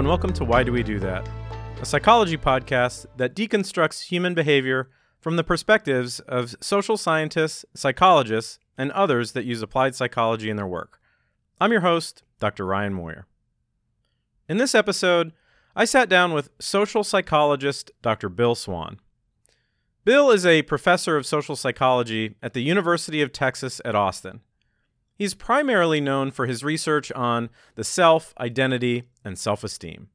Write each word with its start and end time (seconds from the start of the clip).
And 0.00 0.08
welcome 0.08 0.32
to 0.32 0.46
Why 0.46 0.62
Do 0.62 0.72
We 0.72 0.82
Do 0.82 0.98
That? 1.00 1.28
A 1.78 1.84
psychology 1.84 2.38
podcast 2.38 3.04
that 3.18 3.36
deconstructs 3.36 4.04
human 4.04 4.32
behavior 4.32 4.88
from 5.20 5.36
the 5.36 5.44
perspectives 5.44 6.20
of 6.20 6.54
social 6.58 6.96
scientists, 6.96 7.66
psychologists, 7.74 8.58
and 8.78 8.90
others 8.92 9.32
that 9.32 9.44
use 9.44 9.60
applied 9.60 9.94
psychology 9.94 10.48
in 10.48 10.56
their 10.56 10.66
work. 10.66 10.98
I'm 11.60 11.70
your 11.70 11.82
host, 11.82 12.22
Dr. 12.38 12.64
Ryan 12.64 12.94
Moyer. 12.94 13.26
In 14.48 14.56
this 14.56 14.74
episode, 14.74 15.34
I 15.76 15.84
sat 15.84 16.08
down 16.08 16.32
with 16.32 16.48
social 16.58 17.04
psychologist 17.04 17.90
Dr. 18.00 18.30
Bill 18.30 18.54
Swann. 18.54 19.00
Bill 20.06 20.30
is 20.30 20.46
a 20.46 20.62
professor 20.62 21.18
of 21.18 21.26
social 21.26 21.56
psychology 21.56 22.36
at 22.42 22.54
the 22.54 22.62
University 22.62 23.20
of 23.20 23.32
Texas 23.32 23.82
at 23.84 23.94
Austin. 23.94 24.40
He's 25.20 25.34
primarily 25.34 26.00
known 26.00 26.30
for 26.30 26.46
his 26.46 26.64
research 26.64 27.12
on 27.12 27.50
the 27.74 27.84
self, 27.84 28.32
identity, 28.40 29.02
and 29.22 29.38
self 29.38 29.62
esteem. 29.62 30.08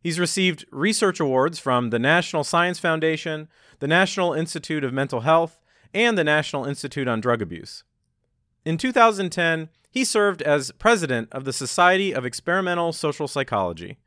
He's 0.00 0.18
received 0.18 0.64
research 0.72 1.20
awards 1.20 1.58
from 1.58 1.90
the 1.90 1.98
National 1.98 2.42
Science 2.42 2.78
Foundation, 2.78 3.46
the 3.80 3.86
National 3.86 4.32
Institute 4.32 4.84
of 4.84 4.92
Mental 4.94 5.20
Health, 5.20 5.60
and 5.92 6.16
the 6.16 6.24
National 6.24 6.64
Institute 6.64 7.06
on 7.08 7.20
Drug 7.20 7.42
Abuse. 7.42 7.84
In 8.64 8.78
2010, 8.78 9.68
he 9.90 10.02
served 10.02 10.40
as 10.40 10.72
president 10.78 11.28
of 11.30 11.44
the 11.44 11.52
Society 11.52 12.14
of 12.14 12.24
Experimental 12.24 12.94
Social 12.94 13.28
Psychology. 13.28 13.98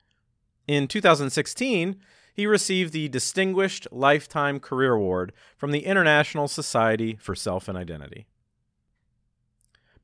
In 0.68 0.88
2016, 0.88 1.98
he 2.34 2.48
received 2.48 2.94
the 2.94 3.10
Distinguished 3.10 3.88
Lifetime 3.92 4.60
Career 4.60 4.94
Award 4.94 5.34
from 5.56 5.70
the 5.70 5.86
International 5.86 6.48
Society 6.48 7.16
for 7.22 7.36
Self 7.36 7.68
and 7.68 7.78
Identity. 7.78 8.26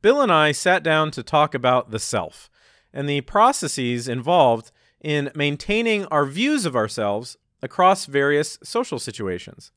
Bill 0.01 0.21
and 0.21 0.31
I 0.31 0.51
sat 0.51 0.81
down 0.81 1.11
to 1.11 1.21
talk 1.21 1.53
about 1.53 1.91
the 1.91 1.99
self 1.99 2.49
and 2.91 3.07
the 3.07 3.21
processes 3.21 4.07
involved 4.07 4.71
in 4.99 5.31
maintaining 5.35 6.05
our 6.05 6.25
views 6.25 6.65
of 6.65 6.75
ourselves 6.75 7.37
across 7.61 8.05
various 8.05 8.57
social 8.63 8.97
situations. 8.97 9.71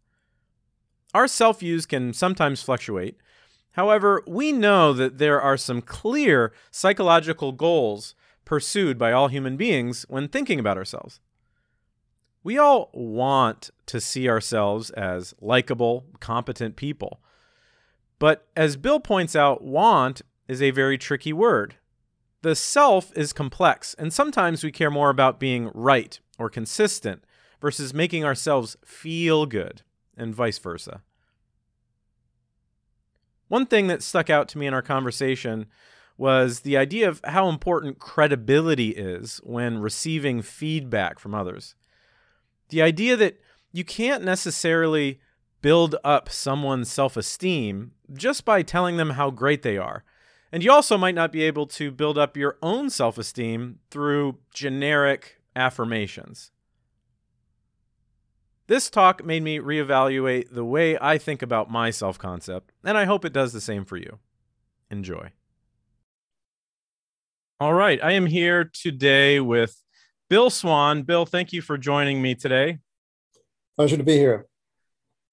Our 1.12 1.28
self 1.28 1.60
views 1.60 1.84
can 1.84 2.14
sometimes 2.14 2.62
fluctuate. 2.62 3.18
However, 3.72 4.22
we 4.26 4.50
know 4.50 4.92
that 4.94 5.18
there 5.18 5.40
are 5.40 5.56
some 5.56 5.82
clear 5.82 6.52
psychological 6.70 7.52
goals 7.52 8.14
pursued 8.44 8.98
by 8.98 9.12
all 9.12 9.28
human 9.28 9.56
beings 9.56 10.06
when 10.08 10.28
thinking 10.28 10.58
about 10.58 10.78
ourselves. 10.78 11.20
We 12.42 12.58
all 12.58 12.90
want 12.92 13.70
to 13.86 14.00
see 14.00 14.28
ourselves 14.28 14.90
as 14.90 15.34
likable, 15.40 16.06
competent 16.20 16.76
people. 16.76 17.20
But 18.18 18.46
as 18.56 18.76
Bill 18.76 19.00
points 19.00 19.34
out, 19.34 19.62
want 19.62 20.22
is 20.48 20.62
a 20.62 20.70
very 20.70 20.98
tricky 20.98 21.32
word. 21.32 21.76
The 22.42 22.54
self 22.54 23.10
is 23.16 23.32
complex, 23.32 23.94
and 23.94 24.12
sometimes 24.12 24.62
we 24.62 24.70
care 24.70 24.90
more 24.90 25.10
about 25.10 25.40
being 25.40 25.70
right 25.74 26.18
or 26.38 26.50
consistent 26.50 27.24
versus 27.60 27.94
making 27.94 28.24
ourselves 28.24 28.76
feel 28.84 29.46
good, 29.46 29.82
and 30.16 30.34
vice 30.34 30.58
versa. 30.58 31.00
One 33.48 33.66
thing 33.66 33.86
that 33.86 34.02
stuck 34.02 34.28
out 34.28 34.48
to 34.48 34.58
me 34.58 34.66
in 34.66 34.74
our 34.74 34.82
conversation 34.82 35.66
was 36.16 36.60
the 36.60 36.76
idea 36.76 37.08
of 37.08 37.20
how 37.24 37.48
important 37.48 37.98
credibility 37.98 38.90
is 38.90 39.40
when 39.42 39.78
receiving 39.78 40.42
feedback 40.42 41.18
from 41.18 41.34
others. 41.34 41.74
The 42.68 42.82
idea 42.82 43.16
that 43.16 43.40
you 43.72 43.84
can't 43.84 44.22
necessarily 44.22 45.20
build 45.64 45.96
up 46.04 46.28
someone's 46.28 46.92
self 46.92 47.16
esteem 47.16 47.92
just 48.12 48.44
by 48.44 48.60
telling 48.60 48.98
them 48.98 49.10
how 49.10 49.30
great 49.30 49.62
they 49.62 49.78
are. 49.78 50.04
And 50.52 50.62
you 50.62 50.70
also 50.70 50.98
might 50.98 51.14
not 51.14 51.32
be 51.32 51.42
able 51.42 51.66
to 51.68 51.90
build 51.90 52.18
up 52.18 52.36
your 52.36 52.58
own 52.60 52.90
self 52.90 53.16
esteem 53.16 53.78
through 53.90 54.36
generic 54.52 55.40
affirmations. 55.56 56.50
This 58.66 58.90
talk 58.90 59.24
made 59.24 59.42
me 59.42 59.58
reevaluate 59.58 60.52
the 60.52 60.66
way 60.66 60.98
I 61.00 61.16
think 61.16 61.40
about 61.40 61.70
my 61.70 61.88
self 61.88 62.18
concept, 62.18 62.70
and 62.84 62.98
I 62.98 63.06
hope 63.06 63.24
it 63.24 63.32
does 63.32 63.54
the 63.54 63.60
same 63.62 63.86
for 63.86 63.96
you. 63.96 64.18
Enjoy. 64.90 65.30
All 67.58 67.72
right, 67.72 67.98
I 68.04 68.12
am 68.12 68.26
here 68.26 68.64
today 68.70 69.40
with 69.40 69.82
Bill 70.28 70.50
Swann. 70.50 71.04
Bill, 71.04 71.24
thank 71.24 71.54
you 71.54 71.62
for 71.62 71.78
joining 71.78 72.20
me 72.20 72.34
today. 72.34 72.80
Pleasure 73.78 73.96
to 73.96 74.04
be 74.04 74.18
here. 74.18 74.46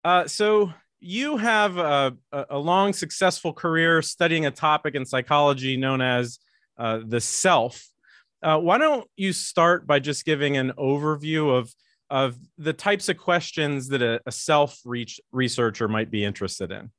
Uh, 0.03 0.27
so 0.27 0.73
you 0.99 1.37
have 1.37 1.77
a, 1.77 2.15
a, 2.31 2.57
long, 2.57 2.93
successful 2.93 3.53
career 3.53 4.01
studying 4.01 4.45
a 4.45 4.51
topic 4.51 4.95
in 4.95 5.05
psychology 5.05 5.77
known 5.77 6.01
as 6.01 6.39
uh, 6.77 6.99
the 7.05 7.19
self. 7.19 7.87
Uh, 8.43 8.57
why 8.57 8.77
don't 8.77 9.07
you 9.15 9.33
start 9.33 9.85
by 9.85 9.99
just 9.99 10.25
giving 10.25 10.57
an 10.57 10.71
overview 10.77 11.55
of 11.55 11.73
of 12.11 12.37
the 12.57 12.73
types 12.73 13.07
of 13.07 13.17
questions 13.17 13.87
that 13.87 14.01
a, 14.01 14.19
a 14.25 14.31
self 14.31 14.79
researcher 15.31 15.87
might 15.87 16.11
be 16.11 16.25
interested 16.25 16.71
in? 16.71 16.91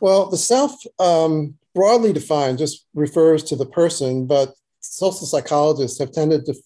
Well, 0.00 0.28
the 0.28 0.36
self, 0.36 0.72
um, 0.98 1.54
broadly 1.74 2.12
defined, 2.12 2.58
just 2.58 2.86
refers 2.94 3.44
to 3.44 3.56
the 3.56 3.66
person, 3.66 4.26
but 4.26 4.52
social 4.80 5.26
psychologists 5.26 5.98
have 6.00 6.12
tended 6.12 6.44
to 6.46 6.52
f- 6.52 6.58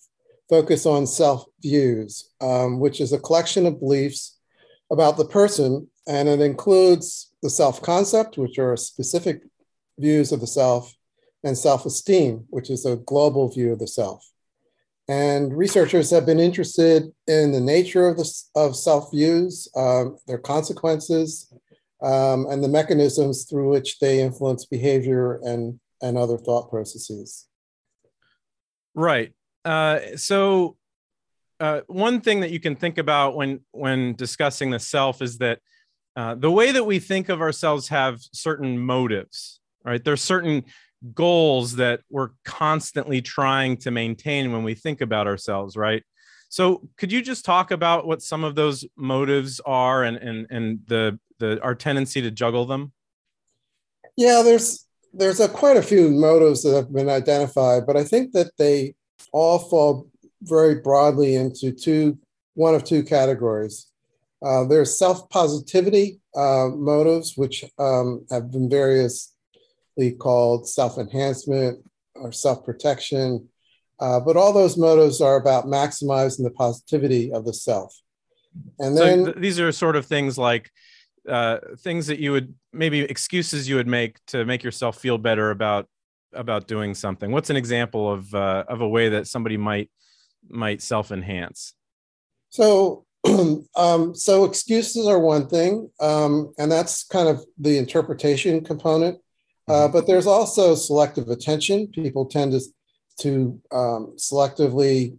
focus 0.48 0.86
on 0.86 1.06
self 1.06 1.44
views, 1.62 2.30
um, 2.40 2.80
which 2.80 3.00
is 3.00 3.12
a 3.12 3.18
collection 3.18 3.66
of 3.66 3.78
beliefs 3.78 4.31
about 4.92 5.16
the 5.16 5.24
person, 5.24 5.88
and 6.06 6.28
it 6.28 6.40
includes 6.40 7.32
the 7.42 7.50
self 7.50 7.82
concept, 7.82 8.38
which 8.38 8.58
are 8.58 8.76
specific 8.76 9.42
views 9.98 10.30
of 10.30 10.40
the 10.40 10.46
self, 10.46 10.94
and 11.42 11.58
self 11.58 11.84
esteem, 11.86 12.44
which 12.50 12.70
is 12.70 12.86
a 12.86 12.96
global 12.96 13.48
view 13.48 13.72
of 13.72 13.78
the 13.78 13.88
self. 13.88 14.24
And 15.08 15.56
researchers 15.56 16.10
have 16.10 16.26
been 16.26 16.38
interested 16.38 17.10
in 17.26 17.50
the 17.50 17.60
nature 17.60 18.06
of, 18.06 18.18
the, 18.18 18.42
of 18.54 18.76
self 18.76 19.10
views, 19.10 19.66
um, 19.74 20.18
their 20.26 20.38
consequences, 20.38 21.52
um, 22.02 22.46
and 22.50 22.62
the 22.62 22.68
mechanisms 22.68 23.44
through 23.44 23.70
which 23.70 23.98
they 23.98 24.20
influence 24.20 24.66
behavior 24.66 25.40
and, 25.42 25.80
and 26.02 26.18
other 26.18 26.36
thought 26.36 26.68
processes. 26.70 27.48
Right. 28.94 29.32
Uh, 29.64 30.00
so 30.16 30.76
uh, 31.62 31.82
one 31.86 32.20
thing 32.20 32.40
that 32.40 32.50
you 32.50 32.58
can 32.58 32.74
think 32.74 32.98
about 32.98 33.36
when 33.36 33.60
when 33.70 34.14
discussing 34.16 34.70
the 34.70 34.80
self 34.80 35.22
is 35.22 35.38
that 35.38 35.60
uh, 36.16 36.34
the 36.34 36.50
way 36.50 36.72
that 36.72 36.84
we 36.84 36.98
think 36.98 37.28
of 37.28 37.40
ourselves 37.40 37.88
have 37.88 38.18
certain 38.32 38.78
motives 38.78 39.60
right? 39.84 40.02
There's 40.04 40.22
certain 40.22 40.64
goals 41.14 41.76
that 41.76 42.00
we're 42.08 42.30
constantly 42.44 43.20
trying 43.20 43.76
to 43.76 43.90
maintain 43.90 44.52
when 44.52 44.62
we 44.62 44.74
think 44.74 45.00
about 45.00 45.28
ourselves 45.28 45.76
right? 45.76 46.02
So 46.48 46.88
could 46.98 47.12
you 47.12 47.22
just 47.22 47.44
talk 47.44 47.70
about 47.70 48.06
what 48.06 48.22
some 48.22 48.42
of 48.44 48.56
those 48.56 48.84
motives 48.96 49.60
are 49.64 50.02
and 50.02 50.16
and 50.16 50.46
and 50.50 50.80
the 50.88 51.18
the 51.38 51.62
our 51.62 51.76
tendency 51.76 52.20
to 52.22 52.32
juggle 52.32 52.66
them? 52.66 52.92
Yeah 54.16 54.42
there's 54.42 54.84
there's 55.14 55.38
a, 55.38 55.48
quite 55.48 55.76
a 55.76 55.82
few 55.82 56.10
motives 56.10 56.64
that 56.64 56.74
have 56.74 56.92
been 56.92 57.08
identified 57.08 57.86
but 57.86 57.98
i 57.98 58.04
think 58.04 58.32
that 58.32 58.50
they 58.56 58.94
all 59.30 59.58
fall 59.58 60.08
very 60.42 60.76
broadly 60.76 61.34
into 61.34 61.72
two, 61.72 62.18
one 62.54 62.74
of 62.74 62.84
two 62.84 63.02
categories. 63.02 63.86
Uh, 64.44 64.64
there's 64.64 64.98
self 64.98 65.28
positivity 65.30 66.20
uh, 66.36 66.68
motives, 66.68 67.36
which 67.36 67.64
um, 67.78 68.26
have 68.30 68.50
been 68.50 68.68
variously 68.68 69.30
called 70.18 70.68
self 70.68 70.98
enhancement 70.98 71.78
or 72.14 72.32
self 72.32 72.64
protection. 72.64 73.48
Uh, 74.00 74.18
but 74.18 74.36
all 74.36 74.52
those 74.52 74.76
motives 74.76 75.20
are 75.20 75.36
about 75.36 75.66
maximizing 75.66 76.42
the 76.42 76.50
positivity 76.50 77.32
of 77.32 77.44
the 77.44 77.54
self. 77.54 77.96
And 78.80 78.96
then 78.96 79.26
so 79.26 79.32
th- 79.32 79.36
these 79.36 79.60
are 79.60 79.70
sort 79.70 79.94
of 79.94 80.06
things 80.06 80.36
like 80.36 80.70
uh, 81.28 81.58
things 81.78 82.08
that 82.08 82.18
you 82.18 82.32
would 82.32 82.52
maybe 82.72 83.00
excuses 83.00 83.68
you 83.68 83.76
would 83.76 83.86
make 83.86 84.18
to 84.26 84.44
make 84.44 84.64
yourself 84.64 84.98
feel 84.98 85.18
better 85.18 85.50
about 85.50 85.88
about 86.32 86.66
doing 86.66 86.94
something. 86.94 87.30
What's 87.30 87.50
an 87.50 87.56
example 87.56 88.10
of 88.12 88.34
uh, 88.34 88.64
of 88.66 88.80
a 88.80 88.88
way 88.88 89.10
that 89.10 89.28
somebody 89.28 89.56
might 89.56 89.90
might 90.48 90.82
self 90.82 91.10
enhance? 91.10 91.74
So, 92.50 93.06
um, 93.76 94.14
so 94.14 94.44
excuses 94.44 95.06
are 95.06 95.18
one 95.18 95.48
thing, 95.48 95.90
um, 96.00 96.52
and 96.58 96.70
that's 96.70 97.04
kind 97.04 97.28
of 97.28 97.44
the 97.58 97.78
interpretation 97.78 98.64
component. 98.64 99.18
Uh, 99.68 99.72
mm-hmm. 99.72 99.92
but 99.92 100.06
there's 100.06 100.26
also 100.26 100.74
selective 100.74 101.28
attention. 101.28 101.86
People 101.88 102.26
tend 102.26 102.52
to 102.52 102.60
to 103.18 103.60
um, 103.70 104.14
selectively 104.16 105.16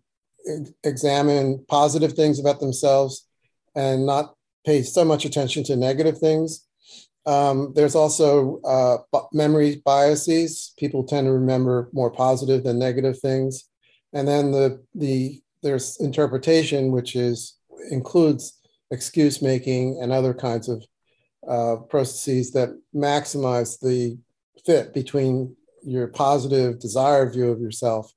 examine 0.84 1.64
positive 1.70 2.14
things 2.14 2.40
about 2.40 2.60
themselves 2.60 3.28
and 3.76 4.06
not 4.06 4.36
pay 4.66 4.82
so 4.82 5.06
much 5.06 5.26
attention 5.26 5.64
to 5.64 5.76
negative 5.76 6.18
things. 6.18 6.66
Um, 7.26 7.72
there's 7.76 7.96
also 7.96 8.60
uh, 8.62 8.98
memory 9.32 9.82
biases. 9.86 10.74
People 10.78 11.04
tend 11.04 11.28
to 11.28 11.32
remember 11.32 11.90
more 11.94 12.12
positive 12.12 12.64
than 12.64 12.80
negative 12.80 13.20
things 13.20 13.70
and 14.14 14.28
then 14.28 14.52
the 14.52 14.84
the 14.96 15.42
there's 15.62 16.00
interpretation, 16.00 16.92
which 16.92 17.16
is 17.16 17.58
includes 17.90 18.60
excuse 18.92 19.42
making 19.42 20.00
and 20.02 20.12
other 20.12 20.34
kinds 20.34 20.70
of 20.70 20.84
uh, 21.48 21.78
processes 21.90 22.52
that 22.52 22.70
maximize 22.96 23.80
the 23.80 24.18
fit 24.66 24.94
between 24.94 25.56
your 25.84 26.08
positive 26.08 26.80
desired 26.80 27.34
view 27.34 27.50
of 27.50 27.60
yourself 27.60 28.12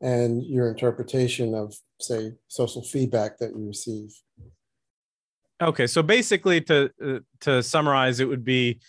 and 0.00 0.44
your 0.44 0.68
interpretation 0.68 1.54
of, 1.54 1.74
say, 2.00 2.32
social 2.48 2.82
feedback 2.82 3.38
that 3.38 3.50
you 3.50 3.66
receive. 3.66 4.10
Okay, 5.62 5.86
so 5.86 6.02
basically, 6.02 6.60
to 6.62 6.90
uh, 7.04 7.18
to 7.40 7.62
summarize, 7.62 8.18
it 8.20 8.28
would 8.28 8.44
be 8.44 8.80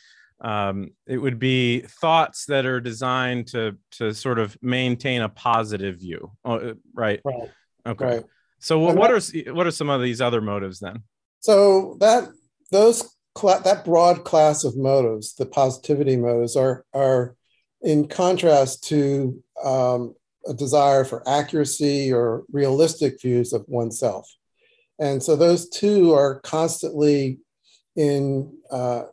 um, 0.42 0.92
it 1.08 1.18
would 1.18 1.40
be 1.40 1.82
thoughts 1.82 2.46
that 2.46 2.66
are 2.66 2.82
designed 2.82 3.48
to 3.48 3.78
to 3.92 4.14
sort 4.14 4.40
of 4.40 4.58
maintain 4.62 5.22
a 5.22 5.30
positive 5.30 6.00
view, 6.00 6.32
oh, 6.44 6.76
right? 6.94 7.22
Right. 7.24 7.52
Okay. 7.88 8.06
Right. 8.06 8.24
So 8.60 8.80
what, 8.80 8.96
what 8.96 9.12
are 9.12 9.54
what 9.54 9.68
are 9.68 9.72
some 9.72 9.90
of 9.90 10.02
these 10.02 10.22
other 10.22 10.42
motives 10.42 10.80
then? 10.80 11.04
So 11.40 11.98
that 12.00 12.30
those 12.72 13.16
that 13.42 13.84
broad 13.86 14.24
class 14.24 14.64
of 14.64 14.78
motives, 14.78 15.36
the 15.36 15.46
positivity 15.46 16.18
motives, 16.18 16.56
are 16.56 16.86
are 16.94 17.36
in 17.82 18.08
contrast 18.08 18.84
to 18.86 19.42
um, 19.64 20.16
a 20.48 20.54
desire 20.54 21.04
for 21.04 21.28
accuracy 21.28 22.12
or 22.12 22.44
realistic 22.52 23.22
views 23.22 23.54
of 23.54 23.66
oneself. 23.68 24.30
And 25.00 25.22
so 25.22 25.36
those 25.36 25.70
two 25.70 26.14
are 26.14 26.40
constantly 26.40 27.40
in 27.96 28.58
uh, 28.72 29.04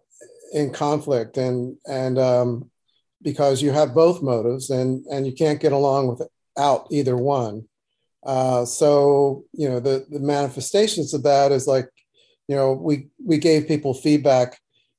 in 0.52 0.72
conflict, 0.72 1.36
and 1.36 1.76
and 1.86 2.18
um, 2.18 2.70
because 3.22 3.62
you 3.62 3.72
have 3.72 3.94
both 3.94 4.22
motives, 4.22 4.70
and 4.70 5.04
and 5.06 5.26
you 5.26 5.32
can't 5.32 5.60
get 5.60 5.72
along 5.72 6.08
without 6.08 6.86
either 6.90 7.16
one. 7.16 7.66
Uh, 8.24 8.64
so 8.64 9.44
you 9.52 9.68
know 9.68 9.80
the 9.80 10.06
the 10.10 10.20
manifestations 10.20 11.14
of 11.14 11.22
that 11.24 11.50
is 11.52 11.66
like, 11.66 11.88
you 12.48 12.54
know, 12.54 12.72
we 12.72 13.08
we 13.24 13.38
gave 13.38 13.66
people 13.66 13.94
feedback 13.94 14.58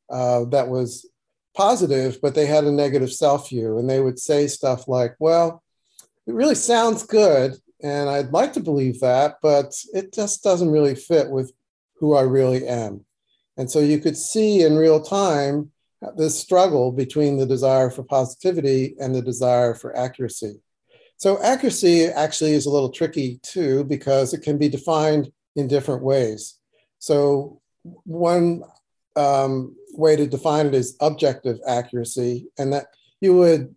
uh, 0.10 0.46
that 0.46 0.68
was 0.68 1.08
positive, 1.56 2.20
but 2.22 2.36
they 2.36 2.46
had 2.46 2.64
a 2.66 2.72
negative 2.72 3.14
self 3.14 3.50
view, 3.50 3.78
and 3.78 3.90
they 3.90 4.00
would 4.00 4.20
say 4.20 4.48
stuff 4.48 4.88
like, 4.88 5.16
"Well, 5.20 5.64
it 6.28 6.34
really 6.34 6.56
sounds 6.56 7.04
good, 7.04 7.56
and 7.82 8.10
I'd 8.10 8.34
like 8.34 8.54
to 8.54 8.60
believe 8.60 9.00
that, 9.02 9.38
but 9.42 9.74
it 9.94 10.14
just 10.14 10.44
doesn't 10.44 10.72
really 10.72 10.96
fit 10.96 11.30
with 11.30 11.52
who 12.00 12.16
I 12.16 12.22
really 12.22 12.68
am." 12.68 13.06
And 13.58 13.70
so 13.70 13.80
you 13.80 14.00
could 14.00 14.18
see 14.18 14.64
in 14.64 14.76
real 14.76 15.02
time 15.02 15.72
this 16.18 16.40
struggle 16.40 16.92
between 16.92 17.38
the 17.38 17.46
desire 17.46 17.90
for 17.90 18.04
positivity 18.04 18.96
and 19.00 19.16
the 19.16 19.22
desire 19.22 19.74
for 19.74 19.96
accuracy. 19.98 20.62
So 21.18 21.42
accuracy 21.42 22.06
actually 22.06 22.54
is 22.54 22.66
a 22.66 22.70
little 22.70 22.90
tricky 22.90 23.40
too 23.44 23.84
because 23.86 24.34
it 24.34 24.42
can 24.42 24.58
be 24.58 24.70
defined 24.70 25.32
in 25.56 25.68
different 25.68 26.04
ways. 26.04 26.60
So 27.00 27.62
one 27.84 28.64
um, 29.16 29.76
way 29.94 30.16
to 30.16 30.28
define 30.28 30.68
it 30.68 30.74
is 30.74 30.98
objective 31.00 31.60
accuracy, 31.68 32.48
and 32.58 32.74
that 32.74 32.88
you 33.22 33.36
would 33.36 33.74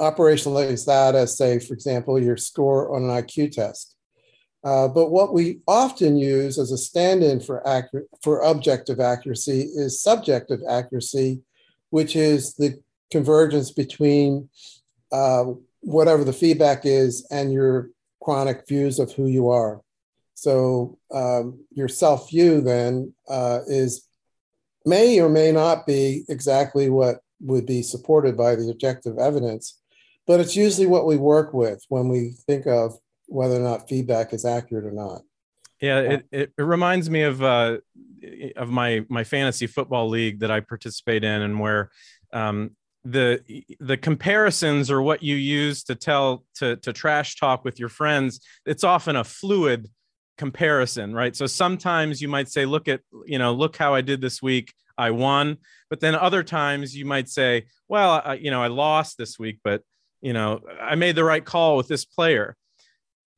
operationalize 0.00 0.86
that 0.86 1.14
as, 1.14 1.36
say, 1.36 1.58
for 1.58 1.74
example, 1.74 2.22
your 2.22 2.36
score 2.36 2.94
on 2.94 3.04
an 3.04 3.10
IQ 3.10 3.52
test. 3.52 3.96
Uh, 4.68 4.86
but 4.86 5.10
what 5.10 5.32
we 5.32 5.60
often 5.66 6.18
use 6.18 6.58
as 6.58 6.72
a 6.72 6.76
stand-in 6.76 7.40
for 7.40 7.66
accurate 7.66 8.06
for 8.22 8.40
objective 8.40 9.00
accuracy 9.00 9.60
is 9.60 10.02
subjective 10.02 10.60
accuracy, 10.68 11.40
which 11.88 12.14
is 12.14 12.52
the 12.56 12.78
convergence 13.10 13.70
between 13.70 14.46
uh, 15.10 15.46
whatever 15.80 16.22
the 16.22 16.34
feedback 16.34 16.84
is 16.84 17.26
and 17.30 17.50
your 17.50 17.88
chronic 18.22 18.68
views 18.68 18.98
of 18.98 19.10
who 19.12 19.26
you 19.26 19.48
are. 19.48 19.80
So 20.34 20.98
um, 21.14 21.64
your 21.72 21.88
self 21.88 22.28
view 22.28 22.60
then 22.60 23.14
uh, 23.26 23.60
is 23.68 24.06
may 24.84 25.18
or 25.18 25.30
may 25.30 25.50
not 25.50 25.86
be 25.86 26.24
exactly 26.28 26.90
what 26.90 27.20
would 27.40 27.64
be 27.64 27.80
supported 27.80 28.36
by 28.36 28.54
the 28.54 28.68
objective 28.68 29.16
evidence, 29.16 29.80
but 30.26 30.40
it's 30.40 30.56
usually 30.56 30.86
what 30.86 31.06
we 31.06 31.16
work 31.16 31.54
with 31.54 31.82
when 31.88 32.10
we 32.10 32.34
think 32.46 32.66
of 32.66 32.98
whether 33.28 33.56
or 33.56 33.60
not 33.60 33.88
feedback 33.88 34.32
is 34.32 34.44
accurate 34.44 34.84
or 34.84 34.92
not. 34.92 35.22
Yeah, 35.80 36.00
it, 36.00 36.26
it, 36.32 36.52
it 36.58 36.62
reminds 36.62 37.08
me 37.08 37.22
of 37.22 37.42
uh, 37.42 37.78
of 38.56 38.68
my 38.68 39.04
my 39.08 39.22
fantasy 39.22 39.68
football 39.68 40.08
league 40.08 40.40
that 40.40 40.50
I 40.50 40.60
participate 40.60 41.22
in, 41.22 41.42
and 41.42 41.60
where 41.60 41.90
um, 42.32 42.72
the 43.04 43.40
the 43.78 43.96
comparisons 43.96 44.90
or 44.90 45.02
what 45.02 45.22
you 45.22 45.36
use 45.36 45.84
to 45.84 45.94
tell 45.94 46.44
to 46.56 46.76
to 46.76 46.92
trash 46.92 47.36
talk 47.36 47.64
with 47.64 47.78
your 47.78 47.88
friends. 47.88 48.40
It's 48.66 48.82
often 48.82 49.14
a 49.14 49.22
fluid 49.22 49.88
comparison, 50.36 51.14
right? 51.14 51.36
So 51.36 51.46
sometimes 51.46 52.20
you 52.20 52.28
might 52.28 52.48
say, 52.48 52.66
"Look 52.66 52.88
at 52.88 53.00
you 53.26 53.38
know, 53.38 53.52
look 53.52 53.76
how 53.76 53.94
I 53.94 54.00
did 54.00 54.20
this 54.20 54.42
week. 54.42 54.74
I 54.96 55.12
won," 55.12 55.58
but 55.90 56.00
then 56.00 56.16
other 56.16 56.42
times 56.42 56.96
you 56.96 57.04
might 57.04 57.28
say, 57.28 57.66
"Well, 57.88 58.20
I, 58.24 58.34
you 58.34 58.50
know, 58.50 58.62
I 58.62 58.66
lost 58.66 59.16
this 59.16 59.38
week, 59.38 59.60
but 59.62 59.82
you 60.20 60.32
know, 60.32 60.60
I 60.80 60.96
made 60.96 61.14
the 61.14 61.24
right 61.24 61.44
call 61.44 61.76
with 61.76 61.86
this 61.86 62.04
player." 62.04 62.56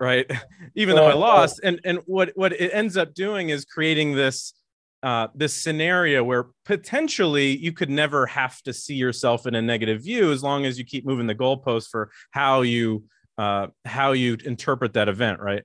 Right? 0.01 0.31
Even 0.75 0.97
though 0.97 1.07
i 1.07 1.13
lost 1.13 1.61
and 1.63 1.81
and 1.85 1.99
what 2.07 2.33
what 2.35 2.53
it 2.53 2.71
ends 2.73 2.97
up 2.97 3.15
doing 3.15 3.51
is 3.51 3.65
creating 3.65 4.15
this 4.15 4.55
uh, 5.03 5.29
this 5.35 5.55
scenario 5.55 6.23
where 6.23 6.49
potentially 6.67 7.57
you 7.57 7.73
could 7.73 7.89
never 7.89 8.27
have 8.27 8.61
to 8.61 8.71
see 8.71 8.95
yourself 8.95 9.47
in 9.47 9.55
a 9.55 9.63
negative 9.63 10.03
view 10.03 10.31
as 10.31 10.43
long 10.43 10.67
as 10.67 10.79
you 10.79 10.85
keep 10.85 11.07
moving 11.07 11.27
the 11.27 11.35
goalpost 11.35 11.89
for 11.89 12.11
how 12.33 12.61
you 12.61 13.05
uh, 13.39 13.69
how 13.87 14.13
you 14.13 14.37
interpret 14.45 14.93
that 14.95 15.09
event 15.09 15.41
right? 15.41 15.63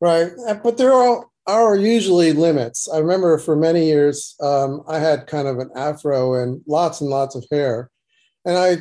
Right 0.00 0.32
but 0.62 0.76
there 0.76 0.92
are 0.92 1.26
are 1.46 1.74
usually 1.74 2.32
limits. 2.32 2.88
I 2.88 2.98
remember 2.98 3.36
for 3.38 3.56
many 3.56 3.86
years 3.86 4.36
um, 4.40 4.82
i 4.88 4.98
had 4.98 5.26
kind 5.26 5.48
of 5.48 5.58
an 5.58 5.70
afro 5.74 6.34
and 6.42 6.62
lots 6.66 7.00
and 7.00 7.10
lots 7.10 7.34
of 7.34 7.44
hair. 7.50 7.90
And 8.44 8.56
i 8.56 8.76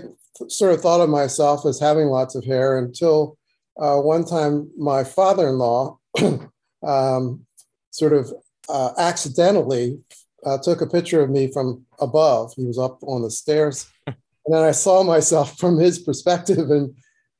sort 0.48 0.74
of 0.74 0.82
thought 0.82 1.02
of 1.02 1.10
myself 1.10 1.66
as 1.66 1.80
having 1.80 2.08
lots 2.08 2.36
of 2.36 2.46
hair 2.46 2.78
until 2.78 3.38
uh, 3.82 3.98
one 3.98 4.24
time 4.24 4.70
my 4.78 5.04
father-in-law 5.04 5.98
um, 6.84 7.46
sort 7.90 8.14
of 8.14 8.32
uh, 8.70 8.92
accidentally 8.98 10.00
uh, 10.46 10.58
took 10.60 10.82
a 10.82 10.88
picture 10.88 11.22
of 11.22 11.30
me 11.30 11.52
from 11.52 11.84
above. 12.00 12.54
He 12.56 12.66
was 12.66 12.78
up 12.78 13.00
on 13.04 13.24
the 13.24 13.32
stairs, 13.32 13.90
and 14.08 14.16
then 14.46 14.64
I 14.64 14.72
saw 14.72 15.04
myself 15.04 15.58
from 15.58 15.78
his 15.78 16.00
perspective, 16.00 16.70
and 16.70 16.94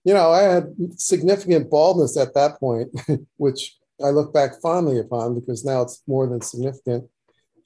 you 0.04 0.14
know 0.14 0.32
I 0.32 0.42
had 0.42 0.74
significant 0.98 1.70
baldness 1.70 2.18
at 2.18 2.34
that 2.34 2.60
point, 2.60 2.90
which 3.38 3.78
I 4.04 4.10
look 4.10 4.34
back 4.34 4.60
fondly 4.62 5.00
upon 5.00 5.36
because 5.36 5.64
now 5.64 5.84
it's 5.84 6.02
more 6.08 6.28
than 6.28 6.42
significant. 6.42 7.08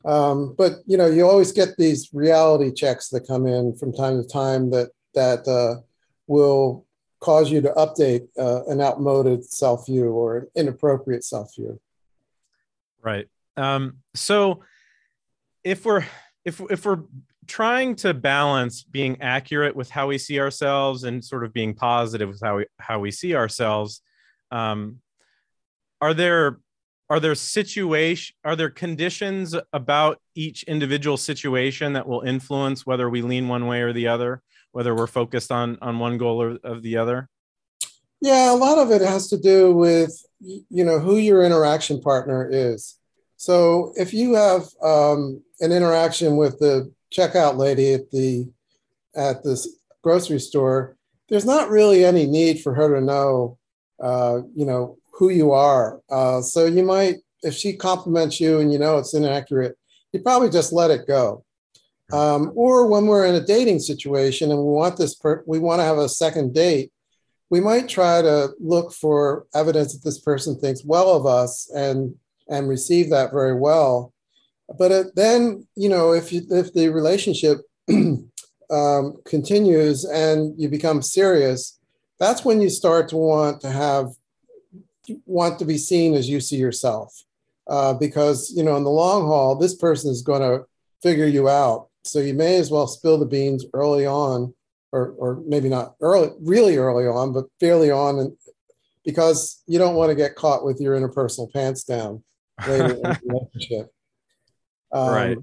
Um, 0.04 0.54
but 0.58 0.74
you 0.86 0.98
know, 0.98 1.08
you 1.08 1.28
always 1.28 1.52
get 1.52 1.78
these 1.78 2.10
reality 2.14 2.72
checks 2.72 3.10
that 3.10 3.28
come 3.28 3.48
in 3.48 3.76
from 3.76 3.94
time 3.94 4.22
to 4.22 4.28
time 4.28 4.70
that 4.72 4.90
that 5.14 5.48
uh, 5.48 5.82
will 6.28 6.86
cause 7.22 7.52
you 7.52 7.62
to 7.62 7.72
update 7.72 8.28
uh, 8.38 8.66
an 8.66 8.82
outmoded 8.82 9.44
self 9.46 9.86
view 9.86 10.12
or 10.12 10.38
an 10.38 10.48
inappropriate 10.56 11.24
self 11.24 11.56
view. 11.56 11.80
Right. 13.02 13.28
Um, 13.58 13.98
so 14.14 14.64
if 15.64 15.86
we're 15.86 16.06
if 16.44 16.62
if 16.70 16.86
we're 16.86 17.04
trying 17.48 17.96
to 17.96 18.14
balance 18.14 18.84
being 18.84 19.22
accurate 19.22 19.76
with 19.76 19.90
how 19.90 20.08
we 20.08 20.18
see 20.18 20.40
ourselves 20.40 21.04
and 21.04 21.24
sort 21.24 21.44
of 21.44 21.54
being 21.54 21.74
positive 21.74 22.30
with 22.30 22.42
how 22.42 22.58
we 22.58 22.66
how 22.80 23.00
we 23.00 23.12
see 23.12 23.36
ourselves, 23.36 24.02
um, 24.52 25.00
are 26.02 26.14
there 26.14 26.60
are 27.10 27.20
there 27.20 27.36
situation 27.36 28.36
are 28.44 28.56
there 28.56 28.70
conditions 28.70 29.56
about 29.74 30.20
each 30.34 30.64
individual 30.64 31.18
situation 31.18 31.94
that 31.94 32.08
will 32.08 32.22
influence 32.22 32.86
whether 32.86 33.10
we 33.10 33.22
lean 33.22 33.48
one 33.48 33.68
way 33.68 33.82
or 33.82 33.94
the 33.94 34.08
other? 34.08 34.42
Whether 34.76 34.94
we're 34.94 35.08
focused 35.08 35.54
on 35.54 35.78
on 35.82 36.00
one 36.00 36.18
goal 36.18 36.42
or 36.42 36.58
of 36.66 36.84
the 36.84 36.98
other? 36.98 37.30
Yeah, 38.20 38.52
a 38.52 38.58
lot 38.58 38.78
of 38.78 38.92
it 38.92 39.02
has 39.02 39.30
to 39.30 39.38
do 39.38 39.74
with 39.74 40.12
you 40.42 40.84
know 40.84 41.00
who 41.00 41.16
your 41.16 41.44
interaction 41.44 42.02
partner 42.02 42.46
is. 42.52 42.98
So 43.38 43.94
if 43.96 44.14
you 44.14 44.34
have 44.34 44.64
um, 44.84 45.42
an 45.62 45.72
interaction 45.72 46.36
with 46.36 46.60
the 46.60 46.92
checkout 47.10 47.56
lady 47.56 47.94
at 47.94 48.12
the 48.12 48.50
at 49.16 49.46
this 49.46 49.80
grocery 50.04 50.40
store, 50.40 50.98
there's 51.30 51.46
not 51.46 51.70
really 51.70 52.04
any 52.04 52.26
need 52.26 52.62
for 52.62 52.74
her 52.74 52.96
to 52.96 53.02
know, 53.02 53.58
uh, 54.04 54.42
you 54.54 54.66
know, 54.66 54.98
who 55.14 55.30
you 55.30 55.54
are. 55.54 56.02
Uh, 56.10 56.42
so 56.42 56.66
you 56.66 56.84
might, 56.84 57.16
if 57.44 57.54
she 57.54 57.78
compliments 57.78 58.42
you 58.42 58.60
and 58.60 58.74
you 58.74 58.80
know 58.80 58.98
it's 58.98 59.14
inaccurate, 59.14 59.78
you 60.12 60.20
probably 60.20 60.50
just 60.50 60.74
let 60.74 60.92
it 60.92 61.08
go. 61.08 61.45
Um, 62.12 62.52
or 62.56 62.88
when 62.88 63.08
we're 63.08 63.26
in 63.26 63.36
a 63.36 63.46
dating 63.46 63.80
situation 63.80 64.52
and 64.52 64.60
we 64.60 64.66
want 64.66 64.98
this, 64.98 65.16
per- 65.16 65.44
we 65.48 65.60
want 65.60 65.80
to 65.80 65.86
have 65.86 65.98
a 65.98 66.10
second 66.10 66.54
date, 66.54 66.92
we 67.50 67.60
might 67.60 67.90
try 67.90 68.22
to 68.22 68.50
look 68.60 68.94
for 68.94 69.46
evidence 69.54 69.94
that 69.94 70.04
this 70.04 70.20
person 70.20 70.60
thinks 70.60 70.84
well 70.84 71.16
of 71.16 71.26
us 71.26 71.70
and 71.74 72.16
and 72.48 72.70
receive 72.70 73.10
that 73.10 73.32
very 73.32 73.56
well. 73.56 74.14
But 74.78 74.92
it, 74.92 75.16
then, 75.16 75.68
you 75.76 75.90
know, 75.90 76.12
if 76.12 76.32
you, 76.32 76.42
if 76.50 76.74
the 76.74 76.90
relationship 76.90 77.60
um, 78.70 79.16
continues 79.26 80.06
and 80.06 80.60
you 80.60 80.70
become 80.70 81.02
serious, 81.02 81.80
that's 82.20 82.46
when 82.46 82.62
you 82.62 82.70
start 82.70 83.10
to 83.10 83.18
want 83.18 83.62
to 83.62 83.70
have 83.70 84.10
want 85.26 85.60
to 85.60 85.66
be 85.66 85.78
seen 85.78 86.14
as 86.16 86.30
you 86.30 86.40
see 86.40 86.58
yourself, 86.58 87.24
uh, 87.68 87.94
because 87.94 88.52
you 88.56 88.64
know 88.64 88.76
in 88.76 88.84
the 88.84 88.90
long 88.90 89.26
haul, 89.26 89.56
this 89.56 89.76
person 89.76 90.12
is 90.12 90.22
going 90.22 90.42
to 90.42 90.66
figure 91.02 91.28
you 91.28 91.48
out 91.50 91.90
so 92.06 92.20
you 92.20 92.34
may 92.34 92.58
as 92.58 92.70
well 92.72 92.88
spill 92.88 93.18
the 93.18 93.26
beans 93.26 93.66
early 93.74 94.06
on, 94.06 94.54
or, 94.92 95.16
or 95.18 95.42
maybe 95.46 95.70
not 95.70 95.96
early, 96.02 96.30
really 96.40 96.78
early 96.78 97.08
on, 97.08 97.34
but 97.34 97.46
fairly 97.60 97.92
on 97.92 98.20
in, 98.20 98.38
because 99.04 99.62
you 99.68 99.78
don't 99.78 99.96
want 99.96 100.10
to 100.10 100.16
get 100.16 100.36
caught 100.36 100.64
with 100.64 100.80
your 100.80 100.98
interpersonal 101.00 101.52
pants 101.52 101.84
down 101.84 102.24
later 102.68 102.94
in 102.96 103.02
the 103.02 103.20
relationship. 103.26 103.92
Um, 104.92 105.10
right. 105.10 105.38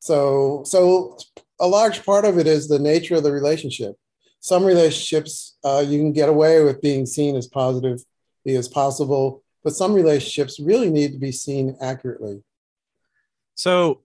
So, 0.00 0.62
so 0.64 1.18
a 1.60 1.66
large 1.66 2.04
part 2.04 2.24
of 2.24 2.38
it 2.38 2.46
is 2.46 2.68
the 2.68 2.78
nature 2.78 3.16
of 3.16 3.22
the 3.22 3.32
relationship. 3.32 3.94
Some 4.40 4.64
relationships 4.64 5.56
uh, 5.64 5.84
you 5.86 5.98
can 5.98 6.12
get 6.12 6.28
away 6.28 6.62
with 6.62 6.80
being 6.80 7.06
seen 7.06 7.36
as 7.36 7.46
positive 7.46 8.00
as 8.46 8.68
possible, 8.68 9.42
but 9.64 9.74
some 9.74 9.92
relationships 9.92 10.60
really 10.60 10.90
need 10.90 11.12
to 11.12 11.18
be 11.18 11.32
seen 11.32 11.76
accurately. 11.80 12.42
So, 13.54 14.02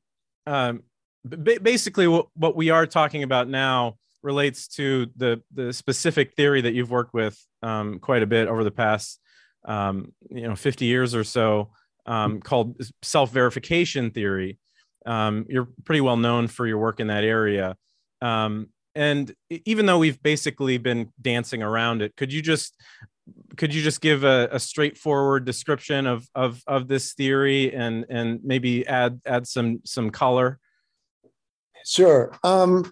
um, 0.47 0.83
basically, 1.27 2.07
what, 2.07 2.27
what 2.35 2.55
we 2.55 2.69
are 2.69 2.85
talking 2.85 3.23
about 3.23 3.47
now 3.47 3.97
relates 4.23 4.67
to 4.67 5.07
the 5.15 5.41
the 5.53 5.73
specific 5.73 6.33
theory 6.33 6.61
that 6.61 6.73
you've 6.73 6.91
worked 6.91 7.13
with 7.13 7.39
um, 7.63 7.99
quite 7.99 8.23
a 8.23 8.27
bit 8.27 8.47
over 8.47 8.63
the 8.63 8.71
past 8.71 9.19
um, 9.65 10.13
you 10.29 10.47
know 10.47 10.55
50 10.55 10.85
years 10.85 11.15
or 11.15 11.23
so 11.23 11.71
um, 12.05 12.41
called 12.41 12.79
self-verification 13.01 14.11
theory. 14.11 14.57
Um, 15.05 15.45
you're 15.49 15.69
pretty 15.83 16.01
well 16.01 16.17
known 16.17 16.47
for 16.47 16.67
your 16.67 16.77
work 16.77 16.99
in 16.99 17.07
that 17.07 17.23
area. 17.23 17.75
Um, 18.21 18.67
and 18.93 19.33
even 19.49 19.85
though 19.85 19.97
we've 19.97 20.21
basically 20.21 20.77
been 20.77 21.11
dancing 21.21 21.63
around 21.63 22.01
it 22.01 22.13
could 22.17 22.31
you 22.33 22.41
just 22.41 22.75
could 23.55 23.73
you 23.73 23.81
just 23.81 24.01
give 24.01 24.23
a, 24.23 24.49
a 24.51 24.59
straightforward 24.59 25.45
description 25.45 26.05
of, 26.05 26.27
of 26.35 26.61
of 26.67 26.87
this 26.87 27.13
theory 27.13 27.73
and 27.73 28.05
and 28.09 28.41
maybe 28.43 28.85
add 28.87 29.21
add 29.25 29.47
some 29.47 29.79
some 29.85 30.09
color 30.09 30.59
sure 31.85 32.33
um 32.43 32.91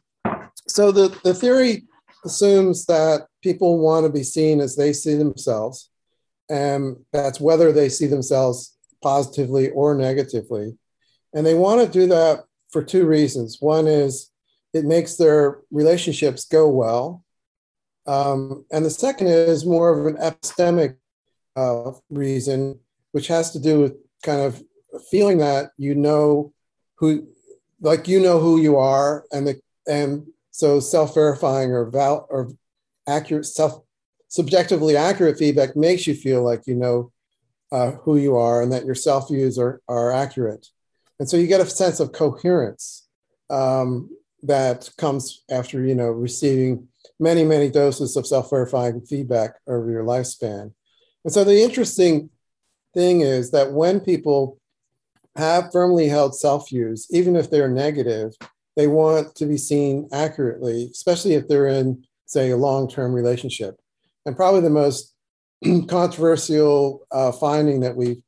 so 0.70 0.92
the, 0.92 1.18
the 1.24 1.34
theory 1.34 1.84
assumes 2.26 2.86
that 2.86 3.28
people 3.42 3.80
want 3.80 4.06
to 4.06 4.12
be 4.12 4.24
seen 4.24 4.60
as 4.60 4.76
they 4.76 4.94
see 4.94 5.16
themselves, 5.16 5.90
and 6.50 6.98
that's 7.12 7.40
whether 7.40 7.72
they 7.72 7.90
see 7.90 8.08
themselves 8.08 8.78
positively 9.02 9.70
or 9.70 9.96
negatively. 9.96 10.78
And 11.34 11.46
they 11.46 11.54
want 11.54 11.82
to 11.82 12.00
do 12.00 12.08
that 12.08 12.44
for 12.72 12.84
two 12.84 13.06
reasons. 13.06 13.58
One 13.60 13.88
is 13.88 14.32
it 14.74 14.86
makes 14.86 15.16
their 15.16 15.60
relationships 15.72 16.46
go 16.46 16.70
well. 16.70 17.24
Um, 18.06 18.66
and 18.72 18.86
the 18.86 18.90
second 18.90 19.28
is 19.28 19.66
more 19.66 19.98
of 19.98 20.06
an 20.08 20.22
epistemic 20.22 20.98
uh, 21.56 21.92
reason, 22.10 22.80
which 23.12 23.28
has 23.28 23.52
to 23.52 23.60
do 23.60 23.80
with 23.82 23.96
kind 24.24 24.42
of 24.42 24.62
feeling 25.12 25.38
that 25.40 25.72
you 25.78 25.96
know 25.96 26.54
who, 26.96 27.28
like 27.82 28.08
you 28.08 28.20
know 28.20 28.40
who 28.40 28.60
you 28.60 28.78
are, 28.78 29.26
and 29.32 29.48
the 29.48 29.62
and 29.88 30.28
so 30.52 30.80
self-verifying 30.80 31.72
or 31.72 31.90
val 31.90 32.28
or 32.30 32.52
accurate 33.08 33.46
self 33.46 33.82
subjectively 34.28 34.96
accurate 34.96 35.38
feedback 35.38 35.76
makes 35.76 36.06
you 36.06 36.14
feel 36.14 36.44
like 36.44 36.68
you 36.68 36.76
know 36.76 37.12
uh, 37.72 37.92
who 37.92 38.18
you 38.18 38.36
are 38.36 38.62
and 38.62 38.72
that 38.72 38.86
your 38.86 38.96
self 38.96 39.30
views 39.30 39.58
are, 39.58 39.82
are 39.88 40.12
accurate. 40.12 40.68
And 41.20 41.30
so 41.30 41.38
you 41.38 41.48
get 41.48 41.62
a 41.62 41.66
sense 41.66 42.00
of 42.00 42.12
coherence 42.12 43.08
um, 43.50 44.10
that 44.44 44.90
comes 44.98 45.44
after 45.52 45.84
you 45.86 45.96
know 45.96 46.10
receiving 46.10 46.88
many 47.20 47.44
many 47.44 47.70
doses 47.70 48.16
of 48.16 48.26
self-verifying 48.26 49.02
feedback 49.02 49.56
over 49.68 49.90
your 49.90 50.04
lifespan. 50.04 50.74
And 51.26 51.34
so 51.34 51.44
the 51.44 51.62
interesting 51.62 52.30
thing 52.94 53.22
is 53.22 53.52
that 53.52 53.74
when 53.74 54.00
people 54.00 54.60
have 55.40 55.72
firmly 55.72 56.08
held 56.08 56.36
self 56.36 56.70
views, 56.70 57.08
even 57.12 57.36
if 57.36 57.50
they're 57.50 57.70
negative, 57.70 58.34
they 58.76 58.88
want 58.88 59.36
to 59.36 59.46
be 59.46 59.58
seen 59.58 60.08
accurately, 60.14 60.90
especially 60.92 61.34
if 61.34 61.48
they're 61.48 61.68
in, 61.68 62.04
say, 62.26 62.52
a 62.52 62.58
long 62.58 62.90
term 62.90 63.14
relationship. 63.14 63.80
And 64.26 64.36
probably 64.36 64.62
the 64.62 64.70
most 64.70 65.14
controversial 65.88 67.06
uh, 67.12 67.32
finding 67.32 67.82
that 67.82 67.96
we've 67.96 68.22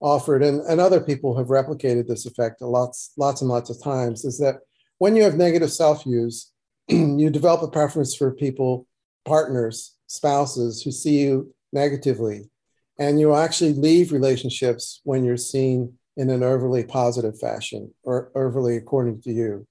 offered, 0.00 0.42
and, 0.42 0.60
and 0.62 0.80
other 0.80 1.00
people 1.00 1.36
have 1.36 1.48
replicated 1.48 2.06
this 2.06 2.26
effect 2.26 2.62
lots, 2.62 3.12
lots 3.16 3.40
and 3.40 3.50
lots 3.50 3.70
of 3.70 3.82
times, 3.82 4.24
is 4.24 4.38
that 4.38 4.56
when 4.98 5.16
you 5.16 5.22
have 5.22 5.34
negative 5.34 5.72
self 5.72 6.04
views, 6.04 6.52
you 6.88 7.30
develop 7.30 7.62
a 7.62 7.68
preference 7.68 8.14
for 8.14 8.32
people, 8.32 8.86
partners, 9.24 9.96
spouses 10.06 10.82
who 10.82 10.90
see 10.90 11.20
you 11.20 11.54
negatively. 11.72 12.50
And 12.98 13.18
you 13.18 13.34
actually 13.34 13.72
leave 13.72 14.12
relationships 14.12 15.00
when 15.04 15.24
you're 15.24 15.36
seen 15.36 15.98
in 16.16 16.30
an 16.30 16.42
overly 16.42 16.84
positive 16.84 17.38
fashion 17.38 17.92
or 18.02 18.30
overly 18.34 18.76
according 18.76 19.20
to 19.22 19.32
you. 19.32 19.66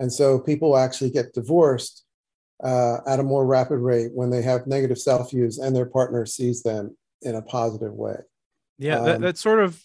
And 0.00 0.12
so 0.12 0.38
people 0.38 0.76
actually 0.76 1.10
get 1.10 1.32
divorced 1.32 2.04
uh, 2.62 2.98
at 3.06 3.20
a 3.20 3.22
more 3.22 3.46
rapid 3.46 3.78
rate 3.78 4.10
when 4.12 4.30
they 4.30 4.42
have 4.42 4.66
negative 4.66 4.98
self 4.98 5.30
views 5.30 5.58
and 5.58 5.74
their 5.74 5.86
partner 5.86 6.26
sees 6.26 6.62
them 6.62 6.96
in 7.22 7.34
a 7.34 7.42
positive 7.42 7.92
way. 7.92 8.16
Yeah, 8.78 8.98
um, 8.98 9.04
that, 9.06 9.20
that's 9.20 9.40
sort 9.40 9.60
of 9.60 9.80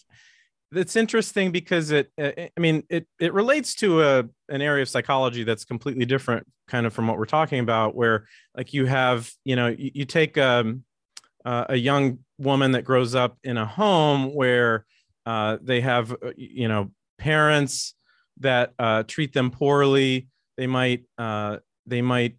that's 0.72 0.94
interesting 0.94 1.50
because 1.50 1.90
it 1.90 2.12
i 2.18 2.48
mean 2.58 2.84
it 2.88 3.06
it 3.18 3.32
relates 3.32 3.74
to 3.74 4.02
a 4.02 4.24
an 4.48 4.62
area 4.62 4.82
of 4.82 4.88
psychology 4.88 5.42
that's 5.42 5.64
completely 5.64 6.04
different 6.04 6.46
kind 6.68 6.86
of 6.86 6.92
from 6.92 7.08
what 7.08 7.18
we're 7.18 7.24
talking 7.24 7.58
about 7.58 7.96
where 7.96 8.26
like 8.56 8.72
you 8.72 8.86
have 8.86 9.30
you 9.44 9.56
know 9.56 9.66
you, 9.66 9.90
you 9.94 10.04
take 10.04 10.38
um, 10.38 10.84
uh, 11.44 11.64
a 11.70 11.76
young 11.76 12.18
woman 12.38 12.72
that 12.72 12.84
grows 12.84 13.14
up 13.14 13.36
in 13.42 13.56
a 13.56 13.66
home 13.66 14.34
where 14.34 14.84
uh, 15.26 15.58
they 15.62 15.80
have 15.80 16.12
uh, 16.12 16.32
you 16.36 16.68
know 16.68 16.90
parents 17.18 17.94
that 18.38 18.72
uh, 18.78 19.02
treat 19.04 19.32
them 19.32 19.50
poorly. 19.50 20.28
They 20.56 20.66
might 20.66 21.04
uh, 21.18 21.58
they 21.86 22.02
might 22.02 22.36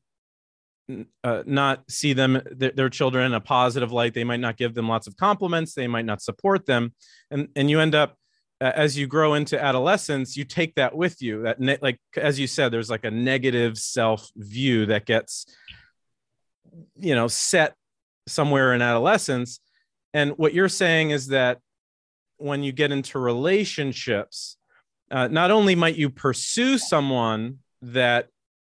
uh, 1.24 1.44
not 1.46 1.90
see 1.90 2.14
them 2.14 2.42
their, 2.52 2.72
their, 2.72 2.90
children 2.90 3.26
in 3.26 3.34
a 3.34 3.40
positive 3.40 3.92
light. 3.92 4.14
They 4.14 4.24
might 4.24 4.40
not 4.40 4.58
give 4.58 4.74
them 4.74 4.90
lots 4.90 5.08
of 5.08 5.16
compliments. 5.16 5.74
They 5.74 5.88
might 5.88 6.06
not 6.06 6.22
support 6.22 6.66
them, 6.66 6.94
and 7.30 7.48
and 7.56 7.70
you 7.70 7.80
end 7.80 7.96
up 7.96 8.18
as 8.62 8.96
you 8.96 9.08
grow 9.08 9.34
into 9.34 9.62
adolescence, 9.62 10.38
you 10.38 10.44
take 10.44 10.76
that 10.76 10.96
with 10.96 11.22
you. 11.22 11.44
That 11.44 11.60
ne- 11.60 11.80
like 11.82 12.00
as 12.16 12.40
you 12.40 12.46
said, 12.48 12.70
there's 12.70 12.90
like 12.90 13.06
a 13.06 13.12
negative 13.12 13.78
self 13.78 14.30
view 14.36 14.86
that 14.88 15.06
gets 15.06 15.46
you 16.96 17.16
know 17.16 17.28
set 17.28 17.76
somewhere 18.28 18.74
in 18.74 18.82
adolescence. 18.82 19.60
And 20.14 20.32
what 20.38 20.54
you're 20.54 20.70
saying 20.70 21.12
is 21.12 21.28
that 21.28 21.60
when 22.42 22.64
you 22.64 22.72
get 22.72 22.92
into 22.92 23.20
relationships, 23.20 24.58
uh, 25.10 25.28
not 25.28 25.52
only 25.52 25.76
might 25.76 25.96
you 25.96 26.10
pursue 26.10 26.78
someone 26.78 27.60
that 27.82 28.28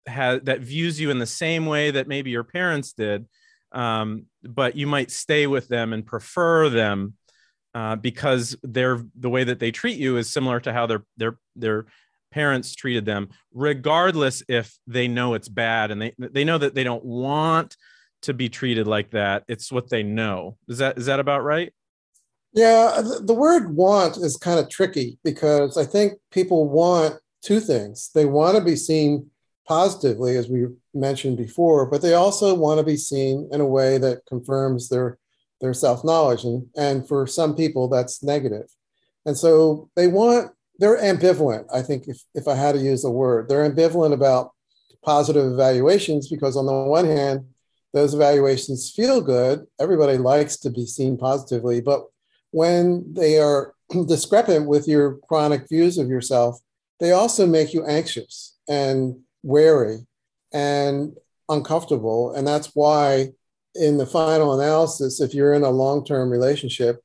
has 0.06 0.40
that 0.42 0.60
views 0.60 1.00
you 1.00 1.10
in 1.10 1.18
the 1.18 1.26
same 1.26 1.66
way 1.66 1.90
that 1.90 2.08
maybe 2.08 2.30
your 2.30 2.44
parents 2.44 2.92
did, 2.92 3.26
um, 3.72 4.26
but 4.42 4.76
you 4.76 4.86
might 4.86 5.10
stay 5.10 5.46
with 5.46 5.68
them 5.68 5.92
and 5.92 6.06
prefer 6.06 6.68
them 6.68 7.14
uh, 7.74 7.96
because 7.96 8.56
they're 8.62 9.00
the 9.18 9.30
way 9.30 9.44
that 9.44 9.58
they 9.58 9.70
treat 9.70 9.98
you 9.98 10.16
is 10.16 10.32
similar 10.32 10.60
to 10.60 10.72
how 10.72 10.86
their 10.86 11.04
their 11.16 11.38
their 11.56 11.86
parents 12.32 12.74
treated 12.74 13.04
them, 13.04 13.28
regardless 13.52 14.42
if 14.48 14.78
they 14.86 15.08
know 15.08 15.34
it's 15.34 15.48
bad 15.48 15.90
and 15.90 16.00
they 16.00 16.14
they 16.18 16.44
know 16.44 16.58
that 16.58 16.74
they 16.74 16.84
don't 16.84 17.04
want 17.04 17.76
to 18.22 18.34
be 18.34 18.48
treated 18.48 18.86
like 18.86 19.10
that. 19.10 19.44
It's 19.48 19.72
what 19.72 19.88
they 19.88 20.02
know. 20.02 20.56
Is 20.68 20.78
that 20.78 20.98
is 20.98 21.06
that 21.06 21.20
about 21.20 21.44
right? 21.44 21.72
Yeah, 22.52 23.00
the 23.20 23.34
word 23.34 23.76
want 23.76 24.16
is 24.16 24.36
kind 24.36 24.58
of 24.58 24.68
tricky 24.68 25.18
because 25.22 25.76
I 25.76 25.84
think 25.84 26.14
people 26.32 26.68
want 26.68 27.14
two 27.42 27.60
things. 27.60 28.10
They 28.12 28.24
want 28.24 28.56
to 28.56 28.64
be 28.64 28.76
seen 28.76 29.30
positively, 29.66 30.36
as 30.36 30.48
we 30.48 30.66
mentioned 30.92 31.36
before, 31.36 31.86
but 31.86 32.02
they 32.02 32.14
also 32.14 32.54
want 32.54 32.78
to 32.78 32.84
be 32.84 32.96
seen 32.96 33.48
in 33.52 33.60
a 33.60 33.66
way 33.66 33.98
that 33.98 34.26
confirms 34.26 34.88
their, 34.88 35.16
their 35.60 35.72
self 35.72 36.04
knowledge. 36.04 36.42
And, 36.42 36.66
and 36.76 37.06
for 37.06 37.24
some 37.26 37.54
people, 37.54 37.88
that's 37.88 38.22
negative. 38.22 38.66
And 39.24 39.36
so 39.36 39.88
they 39.94 40.08
want, 40.08 40.50
they're 40.78 41.00
ambivalent, 41.00 41.66
I 41.72 41.82
think, 41.82 42.08
if, 42.08 42.20
if 42.34 42.48
I 42.48 42.56
had 42.56 42.72
to 42.72 42.80
use 42.80 43.04
a 43.04 43.10
word. 43.10 43.48
They're 43.48 43.70
ambivalent 43.70 44.12
about 44.12 44.50
positive 45.04 45.52
evaluations 45.52 46.28
because, 46.28 46.56
on 46.56 46.66
the 46.66 46.72
one 46.72 47.04
hand, 47.04 47.44
those 47.92 48.14
evaluations 48.14 48.90
feel 48.90 49.20
good. 49.20 49.66
Everybody 49.78 50.18
likes 50.18 50.56
to 50.58 50.70
be 50.70 50.86
seen 50.86 51.16
positively, 51.16 51.80
but 51.80 52.06
when 52.50 53.12
they 53.12 53.38
are 53.38 53.74
discrepant 54.06 54.66
with 54.66 54.88
your 54.88 55.18
chronic 55.28 55.68
views 55.68 55.98
of 55.98 56.08
yourself, 56.08 56.60
they 56.98 57.12
also 57.12 57.46
make 57.46 57.72
you 57.72 57.84
anxious 57.86 58.56
and 58.68 59.18
wary 59.42 60.06
and 60.52 61.16
uncomfortable. 61.48 62.34
And 62.34 62.46
that's 62.46 62.74
why, 62.74 63.30
in 63.74 63.98
the 63.98 64.06
final 64.06 64.58
analysis, 64.58 65.20
if 65.20 65.32
you're 65.34 65.54
in 65.54 65.62
a 65.62 65.70
long 65.70 66.04
term 66.04 66.30
relationship, 66.30 67.02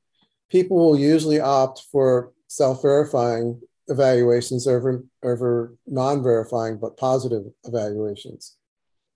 people 0.49 0.77
will 0.77 0.99
usually 0.99 1.39
opt 1.39 1.83
for 1.91 2.31
self 2.47 2.81
verifying 2.81 3.61
evaluations 3.87 4.67
over, 4.67 5.03
over 5.23 5.75
non 5.87 6.23
verifying 6.23 6.77
but 6.77 6.97
positive 6.97 7.43
evaluations. 7.65 8.55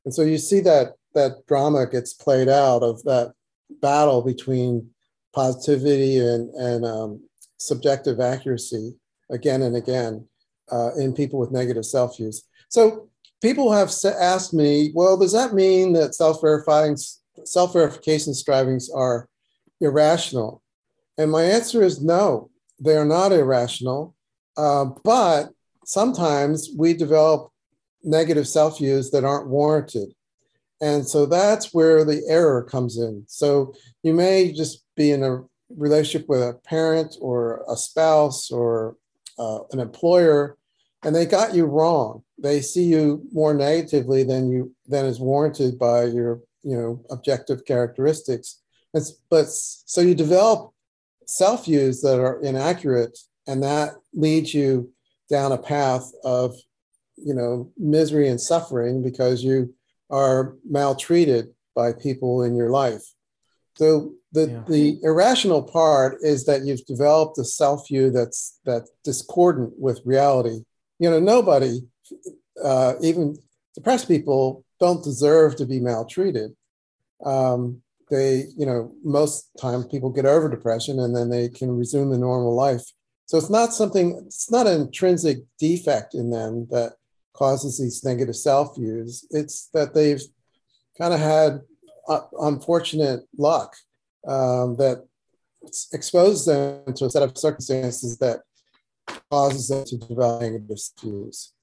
And 0.05 0.13
so 0.13 0.21
you 0.21 0.37
see 0.37 0.59
that 0.61 0.93
that 1.15 1.45
drama 1.47 1.87
gets 1.87 2.13
played 2.13 2.49
out 2.49 2.83
of 2.83 3.03
that 3.03 3.33
battle 3.81 4.21
between 4.21 4.91
positivity 5.33 6.17
and, 6.17 6.49
and 6.55 6.85
um, 6.85 7.23
subjective 7.57 8.19
accuracy 8.19 8.95
again 9.29 9.61
and 9.61 9.75
again 9.75 10.27
uh, 10.71 10.93
in 10.95 11.13
people 11.13 11.39
with 11.39 11.51
negative 11.51 11.85
self 11.85 12.17
views. 12.17 12.43
So 12.69 13.09
people 13.41 13.71
have 13.71 13.91
asked 14.05 14.53
me, 14.53 14.91
well, 14.93 15.17
does 15.17 15.33
that 15.33 15.53
mean 15.53 15.93
that 15.93 16.15
self 16.15 16.41
verifying 16.41 16.97
self 17.43 17.73
verification 17.73 18.33
strivings 18.33 18.89
are 18.89 19.27
irrational? 19.81 20.61
And 21.17 21.31
my 21.31 21.43
answer 21.43 21.81
is 21.81 22.01
no, 22.01 22.49
they 22.79 22.95
are 22.95 23.05
not 23.05 23.31
irrational. 23.31 24.15
Uh, 24.57 24.85
but 25.03 25.49
sometimes 25.85 26.69
we 26.77 26.93
develop 26.93 27.51
negative 28.03 28.47
self 28.47 28.79
views 28.79 29.11
that 29.11 29.23
aren't 29.23 29.49
warranted. 29.49 30.13
And 30.81 31.07
so 31.07 31.25
that's 31.25 31.73
where 31.73 32.05
the 32.05 32.23
error 32.27 32.63
comes 32.63 32.97
in. 32.97 33.23
So 33.27 33.73
you 34.03 34.13
may 34.13 34.51
just 34.53 34.85
be 34.95 35.11
in 35.11 35.23
a 35.23 35.43
relationship 35.75 36.27
with 36.29 36.41
a 36.41 36.59
parent 36.65 37.15
or 37.21 37.63
a 37.69 37.75
spouse 37.75 38.49
or 38.49 38.95
uh, 39.37 39.59
an 39.71 39.79
employer, 39.79 40.57
and 41.03 41.15
they 41.15 41.25
got 41.25 41.53
you 41.53 41.65
wrong. 41.65 42.23
They 42.37 42.61
see 42.61 42.83
you 42.83 43.25
more 43.31 43.53
negatively 43.53 44.23
than 44.23 44.49
you 44.49 44.73
than 44.87 45.05
is 45.05 45.19
warranted 45.19 45.77
by 45.77 46.05
your 46.05 46.41
you 46.63 46.75
know 46.75 47.03
objective 47.09 47.65
characteristics. 47.65 48.61
It's, 48.93 49.11
but 49.29 49.47
so 49.47 50.01
you 50.01 50.15
develop 50.15 50.71
self 51.25 51.65
views 51.65 52.01
that 52.01 52.19
are 52.19 52.41
inaccurate, 52.41 53.17
and 53.47 53.63
that 53.63 53.93
leads 54.13 54.53
you 54.53 54.91
down 55.29 55.51
a 55.51 55.57
path 55.57 56.11
of 56.23 56.55
you 57.17 57.33
know 57.33 57.71
misery 57.77 58.27
and 58.29 58.41
suffering 58.41 59.03
because 59.03 59.43
you 59.43 59.73
are 60.09 60.55
maltreated 60.69 61.49
by 61.75 61.93
people 61.93 62.43
in 62.43 62.55
your 62.55 62.69
life. 62.69 63.03
So 63.75 64.13
the, 64.33 64.47
yeah. 64.47 64.63
the 64.67 64.99
irrational 65.03 65.63
part 65.63 66.17
is 66.21 66.45
that 66.45 66.65
you've 66.65 66.85
developed 66.85 67.37
a 67.37 67.45
self 67.45 67.87
view 67.87 68.09
that's 68.11 68.59
that 68.65 68.87
discordant 69.03 69.73
with 69.77 70.01
reality. 70.03 70.63
You 70.99 71.09
know, 71.09 71.19
nobody, 71.19 71.79
uh, 72.61 72.95
even 73.01 73.37
depressed 73.75 74.07
people, 74.07 74.65
don't 74.79 75.03
deserve 75.03 75.55
to 75.57 75.65
be 75.65 75.79
maltreated. 75.79 76.51
Um, 77.25 77.81
they, 78.09 78.45
you 78.57 78.65
know, 78.65 78.91
most 79.03 79.49
time 79.59 79.83
people 79.83 80.09
get 80.09 80.25
over 80.25 80.49
depression 80.49 80.99
and 80.99 81.15
then 81.15 81.29
they 81.29 81.47
can 81.47 81.77
resume 81.77 82.09
the 82.09 82.17
normal 82.17 82.55
life. 82.55 82.83
So 83.27 83.37
it's 83.37 83.49
not 83.49 83.73
something, 83.73 84.23
it's 84.25 84.51
not 84.51 84.67
an 84.67 84.81
intrinsic 84.81 85.37
defect 85.59 86.15
in 86.15 86.31
them 86.31 86.67
that 86.71 86.93
causes 87.33 87.79
these 87.79 88.03
negative 88.03 88.35
self 88.35 88.75
views. 88.75 89.25
It's 89.31 89.69
that 89.73 89.93
they've 89.93 90.21
kind 90.97 91.13
of 91.13 91.19
had 91.19 91.61
uh, 92.07 92.21
unfortunate 92.41 93.21
luck 93.37 93.75
um, 94.27 94.75
that 94.77 95.05
exposed 95.93 96.47
them 96.47 96.93
to 96.93 97.05
a 97.05 97.09
set 97.09 97.23
of 97.23 97.37
circumstances 97.37 98.17
that 98.17 98.39
causes 99.31 99.67
them 99.67 99.85
to 99.85 99.97
develop 99.97 100.41
negative 100.41 100.77
views. 101.01 101.53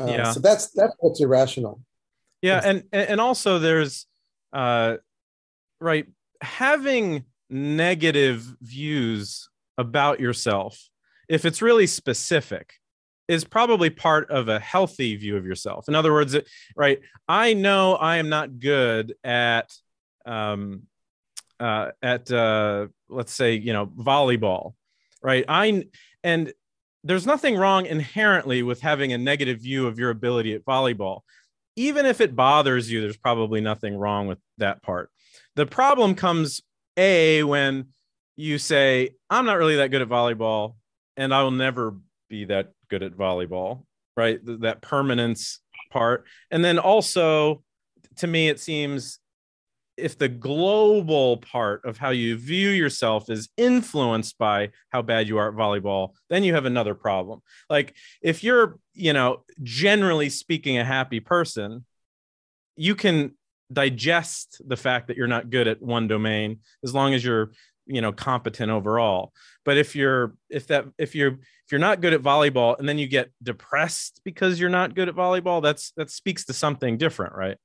Uh, 0.00 0.06
yeah. 0.06 0.32
So 0.32 0.40
that's 0.40 0.70
that's 0.70 0.94
what's 0.98 1.20
irrational. 1.20 1.80
Yeah, 2.42 2.60
and 2.62 2.84
and 2.92 3.20
also 3.20 3.58
there's 3.58 4.06
uh, 4.52 4.96
right 5.80 6.06
having 6.40 7.24
negative 7.48 8.44
views 8.60 9.48
about 9.78 10.20
yourself 10.20 10.88
if 11.28 11.44
it's 11.44 11.62
really 11.62 11.86
specific 11.86 12.74
is 13.28 13.44
probably 13.44 13.90
part 13.90 14.30
of 14.30 14.48
a 14.48 14.60
healthy 14.60 15.16
view 15.16 15.36
of 15.36 15.46
yourself. 15.46 15.88
In 15.88 15.94
other 15.94 16.12
words, 16.12 16.36
right? 16.76 17.00
I 17.28 17.54
know 17.54 17.94
I 17.94 18.16
am 18.16 18.28
not 18.28 18.58
good 18.58 19.14
at 19.24 19.72
um, 20.26 20.82
uh, 21.60 21.90
at 22.02 22.30
uh, 22.30 22.88
let's 23.08 23.32
say 23.32 23.54
you 23.54 23.72
know 23.72 23.86
volleyball, 23.86 24.74
right? 25.22 25.44
I 25.48 25.86
and 26.22 26.52
there's 27.02 27.26
nothing 27.26 27.56
wrong 27.56 27.86
inherently 27.86 28.62
with 28.62 28.80
having 28.80 29.12
a 29.12 29.18
negative 29.18 29.60
view 29.60 29.86
of 29.86 29.98
your 29.98 30.10
ability 30.10 30.54
at 30.54 30.64
volleyball. 30.64 31.20
Even 31.76 32.06
if 32.06 32.20
it 32.20 32.36
bothers 32.36 32.90
you, 32.90 33.00
there's 33.00 33.16
probably 33.16 33.60
nothing 33.60 33.96
wrong 33.96 34.26
with 34.26 34.38
that 34.58 34.82
part. 34.82 35.10
The 35.56 35.66
problem 35.66 36.14
comes 36.14 36.62
a 36.96 37.42
when 37.42 37.88
you 38.36 38.58
say 38.58 39.10
I'm 39.30 39.44
not 39.44 39.58
really 39.58 39.76
that 39.76 39.90
good 39.90 40.02
at 40.02 40.08
volleyball, 40.08 40.74
and 41.16 41.34
I 41.34 41.42
will 41.42 41.50
never 41.50 41.96
be 42.34 42.44
that 42.46 42.72
good 42.90 43.04
at 43.04 43.16
volleyball, 43.16 43.84
right? 44.16 44.40
That 44.44 44.82
permanence 44.82 45.60
part. 45.92 46.24
And 46.50 46.64
then 46.64 46.78
also, 46.78 47.62
to 48.16 48.26
me, 48.26 48.48
it 48.48 48.58
seems 48.58 49.20
if 49.96 50.18
the 50.18 50.28
global 50.28 51.36
part 51.36 51.84
of 51.84 51.96
how 51.96 52.10
you 52.10 52.36
view 52.36 52.70
yourself 52.70 53.30
is 53.30 53.48
influenced 53.56 54.36
by 54.38 54.70
how 54.88 55.02
bad 55.02 55.28
you 55.28 55.38
are 55.38 55.48
at 55.48 55.54
volleyball, 55.54 56.14
then 56.28 56.42
you 56.42 56.52
have 56.54 56.64
another 56.64 56.96
problem. 56.96 57.40
Like 57.70 57.94
if 58.20 58.42
you're, 58.42 58.80
you 58.92 59.12
know, 59.12 59.44
generally 59.62 60.28
speaking, 60.28 60.78
a 60.78 60.84
happy 60.84 61.20
person, 61.20 61.84
you 62.74 62.96
can 62.96 63.36
digest 63.72 64.60
the 64.66 64.76
fact 64.76 65.06
that 65.06 65.16
you're 65.16 65.28
not 65.28 65.48
good 65.48 65.68
at 65.68 65.80
one 65.80 66.08
domain 66.08 66.58
as 66.82 66.92
long 66.92 67.14
as 67.14 67.24
you're 67.24 67.52
you 67.86 68.00
know 68.00 68.12
competent 68.12 68.70
overall. 68.70 69.32
But 69.64 69.76
if 69.76 69.94
you're 69.96 70.34
if 70.50 70.66
that 70.68 70.86
if 70.98 71.14
you're 71.14 71.32
if 71.32 71.72
you're 71.72 71.78
not 71.78 72.00
good 72.00 72.12
at 72.12 72.22
volleyball 72.22 72.78
and 72.78 72.88
then 72.88 72.98
you 72.98 73.06
get 73.06 73.30
depressed 73.42 74.20
because 74.24 74.60
you're 74.60 74.70
not 74.70 74.94
good 74.94 75.08
at 75.08 75.14
volleyball 75.14 75.62
that's 75.62 75.92
that 75.96 76.10
speaks 76.10 76.44
to 76.46 76.52
something 76.52 76.96
different 76.96 77.34
right? 77.34 77.56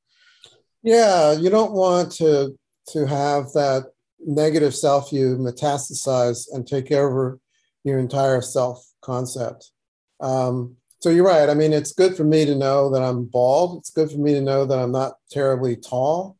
Yeah 0.83 1.33
you 1.33 1.49
don't 1.49 1.73
want 1.73 2.11
to 2.13 2.57
to 2.89 3.05
have 3.05 3.51
that 3.53 3.91
negative 4.25 4.75
self 4.75 5.09
view 5.11 5.37
metastasize 5.37 6.47
and 6.51 6.67
take 6.67 6.91
over 6.91 7.39
your 7.83 7.99
entire 7.99 8.41
self 8.41 8.85
concept. 9.01 9.71
Um, 10.19 10.75
so 10.99 11.09
you're 11.09 11.25
right. 11.25 11.49
I 11.49 11.53
mean 11.53 11.71
it's 11.71 11.93
good 11.93 12.15
for 12.15 12.25
me 12.25 12.45
to 12.45 12.55
know 12.55 12.89
that 12.91 13.01
i'm 13.01 13.25
bald. 13.25 13.79
It's 13.79 13.91
good 13.91 14.11
for 14.11 14.17
me 14.17 14.33
to 14.33 14.41
know 14.41 14.65
that 14.65 14.79
i'm 14.79 14.91
not 14.91 15.13
terribly 15.31 15.75
tall. 15.75 16.37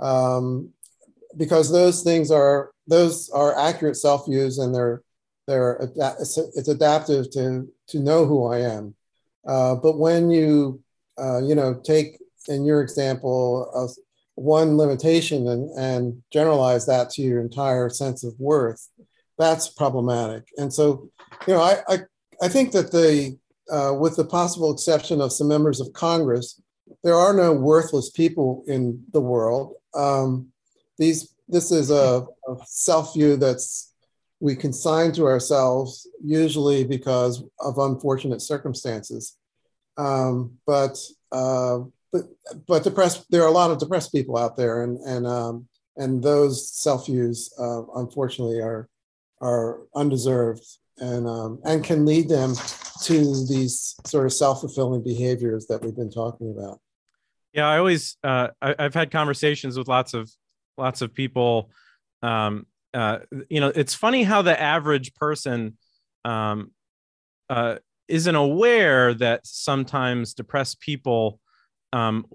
Um, 0.00 0.70
because 1.36 1.70
those 1.70 2.02
things 2.02 2.30
are 2.30 2.71
those 2.86 3.30
are 3.30 3.58
accurate 3.58 3.96
self 3.96 4.26
views 4.26 4.58
and 4.58 4.74
they're 4.74 5.02
they're 5.46 5.90
it's, 5.96 6.68
adaptive 6.68 7.30
to 7.30 7.68
to 7.88 7.98
know 7.98 8.26
who 8.26 8.46
I 8.46 8.60
am. 8.60 8.94
Uh, 9.46 9.74
but 9.74 9.98
when 9.98 10.30
you 10.30 10.80
uh, 11.18 11.42
you 11.42 11.54
know 11.54 11.80
take 11.84 12.18
in 12.48 12.64
your 12.64 12.80
example 12.80 13.70
uh, 13.74 13.92
one 14.34 14.76
limitation 14.76 15.48
and, 15.48 15.70
and 15.78 16.22
generalize 16.32 16.86
that 16.86 17.10
to 17.10 17.22
your 17.22 17.40
entire 17.40 17.88
sense 17.90 18.24
of 18.24 18.34
worth, 18.38 18.88
that's 19.38 19.68
problematic. 19.68 20.48
And 20.56 20.72
so, 20.72 21.08
you 21.46 21.54
know, 21.54 21.60
I 21.60 21.78
I, 21.88 21.98
I 22.40 22.48
think 22.48 22.72
that 22.72 22.92
the 22.92 23.38
uh, 23.70 23.94
with 23.94 24.16
the 24.16 24.24
possible 24.24 24.72
exception 24.72 25.20
of 25.20 25.32
some 25.32 25.48
members 25.48 25.80
of 25.80 25.92
Congress, 25.92 26.60
there 27.02 27.14
are 27.14 27.32
no 27.32 27.52
worthless 27.52 28.10
people 28.10 28.64
in 28.66 29.04
the 29.12 29.20
world. 29.20 29.74
Um, 29.94 30.48
these 30.98 31.31
this 31.52 31.70
is 31.70 31.90
a, 31.90 32.26
a 32.48 32.56
self 32.64 33.14
view 33.14 33.36
that's 33.36 33.92
we 34.40 34.56
consign 34.56 35.12
to 35.12 35.24
ourselves, 35.24 36.08
usually 36.20 36.82
because 36.82 37.44
of 37.60 37.78
unfortunate 37.78 38.42
circumstances. 38.42 39.36
Um, 39.96 40.58
but, 40.66 40.98
uh, 41.30 41.80
but 42.12 42.24
but 42.66 42.82
depressed, 42.82 43.30
there 43.30 43.42
are 43.42 43.48
a 43.48 43.52
lot 43.52 43.70
of 43.70 43.78
depressed 43.78 44.12
people 44.12 44.36
out 44.36 44.56
there, 44.56 44.82
and 44.82 44.98
and 45.00 45.26
um, 45.26 45.68
and 45.96 46.22
those 46.22 46.68
self 46.70 47.06
views, 47.06 47.54
uh, 47.58 47.82
unfortunately, 47.94 48.60
are 48.60 48.88
are 49.40 49.82
undeserved 49.94 50.64
and 50.98 51.28
um, 51.28 51.60
and 51.64 51.84
can 51.84 52.04
lead 52.04 52.28
them 52.28 52.54
to 53.04 53.46
these 53.46 53.94
sort 54.04 54.26
of 54.26 54.32
self 54.32 54.60
fulfilling 54.60 55.02
behaviors 55.02 55.66
that 55.66 55.82
we've 55.82 55.96
been 55.96 56.10
talking 56.10 56.50
about. 56.50 56.80
Yeah, 57.52 57.68
I 57.68 57.78
always 57.78 58.16
uh, 58.24 58.48
I, 58.60 58.74
have 58.78 58.94
had 58.94 59.10
conversations 59.10 59.78
with 59.78 59.88
lots 59.88 60.14
of 60.14 60.30
lots 60.76 61.02
of 61.02 61.14
people 61.14 61.70
um, 62.22 62.66
uh, 62.94 63.18
you 63.48 63.60
know 63.60 63.68
it's 63.74 63.94
funny 63.94 64.22
how 64.22 64.42
the 64.42 64.60
average 64.60 65.14
person 65.14 65.76
um, 66.24 66.70
uh, 67.50 67.76
isn't 68.08 68.34
aware 68.34 69.14
that 69.14 69.46
sometimes 69.46 70.34
depressed 70.34 70.80
people 70.80 71.40
um, 71.92 72.26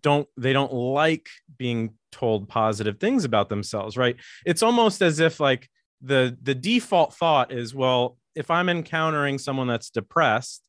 don't 0.00 0.28
they 0.36 0.52
don't 0.52 0.72
like 0.72 1.28
being 1.56 1.94
told 2.10 2.48
positive 2.48 2.98
things 2.98 3.24
about 3.24 3.48
themselves 3.48 3.96
right? 3.96 4.16
It's 4.44 4.62
almost 4.62 5.02
as 5.02 5.20
if 5.20 5.40
like 5.40 5.68
the 6.04 6.36
the 6.42 6.54
default 6.54 7.14
thought 7.14 7.50
is 7.50 7.74
well 7.74 8.16
if 8.34 8.50
i'm 8.50 8.68
encountering 8.68 9.38
someone 9.38 9.66
that's 9.66 9.90
depressed 9.90 10.62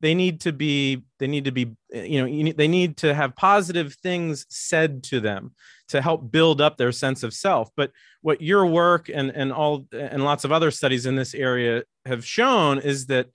they 0.00 0.14
need 0.14 0.40
to 0.40 0.52
be 0.52 1.02
they 1.18 1.26
need 1.26 1.46
to 1.46 1.52
be 1.52 1.74
you 1.92 2.20
know 2.20 2.26
you 2.26 2.44
need, 2.44 2.56
they 2.56 2.68
need 2.68 2.96
to 2.98 3.14
have 3.14 3.34
positive 3.34 3.94
things 3.94 4.46
said 4.50 5.02
to 5.02 5.18
them 5.18 5.54
to 5.92 6.02
help 6.02 6.30
build 6.30 6.60
up 6.60 6.76
their 6.76 6.90
sense 6.90 7.22
of 7.22 7.32
self. 7.32 7.70
But 7.76 7.92
what 8.22 8.40
your 8.40 8.66
work 8.66 9.10
and 9.12 9.30
and 9.30 9.52
all 9.52 9.86
and 9.92 10.24
lots 10.24 10.44
of 10.44 10.52
other 10.52 10.70
studies 10.70 11.06
in 11.06 11.16
this 11.16 11.34
area 11.34 11.84
have 12.06 12.24
shown 12.24 12.78
is 12.78 13.06
that 13.06 13.28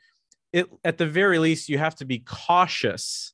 it 0.52 0.68
at 0.84 0.98
the 0.98 1.06
very 1.06 1.40
least 1.40 1.70
you 1.70 1.78
have 1.78 1.96
to 1.96 2.06
be 2.06 2.20
cautious 2.20 3.34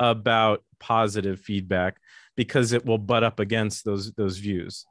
about 0.00 0.64
positive 0.78 1.40
feedback 1.40 1.98
because 2.34 2.72
it 2.72 2.84
will 2.84 2.98
butt 2.98 3.22
up 3.22 3.40
against 3.40 3.84
those 3.84 4.12
those 4.12 4.38
views. 4.38 4.86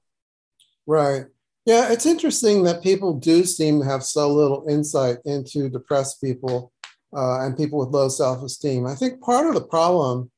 Right. 0.85 1.25
Yeah 1.65 1.91
it's 1.91 2.05
interesting 2.05 2.63
that 2.63 2.83
people 2.83 3.15
do 3.15 3.43
seem 3.43 3.79
to 3.79 3.85
have 3.85 4.03
so 4.03 4.31
little 4.31 4.67
insight 4.69 5.17
into 5.25 5.69
depressed 5.69 6.21
people 6.21 6.71
uh, 7.15 7.39
and 7.43 7.57
people 7.57 7.79
with 7.79 7.89
low 7.89 8.09
self 8.09 8.43
esteem. 8.43 8.85
I 8.85 8.93
think 8.93 9.21
part 9.21 9.47
of 9.47 9.55
the 9.55 9.67
problem 9.67 10.29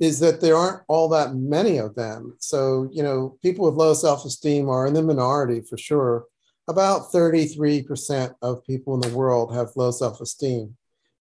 is 0.00 0.18
that 0.20 0.40
there 0.40 0.56
aren't 0.56 0.82
all 0.88 1.08
that 1.08 1.34
many 1.34 1.78
of 1.78 1.94
them. 1.94 2.36
So, 2.38 2.88
you 2.92 3.02
know, 3.02 3.38
people 3.42 3.64
with 3.64 3.74
low 3.74 3.94
self 3.94 4.24
esteem 4.24 4.68
are 4.68 4.86
in 4.86 4.94
the 4.94 5.02
minority 5.02 5.60
for 5.60 5.76
sure. 5.76 6.26
About 6.66 7.12
33% 7.12 8.34
of 8.42 8.64
people 8.64 8.94
in 8.94 9.00
the 9.00 9.16
world 9.16 9.54
have 9.54 9.76
low 9.76 9.90
self 9.90 10.20
esteem. 10.20 10.76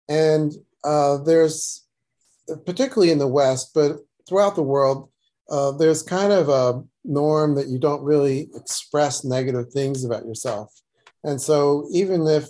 And 0.10 0.54
uh, 0.84 1.18
there's, 1.18 1.86
particularly 2.66 3.12
in 3.12 3.20
the 3.20 3.28
West, 3.28 3.72
but 3.74 3.98
throughout 4.28 4.56
the 4.56 4.64
world, 4.64 5.10
uh, 5.50 5.72
there's 5.72 6.04
kind 6.04 6.34
of 6.34 6.50
a 6.50 6.84
norm 7.06 7.56
that 7.56 7.68
you 7.68 7.80
don't 7.80 8.04
really 8.04 8.50
express 8.56 9.24
negative 9.24 9.72
things 9.72 10.04
about 10.04 10.26
yourself. 10.26 10.74
And 11.24 11.42
so, 11.42 11.88
even 11.92 12.28
if, 12.28 12.50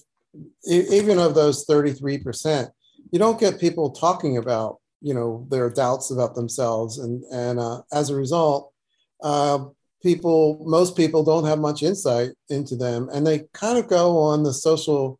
even 0.67 1.19
of 1.19 1.36
those 1.36 1.65
33%, 1.65 2.69
you 3.12 3.19
don't 3.19 3.39
get 3.39 3.60
people 3.60 3.91
talking 3.91 4.38
about 4.38 4.80
you 5.01 5.13
know 5.13 5.45
their 5.49 5.69
doubts 5.69 6.12
about 6.12 6.36
themselves. 6.36 6.97
And 6.99 7.23
and 7.31 7.60
uh, 7.60 7.81
as 7.91 8.10
a 8.10 8.15
result 8.15 8.73
uh, 9.21 9.65
people 10.01 10.63
most 10.65 10.95
people 10.95 11.23
don't 11.23 11.45
have 11.45 11.60
much 11.60 11.83
insight 11.83 12.31
into 12.49 12.75
them. 12.75 13.10
And 13.12 13.25
they 13.25 13.45
kind 13.53 13.77
of 13.77 13.88
go 13.88 14.17
on 14.17 14.43
the 14.43 14.53
social 14.53 15.19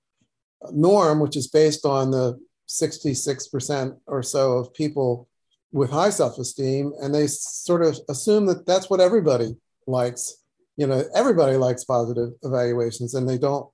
norm 0.72 1.20
which 1.20 1.38
is 1.38 1.48
based 1.48 1.86
on 1.86 2.12
the 2.12 2.40
66% 2.68 3.98
or 4.08 4.24
so 4.24 4.58
of 4.58 4.74
people 4.74 5.30
with 5.72 5.90
high 5.90 6.10
self-esteem. 6.10 6.94
And 7.02 7.14
they 7.14 7.28
sort 7.28 7.84
of 7.84 7.98
assume 8.10 8.46
that 8.48 8.66
that's 8.66 8.90
what 8.90 9.00
everybody 9.00 9.56
likes. 9.86 10.44
You 10.76 10.88
know 10.88 11.04
everybody 11.16 11.58
likes 11.58 11.84
positive 11.84 12.30
evaluations. 12.44 13.14
And 13.14 13.28
they 13.28 13.38
don't 13.38 13.68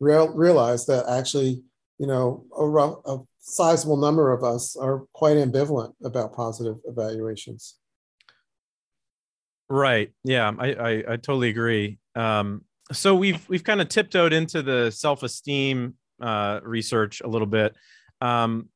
real, 0.00 0.28
realize 0.34 0.86
that 0.86 1.08
actually 1.08 1.62
you 1.98 2.06
know 2.06 2.44
a, 2.56 3.10
a 3.10 3.24
sizable 3.40 3.96
number 3.96 4.32
of 4.32 4.44
us 4.44 4.76
are 4.76 5.04
quite 5.12 5.36
ambivalent 5.36 5.94
about 6.04 6.34
positive 6.34 6.76
evaluations. 6.84 7.76
Right. 9.70 10.12
Yeah, 10.24 10.52
I 10.58 10.72
I, 10.72 10.90
I 10.90 11.16
totally 11.16 11.50
agree. 11.50 11.98
Um, 12.14 12.64
so 12.92 13.14
we've 13.14 13.46
we've 13.48 13.64
kind 13.64 13.80
of 13.80 13.88
tiptoed 13.88 14.32
into 14.32 14.62
the 14.62 14.90
self 14.90 15.22
esteem 15.22 15.94
uh, 16.20 16.60
research 16.62 17.20
a 17.20 17.28
little 17.28 17.46
bit. 17.46 17.76
Um, 18.20 18.70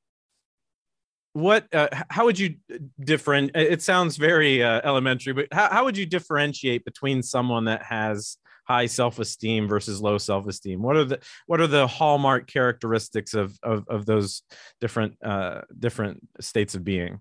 what 1.34 1.66
uh, 1.74 1.88
how 2.10 2.26
would 2.26 2.38
you 2.38 2.56
different 3.00 3.52
it 3.54 3.80
sounds 3.80 4.18
very 4.18 4.62
uh, 4.62 4.82
elementary 4.84 5.32
but 5.32 5.48
how, 5.50 5.68
how 5.70 5.84
would 5.84 5.96
you 5.96 6.04
differentiate 6.04 6.84
between 6.84 7.22
someone 7.22 7.64
that 7.64 7.82
has 7.82 8.36
high 8.64 8.86
self-esteem 8.86 9.68
versus 9.68 10.00
low 10.00 10.18
self-esteem? 10.18 10.82
What 10.82 10.96
are 10.96 11.04
the 11.04 11.20
what 11.46 11.60
are 11.60 11.66
the 11.66 11.86
hallmark 11.86 12.46
characteristics 12.46 13.34
of 13.34 13.58
of, 13.62 13.88
of 13.88 14.06
those 14.06 14.42
different 14.80 15.16
uh, 15.22 15.62
different 15.78 16.26
states 16.40 16.74
of 16.74 16.84
being? 16.84 17.20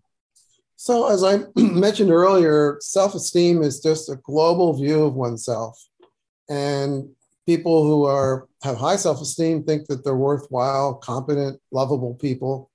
So 0.75 1.09
as 1.09 1.23
i 1.23 1.39
mentioned 1.55 2.11
earlier 2.11 2.77
self-esteem 2.81 3.61
is 3.61 3.81
just 3.81 4.09
a 4.09 4.15
global 4.23 4.73
view 4.73 5.03
of 5.03 5.13
oneself. 5.15 5.79
And 6.49 7.09
people 7.45 7.83
who 7.83 8.05
are 8.05 8.47
have 8.63 8.77
high 8.77 8.95
self-esteem 8.95 9.63
think 9.63 9.87
that 9.87 10.03
they're 10.03 10.15
worthwhile 10.15 10.95
competent 10.95 11.59
lovable 11.71 12.15
people. 12.15 12.69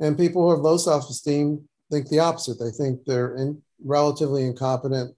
And 0.00 0.16
people 0.16 0.42
who 0.42 0.50
have 0.50 0.60
low 0.60 0.76
self-esteem 0.76 1.68
think 1.90 2.08
the 2.08 2.20
opposite. 2.20 2.58
They 2.58 2.70
think 2.70 3.04
they're 3.04 3.34
in, 3.36 3.60
relatively 3.84 4.44
incompetent 4.44 5.14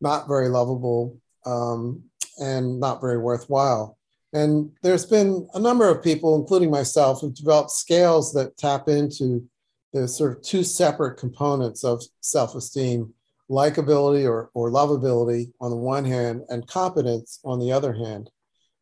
not 0.00 0.28
very 0.28 0.48
lovable 0.48 1.18
um, 1.46 2.02
and 2.38 2.80
not 2.80 3.00
very 3.00 3.18
worthwhile. 3.18 3.96
And 4.32 4.70
there's 4.82 5.06
been 5.06 5.48
a 5.54 5.60
number 5.60 5.88
of 5.88 6.02
people, 6.02 6.34
including 6.34 6.70
myself, 6.70 7.20
who've 7.20 7.34
developed 7.34 7.70
scales 7.70 8.32
that 8.32 8.56
tap 8.56 8.88
into 8.88 9.48
the 9.92 10.08
sort 10.08 10.36
of 10.36 10.42
two 10.42 10.64
separate 10.64 11.18
components 11.18 11.84
of 11.84 12.02
self-esteem, 12.20 13.14
likability 13.48 14.28
or, 14.28 14.50
or 14.54 14.70
lovability 14.70 15.52
on 15.60 15.70
the 15.70 15.76
one 15.76 16.04
hand, 16.04 16.42
and 16.48 16.66
competence 16.66 17.38
on 17.44 17.60
the 17.60 17.70
other 17.70 17.92
hand. 17.92 18.28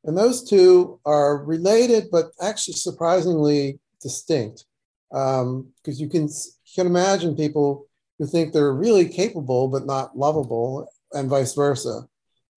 And 0.04 0.16
those 0.16 0.48
two 0.48 0.98
are 1.04 1.44
related, 1.44 2.04
but 2.10 2.32
actually 2.40 2.74
surprisingly 2.74 3.78
distinct. 4.00 4.64
Because 5.10 5.42
um, 5.42 5.72
you 5.84 6.08
can, 6.08 6.22
you 6.22 6.74
can 6.74 6.86
imagine 6.86 7.36
people 7.36 7.86
who 8.18 8.26
think 8.26 8.52
they're 8.52 8.72
really 8.72 9.06
capable 9.06 9.68
but 9.68 9.84
not 9.84 10.16
lovable, 10.16 10.88
and 11.12 11.28
vice 11.28 11.54
versa. 11.54 12.08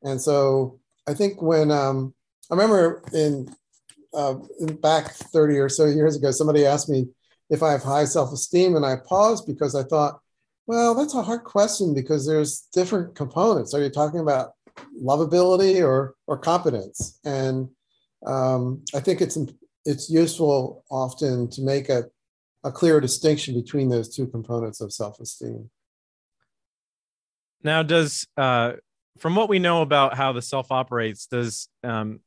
And 0.02 0.22
so 0.22 0.80
I 1.08 1.14
think 1.14 1.42
when 1.42 1.72
um, 1.72 2.14
I 2.52 2.56
remember 2.56 3.04
in, 3.14 3.54
uh, 4.14 4.36
in 4.60 4.76
back 4.78 5.12
30 5.12 5.58
or 5.58 5.70
so 5.70 5.86
years 5.86 6.16
ago, 6.16 6.32
somebody 6.32 6.66
asked 6.66 6.90
me 6.90 7.08
if 7.50 7.62
I 7.62 7.72
have 7.72 7.84
high 7.84 8.06
self 8.06 8.32
esteem, 8.34 8.76
and 8.76 8.86
I 8.86 8.96
paused 8.98 9.46
because 9.46 9.76
I 9.76 9.84
thought, 9.84 10.20
well, 10.68 10.96
that's 10.96 11.14
a 11.14 11.22
hard 11.22 11.44
question 11.44 11.94
because 11.94 12.26
there's 12.26 12.62
different 12.74 13.16
components. 13.16 13.74
Are 13.74 13.84
you 13.84 13.90
talking 13.90 14.20
about 14.20 14.52
lovability 15.00 15.86
or 15.86 16.16
or 16.26 16.38
competence? 16.38 17.20
And 17.24 17.70
um, 18.26 18.84
I 18.96 19.00
think 19.00 19.22
it's 19.22 19.38
it's 19.86 20.10
useful 20.10 20.84
often 20.90 21.50
to 21.52 21.62
make 21.62 21.90
a, 21.90 22.06
a 22.64 22.72
clear 22.72 23.00
distinction 23.00 23.54
between 23.54 23.90
those 23.90 24.16
two 24.16 24.26
components 24.26 24.82
of 24.82 24.92
self 24.92 25.20
esteem. 25.20 25.70
Now, 27.64 27.84
does 27.84 28.28
uh, 28.38 28.74
from 29.18 29.36
what 29.36 29.50
we 29.50 29.60
know 29.60 29.82
about 29.82 30.16
how 30.16 30.34
the 30.34 30.42
self 30.42 30.72
operates, 30.72 31.28
does 31.28 31.70
um, 31.84 32.20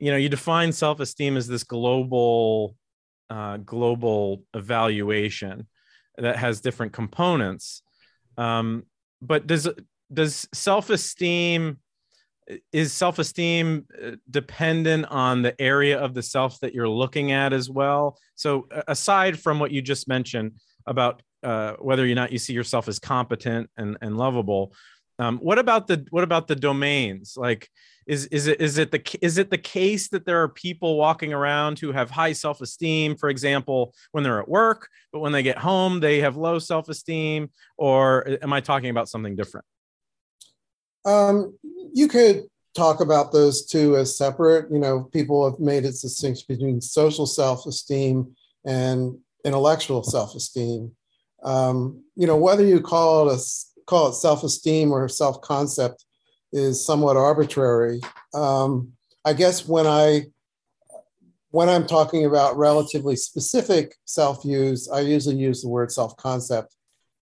you 0.00 0.10
know 0.10 0.16
you 0.16 0.28
define 0.28 0.72
self 0.72 1.00
esteem 1.00 1.36
as 1.36 1.46
this 1.46 1.64
global 1.64 2.76
uh, 3.30 3.58
global 3.58 4.44
evaluation 4.54 5.66
that 6.18 6.36
has 6.36 6.60
different 6.60 6.92
components. 6.92 7.82
Um, 8.36 8.84
but 9.22 9.46
does 9.46 9.68
does 10.12 10.48
self 10.52 10.90
esteem 10.90 11.78
is 12.72 12.92
self 12.92 13.18
esteem 13.18 13.86
uh, 14.02 14.12
dependent 14.30 15.06
on 15.06 15.42
the 15.42 15.60
area 15.60 15.98
of 15.98 16.14
the 16.14 16.22
self 16.22 16.60
that 16.60 16.74
you're 16.74 16.88
looking 16.88 17.32
at 17.32 17.52
as 17.52 17.70
well? 17.70 18.18
So 18.34 18.68
aside 18.86 19.38
from 19.38 19.58
what 19.58 19.70
you 19.70 19.80
just 19.80 20.08
mentioned 20.08 20.52
about 20.86 21.22
uh, 21.42 21.74
whether 21.78 22.04
or 22.04 22.14
not 22.14 22.32
you 22.32 22.38
see 22.38 22.52
yourself 22.52 22.88
as 22.88 22.98
competent 22.98 23.70
and, 23.76 23.96
and 24.00 24.16
lovable, 24.16 24.72
um, 25.18 25.38
what 25.38 25.58
about 25.58 25.86
the 25.86 26.06
what 26.10 26.24
about 26.24 26.48
the 26.48 26.56
domains? 26.56 27.34
Like, 27.36 27.68
is 28.06 28.26
is 28.26 28.46
it 28.46 28.60
is 28.60 28.78
it 28.78 28.90
the 28.90 29.18
is 29.22 29.38
it 29.38 29.50
the 29.50 29.58
case 29.58 30.08
that 30.08 30.26
there 30.26 30.42
are 30.42 30.48
people 30.48 30.96
walking 30.96 31.32
around 31.32 31.78
who 31.78 31.92
have 31.92 32.10
high 32.10 32.32
self 32.32 32.60
esteem, 32.60 33.16
for 33.16 33.28
example, 33.28 33.94
when 34.12 34.24
they're 34.24 34.40
at 34.40 34.48
work, 34.48 34.88
but 35.12 35.20
when 35.20 35.32
they 35.32 35.42
get 35.42 35.58
home 35.58 36.00
they 36.00 36.20
have 36.20 36.36
low 36.36 36.58
self 36.58 36.88
esteem, 36.88 37.50
or 37.76 38.38
am 38.42 38.52
I 38.52 38.60
talking 38.60 38.90
about 38.90 39.08
something 39.08 39.36
different? 39.36 39.64
Um, 41.04 41.56
you 41.92 42.08
could 42.08 42.44
talk 42.74 43.00
about 43.00 43.32
those 43.32 43.66
two 43.66 43.96
as 43.96 44.18
separate. 44.18 44.70
You 44.70 44.78
know, 44.78 45.04
people 45.12 45.48
have 45.48 45.60
made 45.60 45.84
its 45.84 46.02
distinction 46.02 46.44
between 46.48 46.80
social 46.80 47.26
self 47.26 47.66
esteem 47.66 48.34
and 48.66 49.16
intellectual 49.44 50.02
self 50.02 50.34
esteem. 50.34 50.92
Um, 51.44 52.02
you 52.16 52.26
know, 52.26 52.36
whether 52.36 52.64
you 52.64 52.80
call 52.80 53.28
it 53.28 53.34
a 53.34 53.38
call 53.86 54.08
it 54.08 54.14
self-esteem 54.14 54.92
or 54.92 55.08
self-concept 55.08 56.04
is 56.52 56.84
somewhat 56.84 57.16
arbitrary. 57.16 58.00
Um, 58.32 58.92
I 59.24 59.32
guess 59.32 59.66
when 59.66 59.86
I 59.86 60.26
when 61.50 61.68
I'm 61.68 61.86
talking 61.86 62.24
about 62.24 62.56
relatively 62.56 63.14
specific 63.14 63.94
self-views, 64.06 64.88
I 64.88 65.00
usually 65.00 65.36
use 65.36 65.62
the 65.62 65.68
word 65.68 65.92
self-concept 65.92 66.74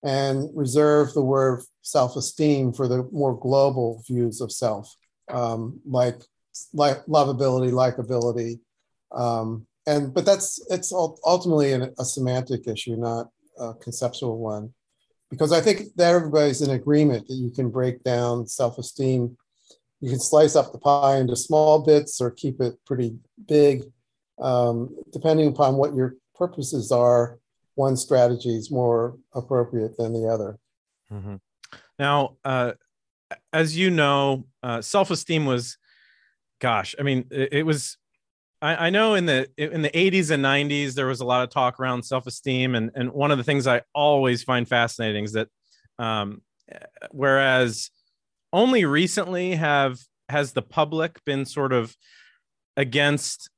and 0.02 0.50
reserve 0.54 1.14
the 1.14 1.22
word 1.22 1.62
self-esteem 1.80 2.74
for 2.74 2.88
the 2.88 3.08
more 3.10 3.38
global 3.38 4.02
views 4.06 4.40
of 4.40 4.52
self, 4.52 4.94
um, 5.30 5.80
like 5.86 6.20
like 6.72 7.04
lovability, 7.06 7.70
likability, 7.70 8.60
um, 9.12 9.66
and 9.86 10.12
but 10.12 10.24
that's 10.24 10.64
it's 10.70 10.92
ultimately 10.92 11.72
a, 11.72 11.90
a 11.98 12.04
semantic 12.04 12.66
issue, 12.66 12.96
not 12.96 13.28
a 13.58 13.74
conceptual 13.74 14.38
one 14.38 14.72
because 15.30 15.52
I 15.52 15.60
think 15.60 15.94
that 15.96 16.14
everybody's 16.14 16.62
in 16.62 16.70
agreement 16.70 17.28
that 17.28 17.34
you 17.34 17.50
can 17.50 17.70
break 17.70 18.02
down 18.02 18.46
self 18.46 18.78
esteem. 18.78 19.36
You 20.00 20.10
can 20.10 20.20
slice 20.20 20.56
up 20.56 20.72
the 20.72 20.78
pie 20.78 21.16
into 21.16 21.36
small 21.36 21.80
bits 21.80 22.20
or 22.20 22.30
keep 22.30 22.60
it 22.60 22.74
pretty 22.86 23.16
big. 23.46 23.82
Um, 24.38 24.94
depending 25.12 25.48
upon 25.48 25.76
what 25.76 25.94
your 25.94 26.14
purposes 26.36 26.92
are, 26.92 27.38
one 27.74 27.96
strategy 27.96 28.56
is 28.56 28.70
more 28.70 29.18
appropriate 29.34 29.96
than 29.96 30.12
the 30.12 30.28
other. 30.28 30.58
Mm-hmm. 31.12 31.36
Now, 31.98 32.36
uh, 32.44 32.72
as 33.52 33.76
you 33.76 33.90
know, 33.90 34.46
uh, 34.62 34.80
self 34.80 35.10
esteem 35.10 35.46
was, 35.46 35.78
gosh, 36.60 36.94
I 36.98 37.02
mean, 37.02 37.26
it, 37.30 37.48
it 37.52 37.62
was 37.64 37.96
I, 38.60 38.86
I 38.86 38.90
know 38.90 39.14
in 39.14 39.26
the 39.26 39.48
in 39.56 39.82
the 39.82 39.90
80s 39.90 40.30
and 40.30 40.44
90s 40.44 40.94
there 40.94 41.06
was 41.06 41.20
a 41.20 41.24
lot 41.24 41.44
of 41.44 41.50
talk 41.50 41.78
around 41.78 42.02
self-esteem, 42.02 42.74
and 42.74 42.90
and 42.94 43.12
one 43.12 43.30
of 43.30 43.38
the 43.38 43.44
things 43.44 43.66
I 43.66 43.82
always 43.94 44.42
find 44.42 44.68
fascinating 44.68 45.24
is 45.24 45.32
that 45.32 45.48
um, 45.98 46.42
whereas 47.10 47.90
only 48.52 48.84
recently 48.84 49.54
have 49.54 49.98
has 50.28 50.52
the 50.52 50.62
public 50.62 51.24
been 51.24 51.44
sort 51.44 51.72
of 51.72 51.94
against 52.76 53.50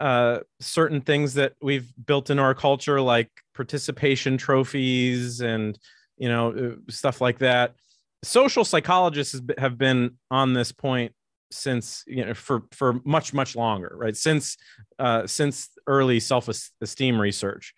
uh, 0.00 0.40
certain 0.60 1.00
things 1.00 1.34
that 1.34 1.54
we've 1.62 1.90
built 2.04 2.30
in 2.30 2.38
our 2.38 2.54
culture, 2.54 3.00
like 3.00 3.30
participation 3.54 4.36
trophies 4.36 5.40
and 5.40 5.78
you 6.16 6.28
know 6.28 6.50
uh, 6.52 6.90
stuff 6.90 7.20
like 7.20 7.38
that. 7.38 7.74
Social 8.22 8.64
psychologists 8.64 9.40
have 9.58 9.78
been 9.78 10.18
on 10.30 10.52
this 10.52 10.72
point 10.72 11.12
since 11.50 12.04
you 12.06 12.24
know 12.24 12.34
for 12.34 12.64
for 12.72 13.00
much 13.04 13.32
much 13.32 13.56
longer 13.56 13.92
right? 13.96 14.16
Since 14.16 14.56
uh 14.98 15.26
since 15.26 15.70
early 15.86 16.20
self-esteem 16.20 17.20
research. 17.20 17.74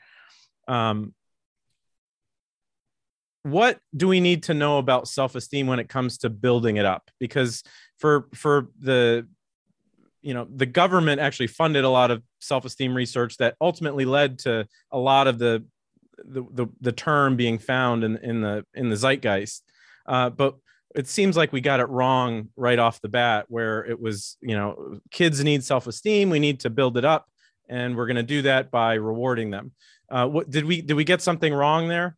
Um 0.66 1.14
what 3.42 3.78
do 3.96 4.08
we 4.08 4.20
need 4.20 4.42
to 4.44 4.54
know 4.54 4.78
about 4.78 5.08
self-esteem 5.08 5.66
when 5.66 5.78
it 5.78 5.88
comes 5.88 6.18
to 6.18 6.30
building 6.30 6.76
it 6.76 6.84
up? 6.84 7.10
Because 7.18 7.62
for 7.98 8.28
for 8.34 8.68
the 8.78 9.26
you 10.22 10.34
know 10.34 10.46
the 10.54 10.66
government 10.66 11.20
actually 11.20 11.46
funded 11.46 11.84
a 11.84 11.88
lot 11.88 12.10
of 12.10 12.22
self-esteem 12.40 12.94
research 12.94 13.36
that 13.38 13.54
ultimately 13.60 14.04
led 14.04 14.38
to 14.40 14.66
a 14.90 14.98
lot 14.98 15.26
of 15.26 15.38
the 15.38 15.64
the 16.24 16.42
the, 16.52 16.66
the 16.80 16.92
term 16.92 17.36
being 17.36 17.58
found 17.58 18.04
in 18.04 18.16
in 18.18 18.40
the 18.40 18.64
in 18.74 18.88
the 18.88 18.96
zeitgeist. 18.96 19.62
Uh, 20.06 20.30
but 20.30 20.56
it 20.94 21.06
seems 21.06 21.36
like 21.36 21.52
we 21.52 21.60
got 21.60 21.80
it 21.80 21.88
wrong 21.88 22.48
right 22.56 22.78
off 22.78 23.00
the 23.00 23.08
bat 23.08 23.46
where 23.48 23.84
it 23.84 24.00
was 24.00 24.36
you 24.40 24.56
know 24.56 25.00
kids 25.10 25.42
need 25.42 25.62
self-esteem 25.64 26.30
we 26.30 26.38
need 26.38 26.60
to 26.60 26.70
build 26.70 26.96
it 26.96 27.04
up 27.04 27.26
and 27.68 27.96
we're 27.96 28.06
going 28.06 28.16
to 28.16 28.22
do 28.22 28.42
that 28.42 28.70
by 28.70 28.94
rewarding 28.94 29.50
them. 29.50 29.72
Uh, 30.10 30.26
what 30.26 30.48
did 30.48 30.64
we 30.64 30.80
did 30.80 30.94
we 30.94 31.04
get 31.04 31.20
something 31.20 31.52
wrong 31.52 31.88
there? 31.88 32.16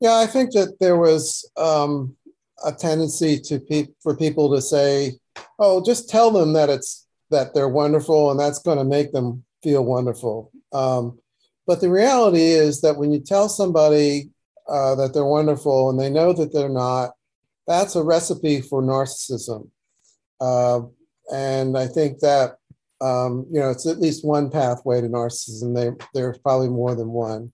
Yeah 0.00 0.16
i 0.16 0.26
think 0.26 0.52
that 0.52 0.76
there 0.80 0.96
was 0.96 1.48
um, 1.56 2.16
a 2.64 2.72
tendency 2.72 3.38
to 3.40 3.60
pe- 3.60 3.94
for 4.02 4.16
people 4.16 4.54
to 4.54 4.60
say 4.60 5.12
oh 5.58 5.82
just 5.84 6.08
tell 6.08 6.30
them 6.30 6.52
that 6.54 6.68
it's 6.68 7.06
that 7.30 7.54
they're 7.54 7.68
wonderful 7.68 8.30
and 8.30 8.38
that's 8.38 8.60
going 8.60 8.78
to 8.78 8.84
make 8.84 9.12
them 9.12 9.42
feel 9.62 9.84
wonderful. 9.84 10.52
Um, 10.72 11.18
but 11.66 11.80
the 11.80 11.90
reality 11.90 12.42
is 12.42 12.80
that 12.82 12.96
when 12.96 13.12
you 13.12 13.20
tell 13.20 13.48
somebody 13.48 14.30
uh, 14.68 14.94
that 14.96 15.12
they're 15.12 15.24
wonderful 15.24 15.90
and 15.90 15.98
they 15.98 16.10
know 16.10 16.32
that 16.32 16.52
they're 16.52 16.68
not 16.68 17.12
that's 17.66 17.96
a 17.96 18.02
recipe 18.02 18.60
for 18.60 18.82
narcissism. 18.82 19.68
Uh, 20.40 20.80
and 21.32 21.78
I 21.78 21.86
think 21.86 22.18
that, 22.20 22.56
um, 23.00 23.46
you 23.50 23.60
know, 23.60 23.70
it's 23.70 23.86
at 23.86 24.00
least 24.00 24.24
one 24.24 24.50
pathway 24.50 25.00
to 25.00 25.08
narcissism. 25.08 25.74
They, 25.74 25.90
there's 26.14 26.38
probably 26.38 26.68
more 26.68 26.94
than 26.94 27.08
one. 27.08 27.52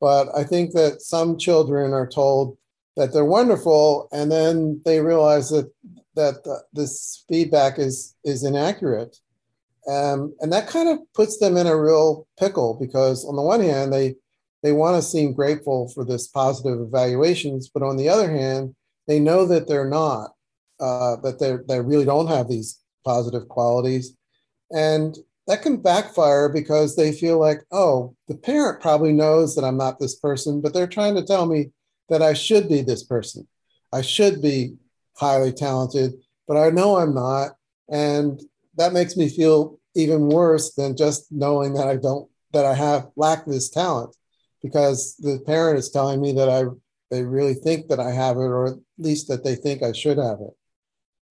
But 0.00 0.28
I 0.34 0.44
think 0.44 0.72
that 0.72 1.02
some 1.02 1.38
children 1.38 1.92
are 1.92 2.08
told 2.08 2.56
that 2.96 3.12
they're 3.12 3.24
wonderful, 3.24 4.08
and 4.12 4.30
then 4.32 4.80
they 4.84 5.00
realize 5.00 5.50
that 5.50 5.70
that 6.16 6.42
the, 6.44 6.62
this 6.72 7.24
feedback 7.28 7.78
is 7.78 8.16
is 8.24 8.44
inaccurate, 8.44 9.16
um, 9.86 10.34
and 10.40 10.52
that 10.52 10.68
kind 10.68 10.88
of 10.88 10.98
puts 11.14 11.38
them 11.38 11.56
in 11.56 11.66
a 11.66 11.78
real 11.78 12.26
pickle 12.38 12.76
because 12.80 13.24
on 13.24 13.36
the 13.36 13.42
one 13.42 13.60
hand 13.60 13.92
they 13.92 14.16
they 14.62 14.72
want 14.72 14.96
to 14.96 15.08
seem 15.08 15.32
grateful 15.32 15.88
for 15.94 16.04
this 16.04 16.28
positive 16.28 16.80
evaluations, 16.80 17.68
but 17.68 17.82
on 17.82 17.96
the 17.96 18.08
other 18.08 18.30
hand 18.30 18.74
they 19.10 19.18
know 19.18 19.44
that 19.44 19.66
they're 19.66 19.88
not, 19.88 20.30
uh, 20.78 21.16
that 21.16 21.40
they 21.40 21.56
they 21.66 21.80
really 21.80 22.04
don't 22.04 22.28
have 22.28 22.48
these 22.48 22.78
positive 23.04 23.48
qualities, 23.48 24.16
and 24.70 25.18
that 25.48 25.62
can 25.62 25.82
backfire 25.82 26.48
because 26.48 26.94
they 26.94 27.10
feel 27.10 27.40
like, 27.40 27.62
oh, 27.72 28.14
the 28.28 28.36
parent 28.36 28.80
probably 28.80 29.12
knows 29.12 29.56
that 29.56 29.64
I'm 29.64 29.76
not 29.76 29.98
this 29.98 30.14
person, 30.14 30.60
but 30.60 30.72
they're 30.72 30.86
trying 30.86 31.16
to 31.16 31.24
tell 31.24 31.46
me 31.46 31.72
that 32.08 32.22
I 32.22 32.34
should 32.34 32.68
be 32.68 32.82
this 32.82 33.02
person. 33.02 33.48
I 33.92 34.02
should 34.02 34.40
be 34.40 34.76
highly 35.16 35.52
talented, 35.52 36.12
but 36.46 36.56
I 36.56 36.70
know 36.70 36.98
I'm 36.98 37.12
not, 37.12 37.56
and 37.88 38.40
that 38.76 38.92
makes 38.92 39.16
me 39.16 39.28
feel 39.28 39.80
even 39.96 40.28
worse 40.28 40.74
than 40.74 40.96
just 40.96 41.32
knowing 41.32 41.74
that 41.74 41.88
I 41.88 41.96
don't 41.96 42.30
that 42.52 42.64
I 42.64 42.74
have 42.74 43.08
lack 43.16 43.44
this 43.44 43.70
talent 43.70 44.14
because 44.62 45.16
the 45.16 45.40
parent 45.46 45.80
is 45.80 45.90
telling 45.90 46.20
me 46.20 46.32
that 46.34 46.48
I 46.48 46.66
they 47.10 47.24
really 47.24 47.54
think 47.54 47.88
that 47.88 48.00
I 48.00 48.12
have 48.12 48.36
it, 48.36 48.40
or 48.40 48.78
least 49.00 49.28
that 49.28 49.44
they 49.44 49.54
think 49.54 49.82
I 49.82 49.92
should 49.92 50.18
have 50.18 50.40
it. 50.40 50.54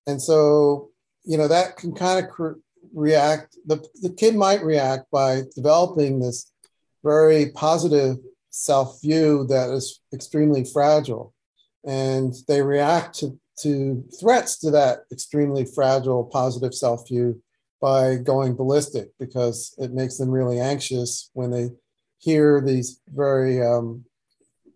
And 0.07 0.21
so, 0.21 0.89
you 1.23 1.37
know, 1.37 1.47
that 1.47 1.77
can 1.77 1.93
kind 1.93 2.23
of 2.23 2.31
cr- 2.31 2.59
react. 2.93 3.57
The, 3.65 3.85
the 4.01 4.09
kid 4.09 4.35
might 4.35 4.63
react 4.63 5.11
by 5.11 5.43
developing 5.55 6.19
this 6.19 6.51
very 7.03 7.51
positive 7.51 8.17
self 8.49 9.01
view 9.01 9.45
that 9.47 9.69
is 9.69 10.01
extremely 10.13 10.63
fragile. 10.65 11.33
And 11.85 12.33
they 12.47 12.61
react 12.61 13.19
to, 13.19 13.39
to 13.61 14.03
threats 14.19 14.59
to 14.59 14.71
that 14.71 14.99
extremely 15.11 15.65
fragile 15.65 16.25
positive 16.25 16.73
self 16.73 17.07
view 17.07 17.41
by 17.81 18.15
going 18.15 18.55
ballistic 18.55 19.11
because 19.19 19.73
it 19.77 19.93
makes 19.93 20.17
them 20.17 20.29
really 20.29 20.59
anxious 20.59 21.29
when 21.33 21.51
they 21.51 21.69
hear 22.17 22.59
these 22.59 22.99
very 23.07 23.63
um, 23.65 24.03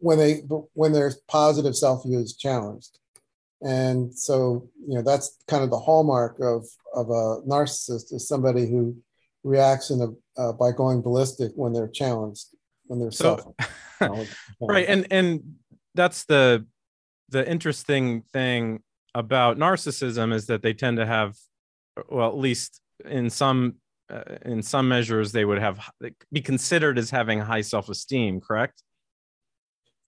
when 0.04 0.18
they 0.18 0.42
when 0.74 0.92
their 0.92 1.14
positive 1.30 1.76
self 1.76 2.04
view 2.04 2.20
is 2.20 2.36
challenged. 2.36 3.00
And 3.62 4.14
so 4.14 4.70
you 4.86 4.96
know 4.96 5.02
that's 5.02 5.38
kind 5.48 5.64
of 5.64 5.70
the 5.70 5.80
hallmark 5.80 6.38
of 6.42 6.68
of 6.94 7.10
a 7.10 7.42
narcissist 7.48 8.14
is 8.14 8.28
somebody 8.28 8.70
who 8.70 8.98
reacts 9.44 9.90
in 9.92 10.02
a 10.02 10.42
uh, 10.42 10.52
by 10.52 10.72
going 10.72 11.02
ballistic 11.02 11.52
when 11.56 11.72
they're 11.72 11.88
challenged 11.88 12.48
when 12.86 13.00
they're 13.00 13.12
so, 13.12 13.56
self 14.00 14.28
right 14.62 14.88
and 14.88 15.08
and 15.12 15.56
that's 15.96 16.26
the 16.26 16.66
the 17.30 17.50
interesting 17.50 18.24
thing 18.34 18.82
about 19.16 19.58
narcissism 19.58 20.34
is 20.34 20.48
that 20.48 20.62
they 20.62 20.74
tend 20.74 20.98
to 20.98 21.06
have 21.06 21.36
well 22.10 22.28
at 22.28 22.38
least 22.38 22.82
in 23.06 23.30
some 23.30 23.76
uh, 24.10 24.24
in 24.44 24.62
some 24.62 24.88
measures 24.88 25.32
they 25.32 25.46
would 25.46 25.60
have 25.60 25.80
be 26.32 26.42
considered 26.42 26.98
as 26.98 27.10
having 27.10 27.40
high 27.40 27.62
self-esteem 27.62 28.42
correct 28.42 28.84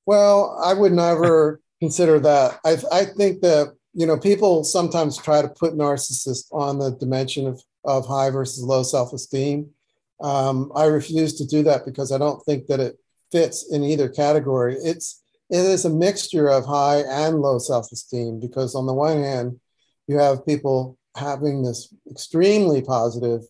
well, 0.06 0.60
I 0.63 0.74
would 0.74 0.91
never 0.91 1.62
consider 1.80 2.20
that. 2.20 2.60
I, 2.65 2.78
I 2.91 3.06
think 3.06 3.41
that, 3.41 3.76
you 3.94 4.06
know, 4.06 4.18
people 4.18 4.63
sometimes 4.63 5.18
try 5.18 5.41
to 5.41 5.48
put 5.48 5.74
narcissists 5.74 6.52
on 6.52 6.80
the 6.80 6.91
dimension 6.91 7.48
of, 7.48 7.62
of 7.84 8.08
high 8.08 8.30
versus 8.30 8.63
low 8.63 8.84
self 8.84 9.13
esteem. 9.13 9.70
Um, 10.22 10.72
I 10.76 10.86
refuse 10.86 11.36
to 11.36 11.46
do 11.46 11.63
that 11.63 11.86
because 11.86 12.12
I 12.12 12.18
don't 12.18 12.44
think 12.46 12.68
that 12.68 12.80
it 12.80 12.98
fits 13.32 13.72
in 13.72 13.84
either 13.84 14.08
category. 14.10 14.76
It's, 14.76 15.22
it 15.50 15.58
is 15.58 15.86
a 15.86 15.89
mixture 15.89 16.48
of 16.48 16.65
high 16.65 17.02
and 17.02 17.39
low 17.39 17.60
self 17.60 17.91
esteem 17.91 18.39
because, 18.39 18.76
on 18.76 18.86
the 18.86 18.94
one 18.94 19.22
hand, 19.22 19.60
you 20.08 20.18
have 20.18 20.46
people 20.46 20.98
having 21.15 21.63
this 21.63 21.94
extremely 22.10 22.82
positive 22.82 23.41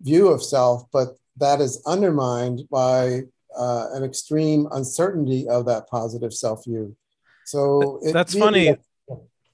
view 0.00 0.28
of 0.28 0.42
self, 0.42 0.84
but 0.92 1.16
that 1.38 1.60
is 1.60 1.82
undermined 1.86 2.62
by 2.70 3.22
uh, 3.58 3.88
an 3.92 4.04
extreme 4.04 4.68
uncertainty 4.72 5.48
of 5.48 5.66
that 5.66 5.88
positive 5.88 6.32
self 6.32 6.64
view. 6.64 6.96
So 7.44 8.00
it, 8.02 8.12
that's 8.12 8.36
funny. 8.36 8.76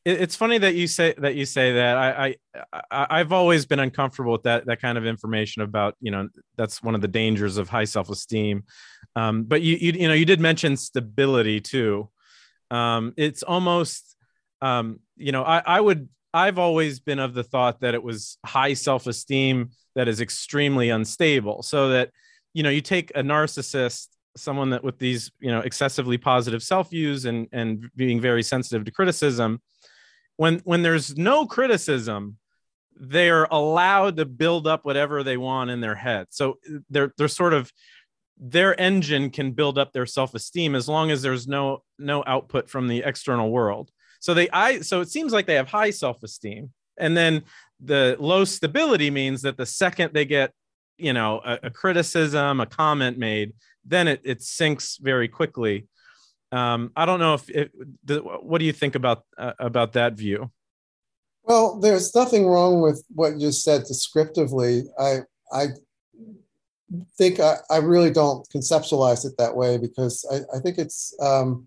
it's 0.04 0.36
funny 0.36 0.58
that 0.58 0.74
you 0.74 0.86
say 0.86 1.14
that 1.18 1.34
you 1.34 1.46
say 1.46 1.72
that. 1.74 1.96
I, 1.96 2.36
I 2.90 3.06
I've 3.10 3.32
always 3.32 3.66
been 3.66 3.80
uncomfortable 3.80 4.32
with 4.32 4.42
that 4.42 4.66
that 4.66 4.80
kind 4.80 4.98
of 4.98 5.06
information 5.06 5.62
about 5.62 5.94
you 6.00 6.10
know 6.10 6.28
that's 6.56 6.82
one 6.82 6.94
of 6.94 7.00
the 7.00 7.08
dangers 7.08 7.56
of 7.56 7.68
high 7.68 7.84
self 7.84 8.10
esteem. 8.10 8.64
Um, 9.16 9.44
but 9.44 9.62
you, 9.62 9.76
you 9.76 9.92
you 9.92 10.08
know 10.08 10.14
you 10.14 10.24
did 10.24 10.40
mention 10.40 10.76
stability 10.76 11.60
too. 11.60 12.10
Um, 12.70 13.14
it's 13.16 13.42
almost 13.42 14.16
um, 14.60 15.00
you 15.16 15.32
know 15.32 15.44
I 15.44 15.62
I 15.64 15.80
would 15.80 16.08
I've 16.34 16.58
always 16.58 16.98
been 16.98 17.20
of 17.20 17.32
the 17.32 17.44
thought 17.44 17.80
that 17.80 17.94
it 17.94 18.02
was 18.02 18.38
high 18.44 18.74
self 18.74 19.06
esteem 19.06 19.70
that 19.94 20.08
is 20.08 20.20
extremely 20.20 20.90
unstable. 20.90 21.62
So 21.62 21.90
that 21.90 22.10
you 22.54 22.62
know 22.62 22.70
you 22.70 22.80
take 22.80 23.10
a 23.14 23.22
narcissist 23.22 24.08
someone 24.36 24.70
that 24.70 24.82
with 24.82 24.98
these 24.98 25.30
you 25.38 25.50
know 25.50 25.60
excessively 25.60 26.18
positive 26.18 26.62
self 26.62 26.90
views 26.90 27.26
and 27.26 27.46
and 27.52 27.88
being 27.94 28.20
very 28.20 28.42
sensitive 28.42 28.84
to 28.84 28.90
criticism 28.90 29.60
when 30.36 30.60
when 30.64 30.82
there's 30.82 31.16
no 31.16 31.46
criticism 31.46 32.36
they're 32.96 33.44
allowed 33.44 34.16
to 34.16 34.24
build 34.24 34.66
up 34.66 34.84
whatever 34.84 35.22
they 35.22 35.36
want 35.36 35.70
in 35.70 35.80
their 35.80 35.94
head. 35.94 36.26
So 36.30 36.58
they're 36.90 37.12
they're 37.16 37.28
sort 37.28 37.54
of 37.54 37.72
their 38.38 38.78
engine 38.80 39.30
can 39.30 39.52
build 39.52 39.78
up 39.78 39.92
their 39.92 40.06
self-esteem 40.06 40.74
as 40.74 40.88
long 40.88 41.10
as 41.10 41.22
there's 41.22 41.46
no 41.46 41.82
no 41.98 42.24
output 42.26 42.68
from 42.68 42.88
the 42.88 43.02
external 43.04 43.50
world. 43.50 43.90
So 44.20 44.34
they 44.34 44.48
i 44.50 44.80
so 44.80 45.00
it 45.00 45.08
seems 45.08 45.32
like 45.32 45.46
they 45.46 45.54
have 45.54 45.68
high 45.68 45.90
self-esteem. 45.90 46.72
And 46.96 47.16
then 47.16 47.42
the 47.80 48.16
low 48.20 48.44
stability 48.44 49.10
means 49.10 49.42
that 49.42 49.56
the 49.56 49.66
second 49.66 50.14
they 50.14 50.24
get 50.24 50.52
you 50.96 51.12
know 51.12 51.40
a, 51.44 51.58
a 51.64 51.70
criticism 51.70 52.60
a 52.60 52.66
comment 52.66 53.18
made 53.18 53.52
then 53.84 54.08
it, 54.08 54.20
it 54.24 54.42
sinks 54.42 54.96
very 54.96 55.28
quickly. 55.28 55.86
Um, 56.52 56.92
i 56.96 57.04
don't 57.04 57.18
know 57.18 57.34
if 57.34 57.48
it, 57.50 57.72
what 58.42 58.58
do 58.58 58.64
you 58.64 58.72
think 58.72 58.94
about 58.94 59.24
uh, 59.36 59.52
about 59.58 59.94
that 59.94 60.14
view? 60.14 60.50
Well 61.42 61.80
there's 61.80 62.14
nothing 62.14 62.46
wrong 62.46 62.80
with 62.80 63.04
what 63.08 63.38
you 63.38 63.50
said 63.50 63.84
descriptively. 63.84 64.84
I 64.98 65.20
i 65.52 65.66
think 67.18 67.40
i, 67.40 67.56
I 67.70 67.78
really 67.78 68.10
don't 68.10 68.48
conceptualize 68.50 69.24
it 69.24 69.32
that 69.38 69.56
way 69.56 69.78
because 69.78 70.24
i, 70.30 70.56
I 70.56 70.60
think 70.60 70.78
it's 70.78 71.16
um, 71.20 71.66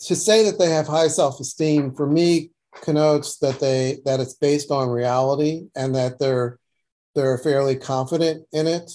to 0.00 0.14
say 0.14 0.44
that 0.44 0.58
they 0.58 0.70
have 0.70 0.86
high 0.86 1.08
self-esteem 1.08 1.94
for 1.94 2.06
me 2.06 2.50
connotes 2.82 3.38
that 3.38 3.58
they 3.60 3.98
that 4.04 4.20
it's 4.20 4.34
based 4.34 4.70
on 4.70 4.88
reality 4.88 5.66
and 5.74 5.94
that 5.94 6.18
they're 6.18 6.58
they're 7.14 7.38
fairly 7.38 7.76
confident 7.76 8.46
in 8.52 8.66
it. 8.66 8.90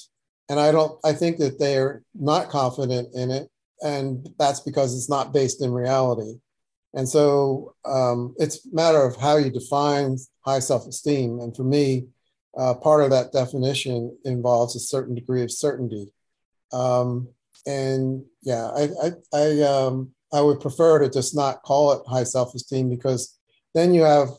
And 0.49 0.59
I 0.59 0.71
don't, 0.71 0.99
I 1.03 1.13
think 1.13 1.37
that 1.37 1.59
they 1.59 1.77
are 1.77 2.03
not 2.13 2.49
confident 2.49 3.09
in 3.13 3.31
it. 3.31 3.49
And 3.81 4.27
that's 4.37 4.59
because 4.59 4.95
it's 4.95 5.09
not 5.09 5.33
based 5.33 5.61
in 5.61 5.71
reality. 5.71 6.39
And 6.93 7.07
so 7.07 7.75
um, 7.85 8.35
it's 8.37 8.65
a 8.65 8.75
matter 8.75 9.01
of 9.03 9.15
how 9.15 9.37
you 9.37 9.51
define 9.51 10.17
high 10.41 10.59
self 10.59 10.87
esteem. 10.87 11.39
And 11.39 11.55
for 11.55 11.63
me, 11.63 12.07
uh, 12.57 12.73
part 12.73 13.03
of 13.03 13.11
that 13.11 13.31
definition 13.31 14.17
involves 14.25 14.75
a 14.75 14.79
certain 14.79 15.15
degree 15.15 15.43
of 15.43 15.51
certainty. 15.51 16.11
Um, 16.73 17.29
and 17.65 18.25
yeah, 18.41 18.69
I, 18.69 18.89
I, 19.03 19.11
I, 19.33 19.61
um, 19.61 20.11
I 20.33 20.41
would 20.41 20.59
prefer 20.59 20.99
to 20.99 21.09
just 21.09 21.35
not 21.35 21.61
call 21.61 21.93
it 21.93 22.01
high 22.07 22.23
self 22.23 22.53
esteem 22.55 22.89
because 22.89 23.37
then 23.75 23.93
you 23.93 24.01
have, 24.01 24.29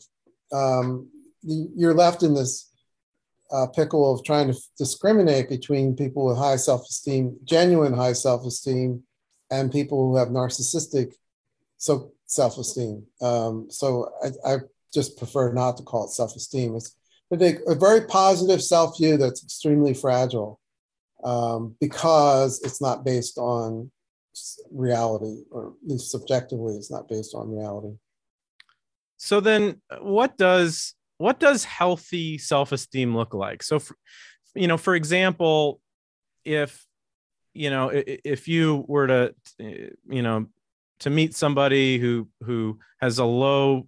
um, 0.51 1.09
you're 1.43 1.93
left 1.93 2.21
in 2.21 2.33
this 2.33 2.70
uh, 3.51 3.67
pickle 3.67 4.13
of 4.13 4.23
trying 4.23 4.51
to 4.51 4.59
discriminate 4.77 5.49
between 5.49 5.95
people 5.95 6.25
with 6.25 6.37
high 6.37 6.55
self 6.55 6.81
esteem, 6.81 7.37
genuine 7.43 7.93
high 7.93 8.13
self 8.13 8.45
esteem, 8.45 9.03
and 9.49 9.71
people 9.71 10.09
who 10.09 10.15
have 10.17 10.29
narcissistic 10.29 11.13
so 11.77 12.13
self 12.25 12.57
esteem. 12.57 13.05
Um, 13.21 13.67
so 13.69 14.11
I, 14.23 14.53
I, 14.53 14.57
just 14.93 15.17
prefer 15.17 15.53
not 15.53 15.77
to 15.77 15.83
call 15.83 16.03
it 16.03 16.11
self 16.11 16.35
esteem. 16.35 16.75
It's 16.75 16.95
a, 17.31 17.37
big, 17.37 17.59
a 17.65 17.75
very 17.75 18.01
positive 18.01 18.61
self 18.61 18.97
view 18.97 19.15
that's 19.17 19.43
extremely 19.43 19.93
fragile 19.93 20.59
um, 21.23 21.75
because 21.79 22.61
it's 22.61 22.81
not 22.81 23.05
based 23.05 23.37
on 23.37 23.89
reality, 24.71 25.43
or 25.49 25.67
at 25.67 25.89
least 25.89 26.11
subjectively, 26.11 26.75
it's 26.75 26.91
not 26.91 27.07
based 27.07 27.33
on 27.33 27.51
reality. 27.51 27.95
So 29.17 29.39
then, 29.39 29.81
what 30.01 30.37
does 30.37 30.95
what 31.21 31.39
does 31.39 31.63
healthy 31.63 32.37
self-esteem 32.37 33.15
look 33.15 33.33
like? 33.33 33.63
So 33.63 33.79
for, 33.79 33.95
you 34.55 34.67
know 34.67 34.77
for 34.77 34.95
example 34.95 35.79
if 36.43 36.85
you 37.53 37.69
know 37.69 37.91
if 37.93 38.47
you 38.47 38.83
were 38.87 39.07
to 39.07 39.35
you 39.59 40.21
know 40.21 40.47
to 40.99 41.09
meet 41.09 41.35
somebody 41.35 41.97
who 41.97 42.27
who 42.43 42.79
has 42.99 43.19
a 43.19 43.25
low 43.25 43.87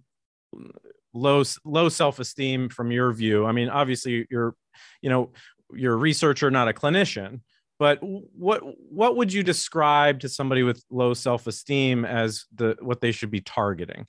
low 1.12 1.42
low 1.64 1.88
self-esteem 1.88 2.68
from 2.68 2.90
your 2.90 3.12
view 3.12 3.46
i 3.46 3.52
mean 3.52 3.68
obviously 3.68 4.26
you're 4.30 4.54
you 5.00 5.10
know 5.10 5.30
you're 5.72 5.94
a 5.94 5.96
researcher 5.96 6.50
not 6.50 6.68
a 6.68 6.72
clinician 6.72 7.40
but 7.78 7.98
what 8.02 8.62
what 8.90 9.16
would 9.16 9.32
you 9.32 9.42
describe 9.42 10.20
to 10.20 10.28
somebody 10.28 10.62
with 10.62 10.82
low 10.90 11.12
self-esteem 11.12 12.04
as 12.04 12.44
the 12.54 12.76
what 12.80 13.00
they 13.00 13.10
should 13.10 13.32
be 13.32 13.40
targeting? 13.40 14.06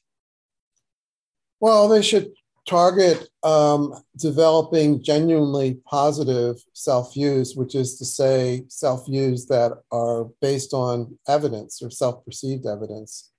Well 1.60 1.88
they 1.88 2.04
should 2.04 2.32
target 2.66 3.30
um, 3.44 3.94
developing 4.18 5.04
genuinely 5.04 5.80
positive 5.86 6.58
self 6.74 7.14
views, 7.14 7.56
which 7.56 7.76
is 7.76 7.98
to 7.98 8.06
say, 8.06 8.64
self 8.68 9.06
views 9.08 9.46
that 9.48 9.72
are 9.92 10.26
based 10.42 10.74
on 10.74 11.18
evidence 11.28 11.82
or 11.82 11.90
self 11.90 12.26
perceived 12.26 12.66
evidence. 12.66 13.32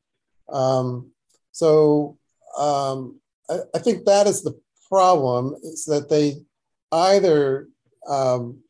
Um, 0.53 1.11
so 1.53 2.19
um, 2.59 3.21
I, 3.51 3.59
I, 3.75 3.79
think 3.81 4.05
that 4.05 4.29
is 4.29 4.43
the 4.43 4.59
problem 4.89 5.57
is 5.63 5.85
that 5.87 6.09
they 6.09 6.45
either 6.93 7.69
um, 8.09 8.61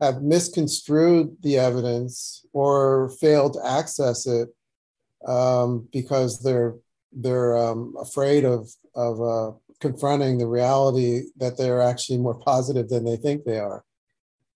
have 0.00 0.22
misconstrued 0.22 1.36
the 1.40 1.56
evidence 1.56 2.44
or 2.52 3.10
failed 3.20 3.54
to 3.54 3.66
access 3.66 4.26
it 4.26 4.50
um, 5.26 5.88
because 5.92 6.42
they're 6.42 6.74
they're 7.12 7.56
um, 7.56 7.94
afraid 7.98 8.44
of 8.44 8.68
of 8.94 9.20
uh, 9.20 9.56
confronting 9.80 10.38
the 10.38 10.46
reality 10.46 11.24
that 11.36 11.56
they're 11.56 11.82
actually 11.82 12.18
more 12.18 12.38
positive 12.38 12.88
than 12.88 13.04
they 13.04 13.16
think 13.16 13.44
they 13.44 13.58
are. 13.58 13.84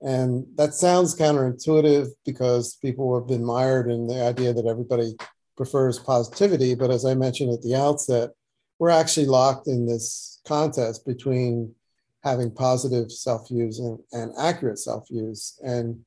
And 0.02 0.46
that 0.56 0.74
sounds 0.74 1.16
counterintuitive 1.16 2.08
because 2.24 2.76
people 2.76 3.18
have 3.18 3.28
been 3.28 3.44
mired 3.44 3.90
in 3.90 4.06
the 4.06 4.22
idea 4.22 4.52
that 4.54 4.66
everybody 4.66 5.14
prefers 5.56 5.98
positivity. 5.98 6.74
But 6.74 6.90
as 6.90 7.04
I 7.04 7.14
mentioned 7.14 7.52
at 7.52 7.60
the 7.62 7.74
outset, 7.74 8.30
we're 8.78 8.88
actually 8.88 9.26
locked 9.26 9.68
in 9.68 9.86
this 9.86 10.40
contest 10.46 11.04
between 11.04 11.74
having 12.22 12.50
positive 12.50 13.12
self 13.12 13.48
views 13.48 13.78
and, 13.78 13.98
and 14.12 14.32
accurate 14.38 14.78
self 14.78 15.06
views. 15.08 15.58
And 15.62 16.00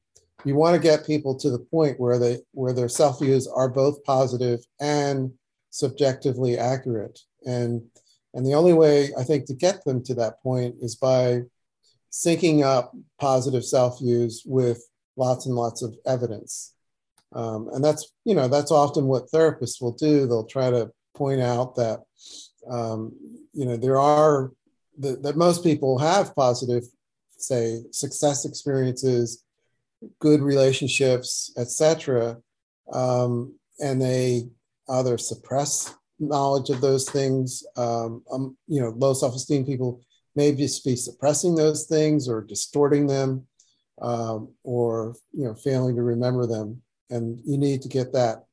you 0.43 0.55
want 0.55 0.75
to 0.75 0.81
get 0.81 1.05
people 1.05 1.37
to 1.39 1.51
the 1.51 1.59
point 1.59 1.99
where 1.99 2.17
they 2.17 2.39
where 2.51 2.73
their 2.73 2.89
self 2.89 3.19
views 3.19 3.47
are 3.47 3.69
both 3.69 4.03
positive 4.03 4.59
and 4.79 5.31
subjectively 5.69 6.57
accurate. 6.57 7.19
And 7.45 7.83
and 8.33 8.45
the 8.45 8.55
only 8.55 8.73
way 8.73 9.09
I 9.17 9.23
think 9.23 9.45
to 9.45 9.53
get 9.53 9.83
them 9.85 10.03
to 10.05 10.15
that 10.15 10.41
point 10.41 10.75
is 10.81 10.95
by 10.95 11.43
syncing 12.11 12.63
up 12.63 12.95
positive 13.19 13.65
self 13.65 13.99
views 13.99 14.43
with 14.45 14.87
lots 15.15 15.45
and 15.45 15.55
lots 15.55 15.81
of 15.81 15.95
evidence. 16.05 16.73
Um, 17.33 17.69
and 17.73 17.83
that's, 17.83 18.11
you 18.25 18.35
know, 18.35 18.47
that's 18.47 18.71
often 18.71 19.05
what 19.05 19.31
therapists 19.31 19.81
will 19.81 19.93
do. 19.93 20.27
They'll 20.27 20.45
try 20.45 20.69
to 20.69 20.91
point 21.15 21.41
out 21.41 21.75
that, 21.75 22.01
um, 22.69 23.13
you 23.53 23.65
know, 23.65 23.77
there 23.77 23.99
are, 23.99 24.51
that 24.99 25.35
most 25.35 25.63
people 25.63 25.97
have 25.97 26.35
positive, 26.35 26.83
say, 27.37 27.81
success 27.91 28.45
experiences, 28.45 29.43
good 30.19 30.41
relationships, 30.41 31.51
etc. 31.57 32.37
Um, 32.91 33.55
and 33.79 33.99
they 33.99 34.49
either 34.89 35.17
suppress 35.17 35.95
knowledge 36.19 36.69
of 36.69 36.81
those 36.81 37.09
things. 37.09 37.65
Um, 37.77 38.23
um, 38.31 38.57
you 38.67 38.81
know, 38.81 38.93
low 38.95 39.13
self-esteem 39.13 39.65
people 39.65 40.01
may 40.35 40.53
just 40.53 40.83
be 40.83 40.95
suppressing 40.95 41.55
those 41.55 41.85
things 41.85 42.27
or 42.27 42.41
distorting 42.41 43.07
them, 43.07 43.45
um, 44.01 44.53
or 44.63 45.15
you 45.31 45.45
know, 45.45 45.53
failing 45.53 45.95
to 45.95 46.03
remember 46.03 46.45
them. 46.47 46.81
And 47.09 47.39
you 47.45 47.57
need 47.57 47.81
to 47.83 47.89
get 47.89 48.13
that 48.13 48.45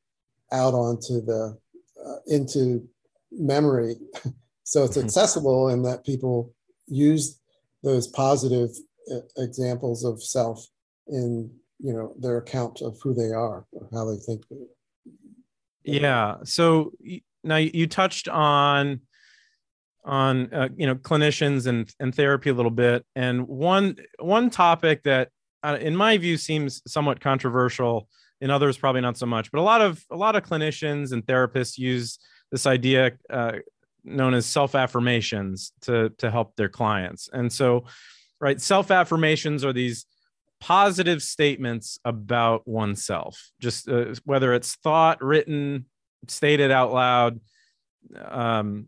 out 0.53 0.75
onto 0.75 1.21
the 1.25 1.59
uh, 2.05 2.17
into 2.27 2.87
memory, 3.33 3.97
so 4.65 4.85
it's 4.85 4.97
mm-hmm. 4.97 5.07
accessible 5.07 5.69
and 5.69 5.85
that 5.85 6.05
people 6.05 6.55
use 6.87 7.41
those 7.83 8.09
positive 8.09 8.71
uh, 9.11 9.21
examples 9.39 10.05
of 10.05 10.23
self 10.23 10.67
in 11.09 11.51
you 11.79 11.93
know 11.93 12.15
their 12.19 12.39
account 12.39 12.83
of 12.83 12.99
who 13.03 13.15
they 13.15 13.33
are 13.33 13.67
or 13.73 13.89
how 13.93 14.05
they 14.05 14.19
think. 14.19 14.45
Yeah. 15.83 16.37
So 16.45 16.93
now 17.43 17.57
you 17.57 17.87
touched 17.87 18.29
on 18.29 19.01
on 20.05 20.53
uh, 20.53 20.69
you 20.77 20.87
know 20.87 20.95
clinicians 20.95 21.67
and 21.67 21.93
and 22.01 22.15
therapy 22.15 22.51
a 22.51 22.55
little 22.55 22.71
bit. 22.71 23.05
And 23.15 23.47
one 23.47 23.97
one 24.19 24.51
topic 24.51 25.03
that 25.05 25.29
uh, 25.63 25.79
in 25.81 25.95
my 25.95 26.17
view 26.19 26.37
seems 26.37 26.83
somewhat 26.87 27.21
controversial 27.21 28.09
in 28.41 28.51
others 28.51 28.79
probably 28.79 29.03
not 29.03 29.19
so 29.19 29.27
much 29.27 29.53
but 29.53 29.59
a 29.59 29.63
lot 29.63 29.83
of 29.83 30.03
a 30.11 30.17
lot 30.17 30.35
of 30.35 30.43
clinicians 30.43 31.13
and 31.13 31.27
therapists 31.27 31.77
use 31.77 32.19
this 32.51 32.67
idea 32.67 33.13
uh, 33.29 33.53
known 34.05 34.35
as 34.35 34.47
self 34.47 34.75
affirmations 34.75 35.73
to 35.83 36.11
to 36.19 36.31
help 36.31 36.57
their 36.57 36.69
clients. 36.69 37.29
And 37.33 37.53
so 37.53 37.85
right 38.41 38.61
self 38.61 38.91
affirmations 38.91 39.65
are 39.65 39.73
these 39.73 40.07
positive 40.61 41.23
statements 41.23 41.99
about 42.05 42.67
oneself. 42.67 43.51
Just 43.61 43.89
uh, 43.89 44.15
whether 44.25 44.53
it's 44.53 44.77
thought 44.77 45.23
written 45.23 45.87
stated 46.29 46.71
out 46.71 46.93
loud 46.93 47.41
um 48.29 48.87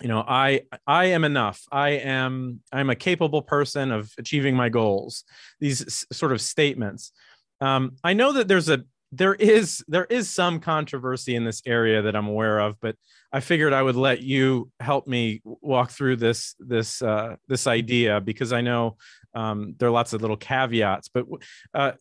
you 0.00 0.08
know 0.08 0.24
i 0.26 0.62
i 0.86 1.06
am 1.06 1.24
enough. 1.24 1.62
I 1.70 1.90
am 1.90 2.60
i'm 2.72 2.90
a 2.90 2.96
capable 2.96 3.42
person 3.42 3.92
of 3.92 4.10
achieving 4.18 4.56
my 4.56 4.68
goals. 4.68 5.24
These 5.60 5.82
s- 5.82 6.06
sort 6.12 6.32
of 6.32 6.40
statements. 6.40 7.12
Um 7.60 7.96
i 8.02 8.12
know 8.12 8.32
that 8.32 8.48
there's 8.48 8.68
a 8.68 8.84
there 9.12 9.34
is 9.34 9.84
there 9.88 10.04
is 10.04 10.30
some 10.30 10.60
controversy 10.60 11.34
in 11.34 11.44
this 11.44 11.62
area 11.66 12.02
that 12.02 12.14
i'm 12.14 12.28
aware 12.28 12.60
of 12.60 12.78
but 12.80 12.94
i 13.32 13.40
figured 13.40 13.72
i 13.72 13.82
would 13.82 13.96
let 13.96 14.22
you 14.22 14.70
help 14.78 15.06
me 15.06 15.42
walk 15.44 15.90
through 15.90 16.16
this 16.16 16.54
this 16.60 17.02
uh 17.02 17.34
this 17.48 17.66
idea 17.66 18.20
because 18.20 18.52
i 18.52 18.60
know 18.60 18.96
um 19.34 19.74
there 19.78 19.88
are 19.88 19.92
lots 19.92 20.12
of 20.12 20.20
little 20.20 20.36
caveats 20.36 21.08
but 21.08 21.26
uh 21.74 21.92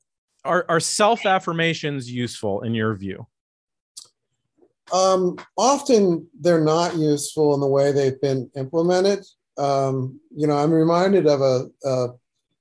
are, 0.45 0.65
are 0.69 0.80
self 0.80 1.26
affirmations 1.26 2.09
useful 2.09 2.61
in 2.61 2.74
your 2.74 2.95
view 2.95 3.26
um, 4.91 5.37
often 5.57 6.27
they're 6.39 6.63
not 6.63 6.95
useful 6.95 7.53
in 7.53 7.59
the 7.59 7.67
way 7.67 7.91
they've 7.91 8.19
been 8.21 8.49
implemented. 8.55 9.25
Um, 9.57 10.19
you 10.35 10.47
know, 10.47 10.57
I'm 10.57 10.71
reminded 10.71 11.27
of 11.27 11.41
a, 11.41 11.67
a 11.85 12.07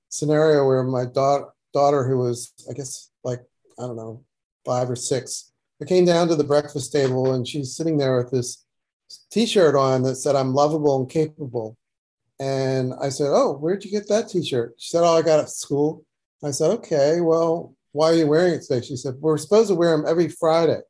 scenario 0.08 0.66
where 0.66 0.82
my 0.82 1.04
daughter, 1.04 1.46
daughter, 1.72 2.06
who 2.06 2.18
was, 2.18 2.52
I 2.68 2.72
guess, 2.72 3.10
like, 3.24 3.40
I 3.78 3.82
don't 3.82 3.96
know, 3.96 4.24
five 4.64 4.90
or 4.90 4.96
six, 4.96 5.52
I 5.80 5.84
came 5.84 6.04
down 6.04 6.28
to 6.28 6.34
the 6.34 6.44
breakfast 6.44 6.92
table 6.92 7.34
and 7.34 7.46
she's 7.46 7.76
sitting 7.76 7.98
there 7.98 8.16
with 8.16 8.30
this 8.30 8.64
t 9.30 9.46
shirt 9.46 9.74
on 9.74 10.02
that 10.02 10.16
said, 10.16 10.34
I'm 10.34 10.54
lovable 10.54 10.98
and 10.98 11.08
capable. 11.08 11.76
And 12.40 12.94
I 13.00 13.08
said, 13.08 13.28
Oh, 13.30 13.54
where'd 13.54 13.84
you 13.84 13.90
get 13.90 14.08
that 14.08 14.28
t 14.28 14.44
shirt? 14.44 14.74
She 14.78 14.90
said, 14.90 15.02
Oh, 15.02 15.16
I 15.16 15.22
got 15.22 15.38
it 15.38 15.42
at 15.42 15.50
school. 15.50 16.04
I 16.44 16.50
said, 16.50 16.70
Okay, 16.70 17.20
well, 17.20 17.74
why 17.92 18.10
are 18.10 18.14
you 18.14 18.26
wearing 18.26 18.54
it 18.54 18.62
today? 18.62 18.84
She 18.84 18.96
said, 18.96 19.14
We're 19.18 19.38
supposed 19.38 19.68
to 19.68 19.74
wear 19.74 19.96
them 19.96 20.06
every 20.06 20.28
Friday. 20.28 20.80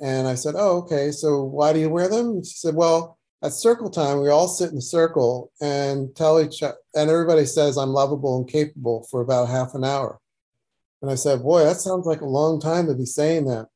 And 0.00 0.26
I 0.26 0.34
said, 0.34 0.54
Oh, 0.56 0.78
okay. 0.78 1.10
So 1.10 1.42
why 1.42 1.72
do 1.72 1.78
you 1.78 1.90
wear 1.90 2.08
them? 2.08 2.42
she 2.44 2.54
said, 2.54 2.74
Well, 2.74 3.18
at 3.42 3.52
circle 3.52 3.90
time, 3.90 4.20
we 4.20 4.28
all 4.28 4.48
sit 4.48 4.70
in 4.70 4.78
a 4.78 4.82
circle 4.82 5.50
and 5.60 6.14
tell 6.14 6.40
each 6.40 6.62
other, 6.62 6.76
and 6.94 7.10
everybody 7.10 7.44
says, 7.44 7.76
I'm 7.76 7.90
lovable 7.90 8.38
and 8.38 8.48
capable 8.48 9.06
for 9.10 9.20
about 9.20 9.48
half 9.48 9.74
an 9.74 9.84
hour. 9.84 10.20
And 11.02 11.10
I 11.10 11.16
said, 11.16 11.42
Boy, 11.42 11.64
that 11.64 11.80
sounds 11.80 12.06
like 12.06 12.20
a 12.20 12.26
long 12.26 12.60
time 12.60 12.86
to 12.86 12.94
be 12.94 13.04
saying 13.04 13.46
that. 13.46 13.66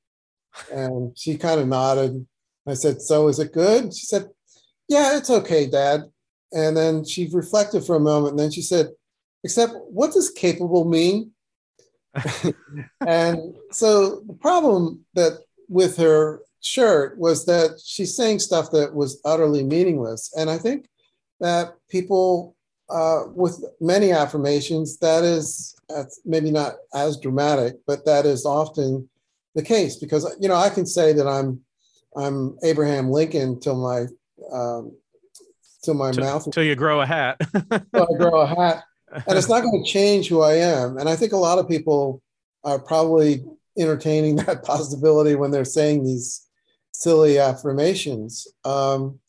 And 0.72 1.16
she 1.18 1.36
kind 1.36 1.60
of 1.60 1.66
nodded. 1.66 2.26
I 2.66 2.74
said, 2.74 3.02
So 3.02 3.28
is 3.28 3.38
it 3.38 3.52
good? 3.52 3.94
She 3.94 4.06
said, 4.06 4.28
Yeah, 4.88 5.16
it's 5.16 5.30
okay, 5.30 5.66
Dad. 5.68 6.02
And 6.52 6.76
then 6.76 7.04
she 7.04 7.28
reflected 7.32 7.84
for 7.84 7.96
a 7.96 8.00
moment 8.00 8.32
and 8.32 8.38
then 8.38 8.52
she 8.52 8.62
said, 8.62 8.90
Except 9.42 9.72
what 9.90 10.12
does 10.12 10.30
capable 10.30 10.84
mean? 10.84 11.32
and 13.06 13.56
so 13.72 14.20
the 14.26 14.36
problem 14.40 15.04
that 15.14 15.40
with 15.68 15.96
her 15.96 16.40
shirt 16.60 17.18
was 17.18 17.46
that 17.46 17.80
she's 17.84 18.16
saying 18.16 18.40
stuff 18.40 18.70
that 18.72 18.94
was 18.94 19.20
utterly 19.24 19.62
meaningless. 19.62 20.32
And 20.36 20.50
I 20.50 20.58
think 20.58 20.88
that 21.40 21.74
people 21.88 22.56
uh, 22.88 23.24
with 23.34 23.64
many 23.80 24.12
affirmations, 24.12 24.98
that 24.98 25.24
is 25.24 25.74
maybe 26.24 26.50
not 26.50 26.74
as 26.94 27.16
dramatic, 27.16 27.76
but 27.86 28.04
that 28.06 28.26
is 28.26 28.44
often 28.44 29.08
the 29.54 29.62
case 29.62 29.96
because 29.96 30.36
you 30.38 30.48
know 30.48 30.54
I 30.54 30.68
can 30.68 30.86
say 30.86 31.12
that 31.14 31.26
I'm 31.26 31.60
I'm 32.16 32.58
Abraham 32.62 33.10
Lincoln 33.10 33.58
till 33.58 33.76
my 33.76 34.06
um, 34.52 34.92
till 35.82 35.94
my 35.94 36.12
till, 36.12 36.24
mouth 36.24 36.50
till 36.50 36.62
you 36.62 36.76
grow 36.76 37.00
a 37.00 37.06
hat. 37.06 37.40
till 37.52 38.08
I 38.14 38.18
grow 38.18 38.40
a 38.40 38.46
hat, 38.46 38.84
and 39.12 39.38
it's 39.38 39.48
not 39.48 39.62
going 39.62 39.82
to 39.82 39.90
change 39.90 40.28
who 40.28 40.42
I 40.42 40.54
am. 40.54 40.98
And 40.98 41.08
I 41.08 41.16
think 41.16 41.32
a 41.32 41.38
lot 41.38 41.58
of 41.58 41.68
people 41.68 42.22
are 42.64 42.78
probably 42.78 43.44
entertaining 43.78 44.36
that 44.46 44.64
possibility 44.64 45.34
when 45.34 45.50
they're 45.50 45.64
saying 45.64 46.04
these 46.04 46.46
silly 46.92 47.38
affirmations. 47.38 48.46
Um, 48.64 49.20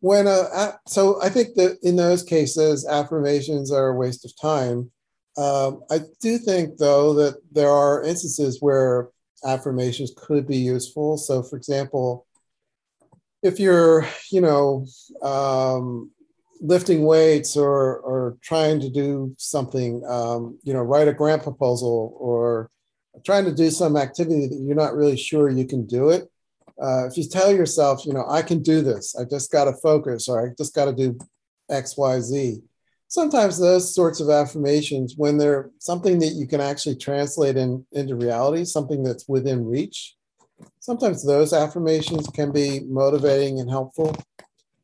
when 0.00 0.26
uh, 0.26 0.72
so 0.86 1.22
I 1.22 1.28
think 1.28 1.54
that 1.56 1.78
in 1.82 1.96
those 1.96 2.22
cases, 2.22 2.86
affirmations 2.86 3.70
are 3.70 3.88
a 3.88 3.94
waste 3.94 4.24
of 4.24 4.32
time. 4.40 4.90
Um, 5.36 5.82
I 5.90 6.00
do 6.20 6.38
think, 6.38 6.78
though, 6.78 7.14
that 7.14 7.36
there 7.52 7.70
are 7.70 8.02
instances 8.02 8.58
where 8.60 9.08
affirmations 9.44 10.12
could 10.16 10.46
be 10.46 10.56
useful. 10.56 11.16
So, 11.18 11.42
for 11.42 11.56
example, 11.56 12.26
if 13.42 13.60
you're, 13.60 14.06
you 14.30 14.40
know, 14.40 14.86
um, 15.22 16.10
lifting 16.62 17.04
weights 17.04 17.56
or 17.56 17.98
or 17.98 18.38
trying 18.42 18.80
to 18.80 18.90
do 18.90 19.34
something, 19.38 20.02
um, 20.06 20.58
you 20.62 20.72
know, 20.72 20.82
write 20.82 21.08
a 21.08 21.12
grant 21.12 21.42
proposal 21.42 22.14
or 22.18 22.70
trying 23.24 23.44
to 23.44 23.54
do 23.54 23.70
some 23.70 23.96
activity 23.96 24.46
that 24.46 24.60
you're 24.60 24.76
not 24.76 24.94
really 24.94 25.16
sure 25.16 25.48
you 25.48 25.66
can 25.66 25.86
do 25.86 26.10
it. 26.10 26.30
Uh, 26.80 27.06
if 27.06 27.16
you 27.16 27.24
tell 27.24 27.52
yourself, 27.52 28.06
you 28.06 28.12
know, 28.12 28.24
I 28.28 28.42
can 28.42 28.62
do 28.62 28.80
this, 28.80 29.14
I 29.16 29.24
just 29.24 29.52
got 29.52 29.64
to 29.66 29.74
focus, 29.74 30.28
or 30.28 30.46
I 30.46 30.54
just 30.56 30.74
got 30.74 30.86
to 30.86 30.92
do 30.92 31.18
X, 31.68 31.96
Y, 31.96 32.20
Z. 32.20 32.62
Sometimes 33.08 33.58
those 33.58 33.94
sorts 33.94 34.20
of 34.20 34.30
affirmations, 34.30 35.14
when 35.16 35.36
they're 35.36 35.70
something 35.78 36.18
that 36.20 36.34
you 36.34 36.46
can 36.46 36.60
actually 36.60 36.96
translate 36.96 37.56
in, 37.56 37.84
into 37.92 38.14
reality, 38.14 38.64
something 38.64 39.02
that's 39.02 39.28
within 39.28 39.66
reach, 39.66 40.14
sometimes 40.78 41.24
those 41.24 41.52
affirmations 41.52 42.28
can 42.28 42.52
be 42.52 42.80
motivating 42.88 43.60
and 43.60 43.68
helpful. 43.68 44.16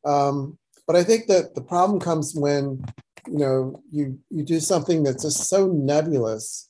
Um, 0.04 0.58
but 0.86 0.96
I 0.96 1.04
think 1.04 1.26
that 1.26 1.54
the 1.54 1.62
problem 1.62 2.00
comes 2.00 2.34
when 2.34 2.84
you 3.26 3.38
know 3.38 3.82
you 3.90 4.18
you 4.30 4.44
do 4.44 4.60
something 4.60 5.02
that's 5.02 5.24
just 5.24 5.48
so 5.48 5.66
nebulous 5.66 6.65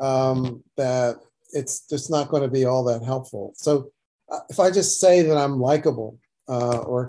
um, 0.00 0.62
that 0.76 1.16
it's 1.52 1.86
just 1.88 2.10
not 2.10 2.28
going 2.28 2.42
to 2.42 2.48
be 2.48 2.64
all 2.64 2.84
that 2.84 3.02
helpful. 3.02 3.52
So 3.56 3.90
uh, 4.30 4.40
if 4.48 4.58
I 4.58 4.70
just 4.70 5.00
say 5.00 5.22
that 5.22 5.36
I'm 5.36 5.60
likable 5.60 6.18
uh, 6.48 6.78
or 6.78 7.08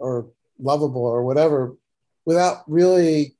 or 0.00 0.28
lovable 0.58 1.04
or 1.04 1.24
whatever, 1.24 1.76
without 2.24 2.62
really 2.66 3.36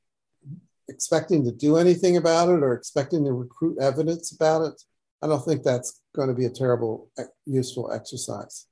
expecting 0.88 1.44
to 1.44 1.52
do 1.52 1.76
anything 1.76 2.16
about 2.16 2.48
it 2.48 2.62
or 2.62 2.72
expecting 2.72 3.24
to 3.24 3.32
recruit 3.32 3.78
evidence 3.78 4.32
about 4.32 4.62
it, 4.62 4.82
I 5.22 5.26
don't 5.26 5.44
think 5.44 5.62
that's 5.62 6.00
going 6.14 6.28
to 6.28 6.34
be 6.34 6.46
a 6.46 6.50
terrible 6.50 7.10
useful 7.44 7.92
exercise. 7.92 8.66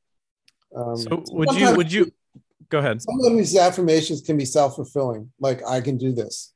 Um, 0.74 0.96
so 0.96 1.24
would 1.30 1.54
you 1.54 1.74
would 1.74 1.92
you 1.92 2.12
go 2.68 2.78
ahead? 2.78 3.02
Some 3.02 3.20
of 3.20 3.36
these 3.36 3.56
affirmations 3.56 4.20
can 4.20 4.36
be 4.36 4.44
self 4.44 4.76
fulfilling, 4.76 5.32
like 5.38 5.66
I 5.66 5.80
can 5.80 5.96
do 5.96 6.12
this, 6.12 6.52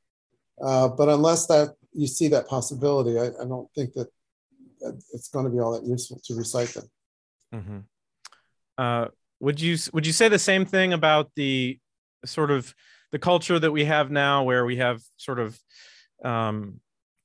uh, 0.61 0.89
but 0.89 1.09
unless 1.09 1.47
that 1.47 1.75
you 1.99 2.07
see 2.07 2.29
that 2.29 2.47
possibility, 2.47 3.19
I, 3.19 3.27
I 3.27 3.45
don't 3.45 3.69
think 3.75 3.93
that, 3.93 4.07
it's 5.13 5.27
going 5.27 5.43
to 5.43 5.51
be 5.51 5.59
all 5.59 5.73
that 5.73 5.85
useful 5.85 6.21
to 6.23 6.35
recite 6.35 6.69
them. 6.69 6.89
Mm-hmm. 7.53 7.77
Uh, 8.77 9.07
would 9.41 9.59
you 9.59 9.77
would 9.91 10.07
you 10.07 10.13
say 10.13 10.29
the 10.29 10.39
same 10.39 10.63
thing 10.63 10.93
about 10.93 11.31
the 11.35 11.77
sort 12.23 12.49
of 12.49 12.73
the 13.11 13.19
culture 13.19 13.59
that 13.59 13.73
we 13.73 13.83
have 13.83 14.09
now, 14.09 14.43
where 14.43 14.65
we 14.65 14.77
have 14.77 15.01
sort 15.17 15.37
of 15.37 15.59
um, 16.23 16.79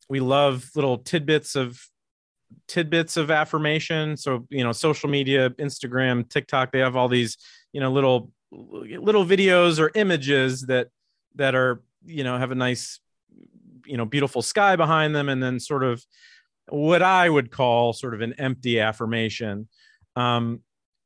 we 0.09 0.19
love 0.19 0.69
little 0.75 0.99
tidbits 0.99 1.55
of 1.55 1.81
tidbits 2.67 3.17
of 3.17 3.31
affirmation. 3.31 4.17
So 4.17 4.49
you 4.51 4.65
know, 4.65 4.73
social 4.73 5.09
media, 5.09 5.51
Instagram, 5.51 6.29
TikTok, 6.29 6.73
they 6.73 6.81
have 6.81 6.97
all 6.97 7.09
these 7.09 7.37
you 7.73 7.81
know 7.81 7.93
little 7.93 8.33
little 8.51 9.25
videos 9.25 9.79
or 9.79 9.93
images 9.95 10.63
that 10.63 10.89
that 11.37 11.55
are 11.55 11.83
you 12.05 12.25
know 12.25 12.37
have 12.37 12.51
a 12.51 12.57
nice 12.57 12.99
you 13.87 13.97
know 13.97 14.05
beautiful 14.05 14.43
sky 14.43 14.77
behind 14.77 15.15
them 15.15 15.29
and 15.29 15.43
then 15.43 15.59
sort 15.61 15.85
of 15.85 16.05
what 16.69 17.03
i 17.03 17.29
would 17.29 17.51
call 17.51 17.93
sort 17.93 18.15
of 18.15 18.21
an 18.21 18.35
empty 18.39 18.81
affirmation. 18.81 19.69
Um, 20.17 20.61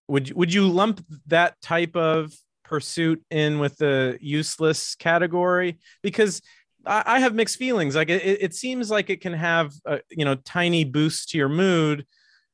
would 0.09 0.33
would 0.33 0.53
you 0.53 0.68
lump 0.68 1.05
that 1.26 1.61
type 1.61 1.97
of 1.97 2.33
pursuit 2.64 3.22
in 3.31 3.59
with 3.59 3.76
the 3.79 4.18
useless 4.20 4.95
category? 4.95 5.79
Because 6.03 6.41
I, 6.87 7.03
I 7.07 7.20
have 7.20 7.35
mixed 7.35 7.57
feelings. 7.57 7.95
Like 7.95 8.09
it, 8.09 8.22
it 8.41 8.55
seems 8.55 8.91
like 8.91 9.11
it 9.11 9.20
can 9.20 9.35
have 9.35 9.72
a 9.85 10.01
you 10.11 10.24
know 10.24 10.35
tiny 10.35 10.85
boost 10.85 11.31
to 11.31 11.39
your 11.39 11.49
mood 11.49 12.07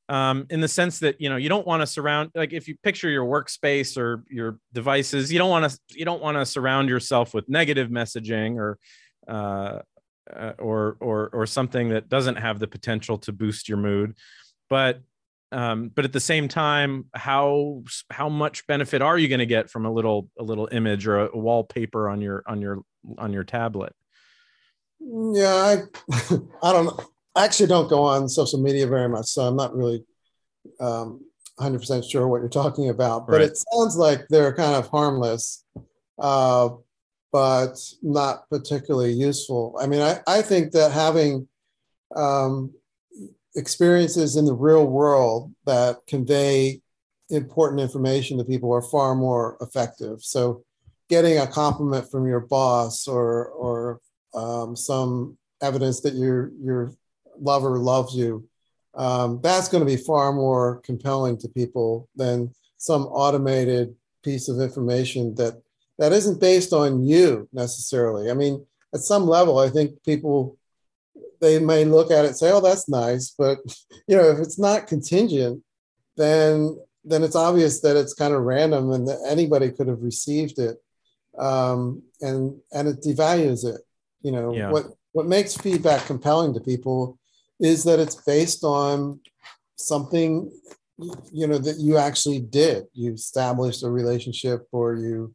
um, 0.08 0.46
in 0.50 0.60
the 0.60 0.68
sense 0.68 0.98
that 1.00 1.20
you 1.20 1.28
know 1.28 1.36
you 1.36 1.48
don't 1.48 1.66
want 1.66 1.82
to 1.82 1.86
surround 1.86 2.30
like 2.34 2.52
if 2.52 2.68
you 2.68 2.76
picture 2.82 3.08
your 3.08 3.24
workspace 3.24 3.96
or 3.96 4.24
your 4.28 4.58
devices 4.72 5.32
you 5.32 5.38
don't 5.38 5.50
want 5.50 5.70
to 5.70 5.78
you 5.90 6.04
don't 6.04 6.22
want 6.22 6.36
to 6.36 6.44
surround 6.44 6.88
yourself 6.88 7.32
with 7.32 7.48
negative 7.48 7.88
messaging 7.88 8.56
or 8.56 8.78
uh, 9.26 9.80
uh, 10.32 10.52
or 10.58 10.96
or 11.00 11.30
or 11.32 11.46
something 11.46 11.90
that 11.90 12.08
doesn't 12.08 12.36
have 12.36 12.58
the 12.58 12.66
potential 12.66 13.18
to 13.18 13.32
boost 13.32 13.68
your 13.68 13.78
mood. 13.78 14.16
But 14.68 15.00
um, 15.52 15.90
but 15.94 16.04
at 16.04 16.12
the 16.12 16.20
same 16.20 16.48
time 16.48 17.06
how 17.14 17.82
how 18.10 18.28
much 18.28 18.66
benefit 18.66 19.02
are 19.02 19.18
you 19.18 19.28
going 19.28 19.38
to 19.38 19.46
get 19.46 19.70
from 19.70 19.86
a 19.86 19.92
little 19.92 20.28
a 20.38 20.42
little 20.42 20.68
image 20.72 21.06
or 21.06 21.20
a, 21.20 21.30
a 21.32 21.38
wallpaper 21.38 22.08
on 22.08 22.20
your 22.20 22.42
on 22.46 22.60
your 22.60 22.82
on 23.18 23.32
your 23.32 23.44
tablet? 23.44 23.94
Yeah 25.00 25.54
i 25.54 25.76
i 26.62 26.72
don't 26.72 27.00
I 27.36 27.44
actually 27.44 27.66
don't 27.66 27.90
go 27.90 28.04
on 28.04 28.28
social 28.28 28.62
media 28.62 28.86
very 28.86 29.08
much 29.08 29.26
so 29.26 29.42
i'm 29.42 29.56
not 29.56 29.76
really 29.76 30.04
um, 30.80 31.20
100% 31.58 32.10
sure 32.10 32.26
what 32.26 32.40
you're 32.40 32.48
talking 32.48 32.88
about. 32.88 33.26
But 33.26 33.40
right. 33.40 33.42
it 33.42 33.56
sounds 33.56 33.96
like 33.96 34.26
they're 34.28 34.54
kind 34.54 34.74
of 34.74 34.88
harmless 34.88 35.64
uh, 36.18 36.70
but 37.34 37.76
not 38.00 38.48
particularly 38.48 39.12
useful. 39.12 39.76
I 39.80 39.88
mean, 39.88 40.00
I, 40.00 40.20
I 40.24 40.40
think 40.40 40.70
that 40.70 40.92
having 40.92 41.48
um, 42.14 42.72
experiences 43.56 44.36
in 44.36 44.44
the 44.44 44.54
real 44.54 44.86
world 44.86 45.52
that 45.66 45.96
convey 46.06 46.80
important 47.30 47.80
information 47.80 48.38
to 48.38 48.44
people 48.44 48.72
are 48.72 48.82
far 48.82 49.16
more 49.16 49.56
effective. 49.60 50.22
So, 50.22 50.62
getting 51.10 51.38
a 51.38 51.46
compliment 51.48 52.08
from 52.08 52.24
your 52.28 52.38
boss 52.38 53.08
or 53.08 53.46
or 53.46 54.00
um, 54.32 54.76
some 54.76 55.36
evidence 55.60 56.02
that 56.02 56.14
your 56.14 56.52
your 56.62 56.92
lover 57.40 57.80
loves 57.80 58.14
you, 58.14 58.48
um, 58.94 59.40
that's 59.42 59.68
going 59.68 59.84
to 59.84 59.92
be 59.92 60.00
far 60.00 60.32
more 60.32 60.80
compelling 60.84 61.36
to 61.38 61.48
people 61.48 62.08
than 62.14 62.54
some 62.76 63.06
automated 63.06 63.92
piece 64.22 64.48
of 64.48 64.60
information 64.60 65.34
that 65.34 65.63
that 65.98 66.12
isn't 66.12 66.40
based 66.40 66.72
on 66.72 67.04
you 67.04 67.48
necessarily. 67.52 68.30
I 68.30 68.34
mean, 68.34 68.64
at 68.94 69.00
some 69.00 69.26
level, 69.26 69.58
I 69.58 69.68
think 69.68 70.02
people 70.04 70.56
they 71.40 71.58
may 71.58 71.84
look 71.84 72.10
at 72.10 72.24
it 72.24 72.28
and 72.28 72.36
say, 72.36 72.50
"Oh, 72.50 72.60
that's 72.60 72.88
nice," 72.88 73.34
but 73.36 73.58
you 74.08 74.16
know, 74.16 74.30
if 74.30 74.38
it's 74.38 74.58
not 74.58 74.86
contingent, 74.86 75.62
then 76.16 76.78
then 77.04 77.22
it's 77.22 77.36
obvious 77.36 77.80
that 77.80 77.96
it's 77.96 78.14
kind 78.14 78.32
of 78.32 78.42
random 78.42 78.90
and 78.92 79.06
that 79.06 79.26
anybody 79.28 79.70
could 79.70 79.88
have 79.88 80.02
received 80.02 80.58
it, 80.58 80.78
um, 81.38 82.02
and 82.20 82.58
and 82.72 82.88
it 82.88 83.02
devalues 83.02 83.64
it. 83.64 83.80
You 84.22 84.32
know, 84.32 84.54
yeah. 84.54 84.70
what 84.70 84.86
what 85.12 85.26
makes 85.26 85.56
feedback 85.56 86.06
compelling 86.06 86.54
to 86.54 86.60
people 86.60 87.18
is 87.60 87.84
that 87.84 88.00
it's 88.00 88.16
based 88.16 88.64
on 88.64 89.20
something 89.76 90.50
you 91.32 91.46
know 91.46 91.58
that 91.58 91.78
you 91.78 91.96
actually 91.96 92.38
did 92.38 92.84
you 92.92 93.12
established 93.12 93.82
a 93.82 93.90
relationship 93.90 94.66
or 94.70 94.94
you 94.94 95.34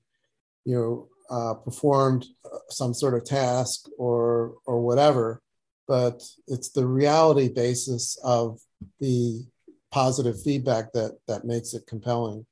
you 0.66 0.76
know, 0.76 1.08
uh, 1.30 1.54
performed 1.54 2.26
some 2.70 2.94
sort 2.94 3.14
of 3.14 3.24
task 3.24 3.88
or 3.98 4.56
or 4.66 4.82
whatever, 4.82 5.42
but 5.88 6.24
it's 6.48 6.72
the 6.72 6.86
reality 6.86 7.50
basis 7.50 8.18
of 8.24 8.60
the 9.00 9.46
positive 9.92 10.42
feedback 10.42 10.92
that 10.94 11.18
that 11.28 11.46
makes 11.46 11.74
it 11.74 11.86
compelling. 11.88 12.46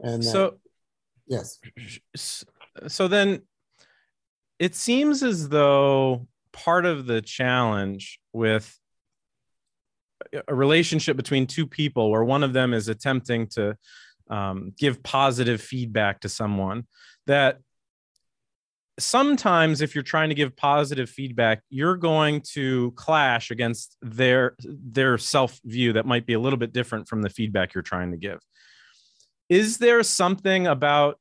And 0.00 0.24
so, 0.24 0.58
Yes. 1.26 1.58
So 2.86 3.08
then 3.08 3.42
it 4.58 4.74
seems 4.74 5.22
as 5.22 5.48
though 5.48 6.26
part 6.52 6.84
of 6.86 7.06
the 7.06 7.22
challenge 7.22 8.20
with 8.32 8.78
a 10.48 10.54
relationship 10.54 11.16
between 11.16 11.46
two 11.46 11.66
people 11.66 12.10
where 12.10 12.24
one 12.24 12.42
of 12.42 12.52
them 12.52 12.72
is 12.72 12.88
attempting 12.88 13.46
to 13.48 13.76
um, 14.30 14.72
give 14.78 15.02
positive 15.02 15.60
feedback 15.60 16.20
to 16.20 16.28
someone 16.28 16.86
that 17.26 17.58
sometimes 18.98 19.80
if 19.80 19.94
you're 19.94 20.04
trying 20.04 20.28
to 20.28 20.34
give 20.34 20.54
positive 20.56 21.10
feedback 21.10 21.62
you're 21.68 21.96
going 21.96 22.40
to 22.40 22.92
clash 22.92 23.50
against 23.50 23.96
their 24.02 24.54
their 24.60 25.18
self 25.18 25.58
view 25.64 25.92
that 25.94 26.06
might 26.06 26.26
be 26.26 26.34
a 26.34 26.38
little 26.38 26.58
bit 26.58 26.72
different 26.72 27.08
from 27.08 27.22
the 27.22 27.30
feedback 27.30 27.74
you're 27.74 27.82
trying 27.82 28.12
to 28.12 28.16
give. 28.16 28.38
Is 29.48 29.78
there 29.78 30.02
something 30.02 30.66
about 30.66 31.18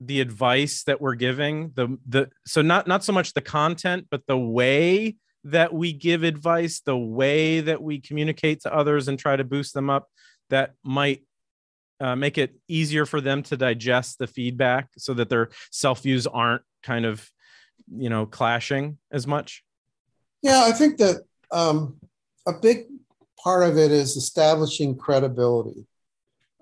the 0.00 0.20
advice 0.20 0.82
that 0.84 1.00
we're 1.00 1.14
giving 1.14 1.70
the 1.74 1.96
the 2.06 2.28
so 2.46 2.60
not 2.60 2.86
not 2.88 3.04
so 3.04 3.12
much 3.12 3.32
the 3.32 3.40
content 3.40 4.06
but 4.10 4.26
the 4.26 4.36
way 4.36 5.16
that 5.44 5.72
we 5.72 5.92
give 5.92 6.24
advice 6.24 6.80
the 6.80 6.96
way 6.96 7.60
that 7.60 7.80
we 7.80 8.00
communicate 8.00 8.60
to 8.60 8.74
others 8.74 9.08
and 9.08 9.18
try 9.18 9.36
to 9.36 9.44
boost 9.44 9.72
them 9.72 9.88
up 9.88 10.08
that 10.50 10.72
might 10.82 11.22
uh, 12.00 12.16
make 12.16 12.38
it 12.38 12.54
easier 12.68 13.06
for 13.06 13.20
them 13.20 13.42
to 13.42 13.56
digest 13.56 14.18
the 14.18 14.26
feedback 14.26 14.88
so 14.98 15.14
that 15.14 15.28
their 15.28 15.50
self 15.70 16.02
views 16.02 16.26
aren't 16.26 16.62
kind 16.82 17.04
of 17.04 17.28
you 17.88 18.08
know 18.08 18.26
clashing 18.26 18.98
as 19.10 19.26
much 19.26 19.62
yeah 20.42 20.64
i 20.64 20.72
think 20.72 20.98
that 20.98 21.22
um, 21.52 21.96
a 22.46 22.52
big 22.52 22.86
part 23.42 23.68
of 23.68 23.76
it 23.76 23.92
is 23.92 24.16
establishing 24.16 24.96
credibility 24.96 25.86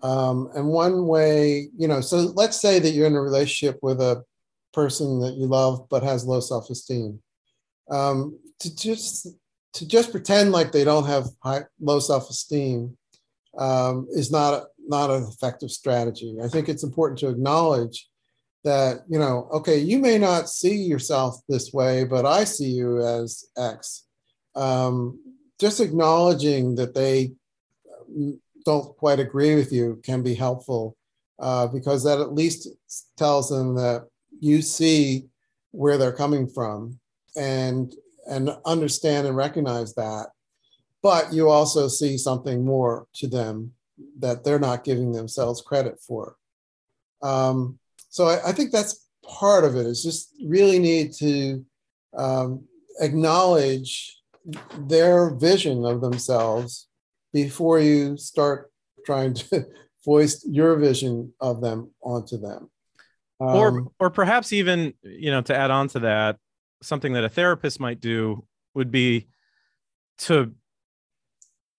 um, 0.03 0.51
and 0.55 0.67
one 0.67 1.07
way, 1.07 1.69
you 1.77 1.87
know, 1.87 2.01
so 2.01 2.33
let's 2.35 2.61
say 2.61 2.79
that 2.79 2.91
you're 2.91 3.07
in 3.07 3.15
a 3.15 3.21
relationship 3.21 3.79
with 3.83 4.01
a 4.01 4.25
person 4.73 5.21
that 5.21 5.35
you 5.35 5.47
love 5.47 5.87
but 5.89 6.03
has 6.03 6.25
low 6.25 6.41
self-esteem. 6.41 7.21
Um, 7.91 8.39
to 8.61 8.75
just 8.75 9.29
to 9.75 9.89
just 9.89 10.11
pretend 10.11 10.53
like 10.53 10.71
they 10.71 10.85
don't 10.85 11.07
have 11.07 11.27
high, 11.43 11.63
low 11.81 11.99
self-esteem 11.99 12.97
um, 13.59 14.07
is 14.11 14.31
not 14.31 14.67
not 14.87 15.11
an 15.11 15.25
effective 15.25 15.71
strategy. 15.71 16.37
I 16.43 16.49
think 16.49 16.69
it's 16.69 16.83
important 16.83 17.19
to 17.21 17.29
acknowledge 17.29 18.09
that 18.65 19.01
you 19.09 19.19
know, 19.19 19.49
okay, 19.53 19.79
you 19.79 19.99
may 19.99 20.19
not 20.19 20.49
see 20.49 20.77
yourself 20.77 21.41
this 21.49 21.73
way, 21.73 22.05
but 22.05 22.25
I 22.25 22.45
see 22.45 22.71
you 22.71 23.01
as 23.01 23.45
X. 23.57 24.07
Um, 24.55 25.19
just 25.59 25.81
acknowledging 25.81 26.75
that 26.77 26.95
they 26.95 27.33
don't 28.65 28.97
quite 28.97 29.19
agree 29.19 29.55
with 29.55 29.73
you 29.73 30.01
can 30.05 30.23
be 30.23 30.35
helpful 30.35 30.97
uh, 31.39 31.67
because 31.67 32.05
that 32.05 32.21
at 32.21 32.35
least 32.35 32.69
tells 33.17 33.49
them 33.49 33.75
that 33.75 34.07
you 34.41 34.63
see 34.63 35.27
where 35.73 35.99
they're 35.99 36.13
coming 36.13 36.47
from 36.49 36.99
and 37.37 37.95
and 38.29 38.51
understand 38.65 39.27
and 39.27 39.37
recognize 39.37 39.95
that 39.95 40.29
but 41.03 41.33
you 41.33 41.49
also 41.49 41.89
see 41.89 42.17
something 42.17 42.65
more 42.65 43.07
to 43.15 43.27
them 43.27 43.73
that 44.19 44.45
they're 44.45 44.59
not 44.59 44.85
giving 44.85 45.13
themselves 45.13 45.61
credit 45.61 45.99
for 46.07 46.37
um, 47.23 47.79
so 48.09 48.27
I, 48.27 48.49
I, 48.49 48.53
think 48.53 48.73
that's 48.73 49.07
part 49.25 49.65
of 49.65 49.77
it 49.77 49.87
is 49.87 50.03
just 50.03 50.35
really 50.45 50.79
need 50.79 51.13
to 51.15 51.65
um, 52.17 52.65
acknowledge 53.01 54.19
their 54.77 55.31
vision 55.31 55.85
of 55.85 56.01
themselves 56.01 56.89
before 57.33 57.79
you 57.79 58.17
start 58.17 58.71
trying 59.07 59.35
to 59.35 59.67
voice 60.05 60.45
your 60.45 60.77
vision 60.77 61.33
of 61.41 61.61
them 61.61 61.91
onto 62.03 62.39
them. 62.39 62.71
Um, 63.41 63.49
or, 63.49 63.93
or 63.99 64.11
perhaps 64.11 64.53
even, 64.53 64.95
you 65.03 65.31
know, 65.31 65.43
to 65.43 65.57
add 65.57 65.71
on 65.71 65.89
to 65.89 66.01
that, 66.01 66.39
something 66.83 67.13
that 67.15 67.25
a 67.25 67.29
therapist 67.29 67.81
might 67.81 68.01
do 68.01 68.45
would 68.75 68.91
be 68.91 69.29
to 70.19 70.55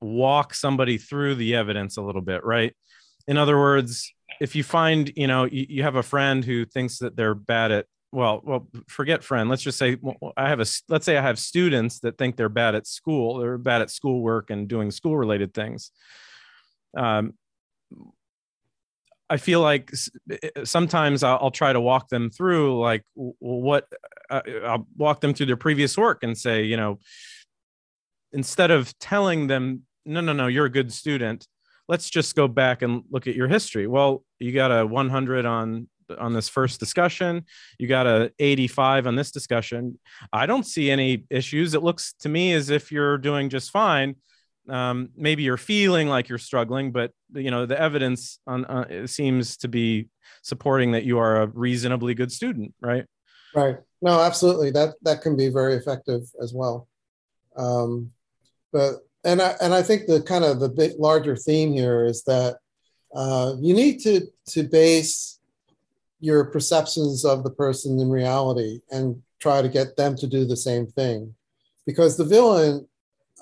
walk 0.04 0.54
somebody 0.54 0.98
through 0.98 1.36
the 1.36 1.56
evidence 1.56 1.98
a 1.98 2.02
little 2.02 2.22
bit, 2.22 2.44
right? 2.44 2.76
In 3.28 3.38
other 3.38 3.58
words, 3.58 4.14
if 4.42 4.56
you 4.56 4.64
find, 4.64 5.12
you 5.16 5.28
know, 5.28 5.46
you, 5.46 5.66
you 5.70 5.84
have 5.84 5.96
a 5.96 6.04
friend 6.04 6.44
who 6.44 6.66
thinks 6.66 7.00
that 7.00 7.16
they're 7.16 7.36
bad 7.36 7.72
at 7.72 7.86
well 8.14 8.42
well 8.44 8.68
forget 8.88 9.24
friend 9.24 9.50
let's 9.50 9.64
just 9.64 9.78
say 9.78 9.98
i 10.38 10.48
have 10.48 10.60
a 10.60 10.66
let's 10.88 11.04
say 11.04 11.18
i 11.18 11.22
have 11.22 11.40
students 11.40 12.00
that 12.00 12.16
think 12.16 12.36
they're 12.36 12.48
bad 12.48 12.76
at 12.76 12.86
school 12.86 13.40
they're 13.40 13.58
bad 13.58 13.82
at 13.82 13.90
schoolwork 13.90 14.52
and 14.52 14.68
doing 14.68 14.92
school 14.92 15.18
related 15.18 15.52
things 15.52 15.90
um, 16.96 17.34
i 19.32 19.38
feel 19.38 19.62
like 19.62 19.92
sometimes 20.64 21.24
I'll, 21.24 21.50
try 21.50 21.74
to 21.74 21.82
walk 21.82 22.10
them 22.10 22.30
through 22.30 22.80
like 22.80 23.04
what 23.16 23.88
uh, 24.30 24.42
i'll 24.64 24.88
walk 24.96 25.20
them 25.20 25.34
through 25.34 25.48
their 25.48 25.58
previous 25.58 25.98
work 25.98 26.22
and 26.22 26.38
say 26.38 26.64
you 26.64 26.78
know 26.78 27.00
instead 28.32 28.70
of 28.70 28.98
telling 29.00 29.48
them 29.48 29.84
no 30.06 30.22
no 30.22 30.34
no 30.34 30.48
you're 30.48 30.66
a 30.66 30.72
good 30.72 30.92
student 30.92 31.48
let's 31.88 32.10
just 32.10 32.36
go 32.36 32.48
back 32.48 32.82
and 32.82 33.04
look 33.12 33.28
at 33.28 33.36
your 33.36 33.48
history 33.48 33.88
well 33.88 34.24
you 34.40 34.52
got 34.52 34.72
a 34.72 34.86
100 34.86 35.46
on 35.46 35.88
on 36.18 36.34
this 36.34 36.50
first 36.50 36.80
discussion. 36.80 37.46
You 37.78 37.88
got 37.88 38.08
a 38.08 38.32
85 38.40 39.08
on 39.08 39.16
this 39.16 39.32
discussion. 39.32 40.00
I 40.32 40.46
don't 40.46 40.66
see 40.66 40.92
any 40.92 41.26
issues. 41.30 41.74
It 41.74 41.84
looks 41.84 42.14
to 42.20 42.30
me 42.30 42.54
as 42.54 42.70
if 42.70 42.92
you're 42.92 43.18
doing 43.18 43.50
just 43.50 43.72
fine. 43.72 44.16
Um, 44.70 45.10
maybe 45.16 45.44
you're 45.44 45.58
feeling 45.58 46.08
like 46.08 46.30
you're 46.30 46.38
struggling, 46.38 46.92
but 46.92 47.12
you 47.34 47.52
know 47.52 47.66
the 47.66 47.80
evidence 47.80 48.40
on 48.48 48.64
uh, 48.66 49.08
seems 49.08 49.58
to 49.58 49.68
be 49.68 50.08
supporting 50.42 50.94
that 50.94 51.04
you 51.04 51.20
are 51.20 51.42
a 51.42 51.48
reasonably 51.48 52.14
good 52.14 52.32
student, 52.32 52.74
right? 52.82 53.06
Right. 53.54 53.78
No, 54.02 54.22
absolutely. 54.22 54.72
That 54.72 54.96
that 55.02 55.22
can 55.22 55.36
be 55.36 55.50
very 55.50 55.76
effective 55.76 56.22
as 56.42 56.54
well. 56.54 56.88
Um, 57.58 58.12
but 58.72 59.06
and 59.24 59.42
I 59.42 59.56
and 59.62 59.74
I 59.74 59.82
think 59.82 60.06
the 60.06 60.22
kind 60.22 60.44
of 60.44 60.60
the 60.60 60.70
big 60.70 60.94
larger 61.00 61.36
theme 61.36 61.74
here 61.74 62.06
is 62.06 62.24
that 62.24 62.58
uh, 63.16 63.54
you 63.60 63.74
need 63.74 64.00
to 64.02 64.28
to 64.48 64.64
base 64.64 65.40
your 66.20 66.46
perceptions 66.46 67.26
of 67.26 67.44
the 67.44 67.50
person 67.50 68.00
in 68.00 68.10
reality 68.10 68.80
and 68.92 69.22
try 69.40 69.62
to 69.62 69.68
get 69.68 69.98
them 69.98 70.16
to 70.16 70.26
do 70.26 70.46
the 70.46 70.56
same 70.56 70.88
thing. 70.88 71.36
Because 71.86 72.16
the 72.16 72.24
villain, 72.24 72.88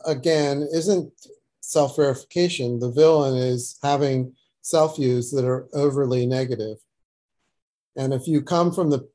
again, 0.05 0.67
isn't 0.73 1.13
self 1.59 1.95
verification. 1.95 2.79
The 2.79 2.91
villain 2.91 3.37
is 3.37 3.77
having 3.83 4.33
self 4.61 4.97
views 4.97 5.31
that 5.31 5.45
are 5.45 5.67
overly. 5.73 6.23
And 7.95 8.13
if 8.13 8.27
you 8.27 8.41
come 8.41 8.71
from 8.71 8.89
the 8.89 9.07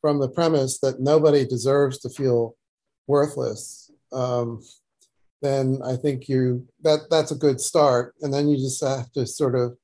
from 0.00 0.20
the 0.20 0.28
premise 0.28 0.78
that 0.78 1.00
nobody 1.00 1.44
deserves 1.44 1.98
to 1.98 2.08
feel 2.08 2.56
worthless, 3.06 3.90
um, 4.12 4.62
then 5.40 5.80
I 5.84 5.96
think 5.96 6.28
you 6.28 6.66
that 6.82 7.06
that's 7.10 7.30
a 7.30 7.36
good 7.36 7.60
start. 7.60 8.14
And 8.22 8.32
then 8.32 8.48
you 8.48 8.56
just 8.56 8.82
have 8.84 9.12
to 9.12 9.26
sort 9.26 9.54
of 9.54 9.76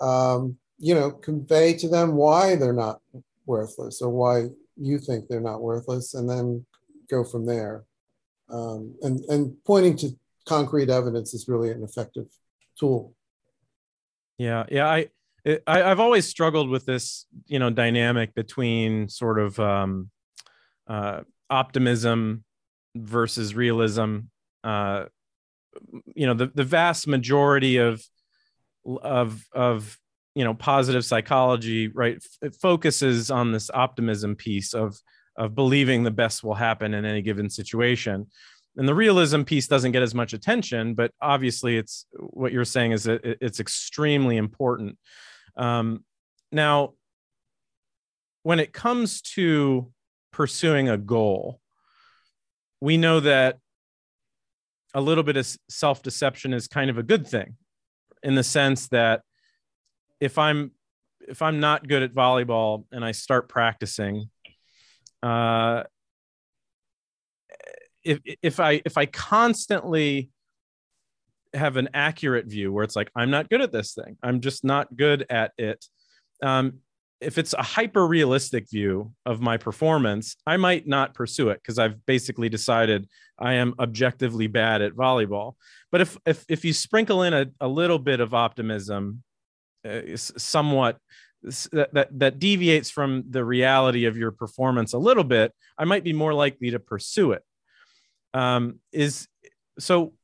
um, 0.00 0.56
you 0.78 0.94
know, 0.94 1.10
convey 1.10 1.74
to 1.74 1.88
them 1.88 2.14
why 2.14 2.56
they're 2.56 2.72
not 2.72 3.00
worthless 3.46 4.00
or 4.00 4.08
why 4.10 4.46
you 4.76 4.98
think 4.98 5.28
they're 5.28 5.40
not 5.40 5.60
worthless, 5.60 6.14
and 6.14 6.28
then 6.28 6.64
go 7.10 7.22
from 7.22 7.46
there. 7.46 7.84
Um, 8.50 8.94
and 9.02 9.20
and 9.28 9.56
pointing 9.64 9.96
to 9.98 10.10
concrete 10.46 10.88
evidence 10.88 11.34
is 11.34 11.48
really 11.48 11.70
an 11.70 11.84
effective 11.84 12.26
tool. 12.78 13.14
Yeah, 14.38 14.64
yeah, 14.70 14.88
I, 14.88 15.08
I 15.66 15.78
have 15.80 16.00
always 16.00 16.26
struggled 16.26 16.70
with 16.70 16.86
this, 16.86 17.26
you 17.46 17.58
know, 17.58 17.68
dynamic 17.68 18.34
between 18.34 19.08
sort 19.10 19.38
of 19.38 19.60
um, 19.60 20.10
uh, 20.86 21.20
optimism 21.50 22.44
versus 22.96 23.54
realism. 23.54 24.20
Uh, 24.62 25.04
you 26.14 26.26
know, 26.26 26.34
the 26.34 26.50
the 26.54 26.64
vast 26.64 27.06
majority 27.06 27.76
of 27.76 28.02
of 29.02 29.46
of 29.52 29.98
you 30.34 30.44
know 30.44 30.54
positive 30.54 31.04
psychology 31.04 31.88
right 31.88 32.22
it 32.42 32.54
focuses 32.54 33.30
on 33.30 33.52
this 33.52 33.70
optimism 33.72 34.36
piece 34.36 34.74
of 34.74 34.96
of 35.36 35.54
believing 35.54 36.02
the 36.02 36.10
best 36.10 36.42
will 36.44 36.54
happen 36.54 36.94
in 36.94 37.04
any 37.04 37.22
given 37.22 37.48
situation. 37.48 38.26
And 38.76 38.86
the 38.86 38.94
realism 38.94 39.42
piece 39.42 39.66
doesn't 39.66 39.92
get 39.92 40.02
as 40.02 40.14
much 40.14 40.32
attention 40.32 40.94
but 40.94 41.12
obviously 41.20 41.76
it's 41.76 42.06
what 42.14 42.52
you're 42.52 42.64
saying 42.64 42.92
is 42.92 43.04
that 43.04 43.20
it's 43.24 43.60
extremely 43.60 44.36
important. 44.36 44.98
Um, 45.56 46.04
now 46.52 46.94
when 48.42 48.60
it 48.60 48.72
comes 48.72 49.20
to 49.20 49.92
pursuing 50.32 50.88
a 50.88 50.96
goal 50.96 51.60
we 52.80 52.96
know 52.96 53.20
that 53.20 53.58
a 54.94 55.00
little 55.00 55.24
bit 55.24 55.36
of 55.36 55.46
self-deception 55.68 56.52
is 56.52 56.66
kind 56.68 56.90
of 56.90 56.98
a 56.98 57.02
good 57.02 57.26
thing 57.26 57.56
in 58.22 58.34
the 58.34 58.42
sense 58.42 58.88
that 58.88 59.22
if 60.20 60.38
I'm 60.38 60.72
if 61.28 61.42
I'm 61.42 61.60
not 61.60 61.86
good 61.86 62.02
at 62.02 62.14
volleyball 62.14 62.84
and 62.90 63.04
I 63.04 63.12
start 63.12 63.48
practicing, 63.48 64.30
uh, 65.22 65.84
if 68.04 68.20
if 68.42 68.60
I 68.60 68.82
if 68.84 68.96
I 68.98 69.06
constantly 69.06 70.30
have 71.54 71.76
an 71.76 71.88
accurate 71.94 72.46
view 72.46 72.72
where 72.72 72.84
it's 72.84 72.96
like 72.96 73.10
I'm 73.14 73.30
not 73.30 73.48
good 73.48 73.60
at 73.60 73.72
this 73.72 73.94
thing, 73.94 74.16
I'm 74.22 74.40
just 74.40 74.64
not 74.64 74.94
good 74.96 75.26
at 75.30 75.52
it, 75.58 75.84
um, 76.42 76.80
if 77.20 77.36
it's 77.36 77.52
a 77.52 77.62
hyper 77.62 78.06
realistic 78.06 78.70
view 78.70 79.12
of 79.26 79.40
my 79.40 79.56
performance, 79.56 80.36
I 80.46 80.56
might 80.56 80.86
not 80.86 81.14
pursue 81.14 81.50
it 81.50 81.60
because 81.62 81.78
I've 81.78 82.04
basically 82.06 82.48
decided 82.48 83.08
I 83.38 83.54
am 83.54 83.74
objectively 83.78 84.46
bad 84.46 84.80
at 84.82 84.94
volleyball. 84.94 85.54
But 85.92 86.00
if 86.00 86.16
if 86.24 86.44
if 86.48 86.64
you 86.64 86.72
sprinkle 86.72 87.22
in 87.22 87.34
a, 87.34 87.46
a 87.60 87.68
little 87.68 87.98
bit 87.98 88.20
of 88.20 88.32
optimism, 88.32 89.22
uh, 89.86 90.16
somewhat 90.16 90.98
that, 91.42 91.92
that 91.92 92.18
that 92.18 92.38
deviates 92.38 92.90
from 92.90 93.24
the 93.28 93.44
reality 93.44 94.06
of 94.06 94.16
your 94.16 94.30
performance 94.30 94.94
a 94.94 94.98
little 94.98 95.24
bit, 95.24 95.52
I 95.76 95.84
might 95.84 96.04
be 96.04 96.12
more 96.12 96.34
likely 96.34 96.70
to 96.70 96.78
pursue 96.78 97.32
it. 97.32 97.42
Um, 98.32 98.80
is 98.92 99.28
so. 99.78 100.14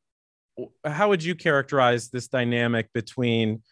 How 0.82 1.10
would 1.10 1.22
you 1.22 1.34
characterize 1.34 2.08
this 2.08 2.28
dynamic 2.28 2.90
between 2.94 3.62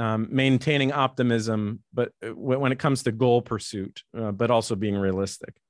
um, 0.00 0.28
maintaining 0.30 0.92
optimism, 0.92 1.80
but 1.92 2.12
uh, 2.24 2.34
when 2.34 2.72
it 2.72 2.78
comes 2.78 3.02
to 3.02 3.12
goal 3.12 3.42
pursuit, 3.42 4.02
uh, 4.18 4.32
but 4.32 4.50
also 4.50 4.74
being 4.74 4.96
realistic? 4.96 5.60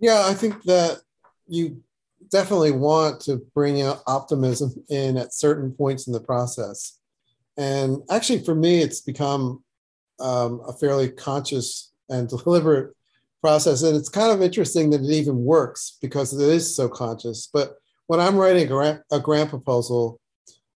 Yeah, 0.00 0.24
I 0.24 0.32
think 0.32 0.62
that 0.64 1.02
you 1.46 1.82
definitely 2.30 2.72
want 2.72 3.20
to 3.22 3.36
bring 3.54 3.82
out 3.82 4.02
optimism 4.06 4.72
in 4.88 5.18
at 5.18 5.34
certain 5.34 5.72
points 5.72 6.06
in 6.06 6.14
the 6.14 6.20
process. 6.20 6.98
And 7.58 7.98
actually, 8.10 8.44
for 8.44 8.54
me, 8.54 8.80
it's 8.80 9.02
become 9.02 9.62
um, 10.20 10.62
a 10.66 10.72
fairly 10.72 11.10
conscious 11.10 11.92
and 12.08 12.28
deliberate 12.44 12.94
process. 13.42 13.82
And 13.82 13.94
it's 13.94 14.08
kind 14.08 14.32
of 14.32 14.40
interesting 14.40 14.88
that 14.90 15.02
it 15.02 15.10
even 15.10 15.44
works 15.44 15.98
because 16.00 16.32
it 16.32 16.48
is 16.48 16.74
so 16.74 16.88
conscious. 16.88 17.48
But 17.52 17.74
when 18.06 18.20
I'm 18.20 18.36
writing 18.36 18.64
a 18.64 18.66
grant, 18.66 19.02
a 19.12 19.20
grant 19.20 19.50
proposal, 19.50 20.18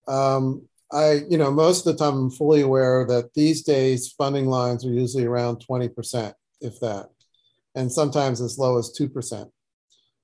um, 0.06 0.68
I, 0.92 1.20
you 1.28 1.38
know, 1.38 1.50
most 1.50 1.86
of 1.86 1.96
the 1.96 2.04
time 2.04 2.14
I'm 2.18 2.30
fully 2.30 2.62
aware 2.62 3.06
that 3.06 3.32
these 3.34 3.62
days 3.62 4.12
funding 4.12 4.46
lines 4.46 4.84
are 4.84 4.92
usually 4.92 5.24
around 5.24 5.64
20%, 5.66 6.32
if 6.60 6.80
that, 6.80 7.08
and 7.74 7.90
sometimes 7.90 8.40
as 8.40 8.58
low 8.58 8.78
as 8.78 8.92
2%. 8.98 9.50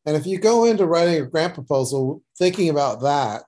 And 0.07 0.17
if 0.17 0.27
you 0.27 0.39
go 0.39 0.65
into 0.65 0.87
writing 0.87 1.21
a 1.23 1.27
grant 1.27 1.55
proposal 1.55 2.23
thinking 2.39 2.69
about 2.69 3.03
that, 3.03 3.43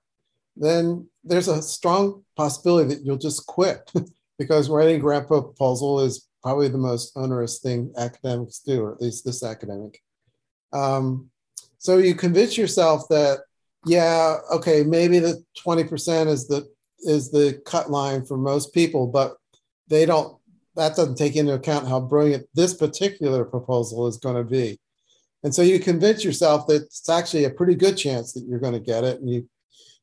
then 0.57 1.09
there's 1.25 1.49
a 1.49 1.63
strong 1.63 2.25
possibility 2.37 2.95
that 2.95 3.05
you'll 3.05 3.17
just 3.17 3.47
quit 3.47 3.91
because 4.39 4.69
writing 4.69 4.97
a 4.97 5.01
grant 5.01 5.29
proposal 5.29 6.01
is 6.01 6.29
probably 6.43 6.69
the 6.69 6.79
most 6.79 7.13
onerous 7.17 7.59
thing 7.59 7.93
academics 7.97 8.61
do, 8.61 8.83
or 8.83 8.93
at 8.93 9.01
least 9.01 9.25
this 9.25 9.43
academic. 9.43 10.01
Um, 10.73 11.31
so 11.79 11.99
you 11.99 12.15
convince 12.15 12.59
yourself 12.59 13.09
that, 13.09 13.41
yeah, 13.87 14.37
okay, 14.53 14.83
maybe 14.83 15.19
the 15.19 15.43
20% 15.65 16.27
is 16.27 16.49
the 16.49 16.69
is 17.01 17.31
the 17.31 17.61
cut 17.65 17.91
line 17.91 18.25
for 18.25 18.37
most 18.37 18.75
people, 18.75 19.07
but 19.07 19.37
they 19.89 20.07
don't. 20.07 20.37
That 20.77 20.95
doesn't 20.95 21.17
take 21.17 21.35
into 21.35 21.55
account 21.55 21.89
how 21.89 22.01
brilliant 22.01 22.47
this 22.55 22.75
particular 22.75 23.45
proposal 23.45 24.07
is 24.07 24.17
going 24.17 24.37
to 24.37 24.45
be, 24.45 24.79
and 25.43 25.55
so 25.55 25.63
you 25.63 25.81
convince 25.81 26.25
yourself 26.25 26.67
that 26.69 26.83
it's 26.83 27.09
actually 27.09 27.45
a 27.45 27.51
pretty 27.51 27.75
good 27.75 27.97
chance 27.97 28.33
that 28.33 28.45
you're 28.49 28.61
going 28.61 28.75
to 28.75 28.81
get 28.81 29.05
it, 29.05 29.21
and 29.21 29.29
you 29.29 29.49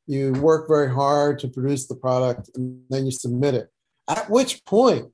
you 0.06 0.32
work 0.34 0.68
very 0.68 0.92
hard 0.92 1.38
to 1.40 1.48
produce 1.48 1.86
the 1.86 1.96
product, 1.96 2.50
and 2.56 2.82
then 2.90 3.06
you 3.06 3.12
submit 3.12 3.54
it. 3.54 3.68
At 4.08 4.30
which 4.30 4.64
point, 4.64 5.12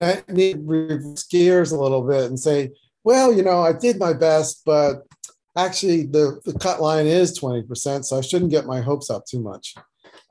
I 0.00 0.22
need 0.28 0.54
to 0.54 0.62
reverse 0.64 1.24
gears 1.24 1.72
a 1.72 1.80
little 1.80 2.02
bit 2.02 2.24
and 2.24 2.38
say, 2.38 2.70
well, 3.04 3.32
you 3.32 3.42
know, 3.42 3.62
I 3.62 3.72
did 3.72 3.98
my 3.98 4.12
best, 4.12 4.62
but 4.66 5.02
actually 5.56 6.06
the, 6.06 6.40
the 6.44 6.58
cut 6.58 6.80
line 6.80 7.06
is 7.06 7.38
20%, 7.38 8.04
so 8.04 8.18
I 8.18 8.20
shouldn't 8.20 8.50
get 8.50 8.66
my 8.66 8.80
hopes 8.80 9.08
up 9.10 9.24
too 9.26 9.40
much 9.40 9.74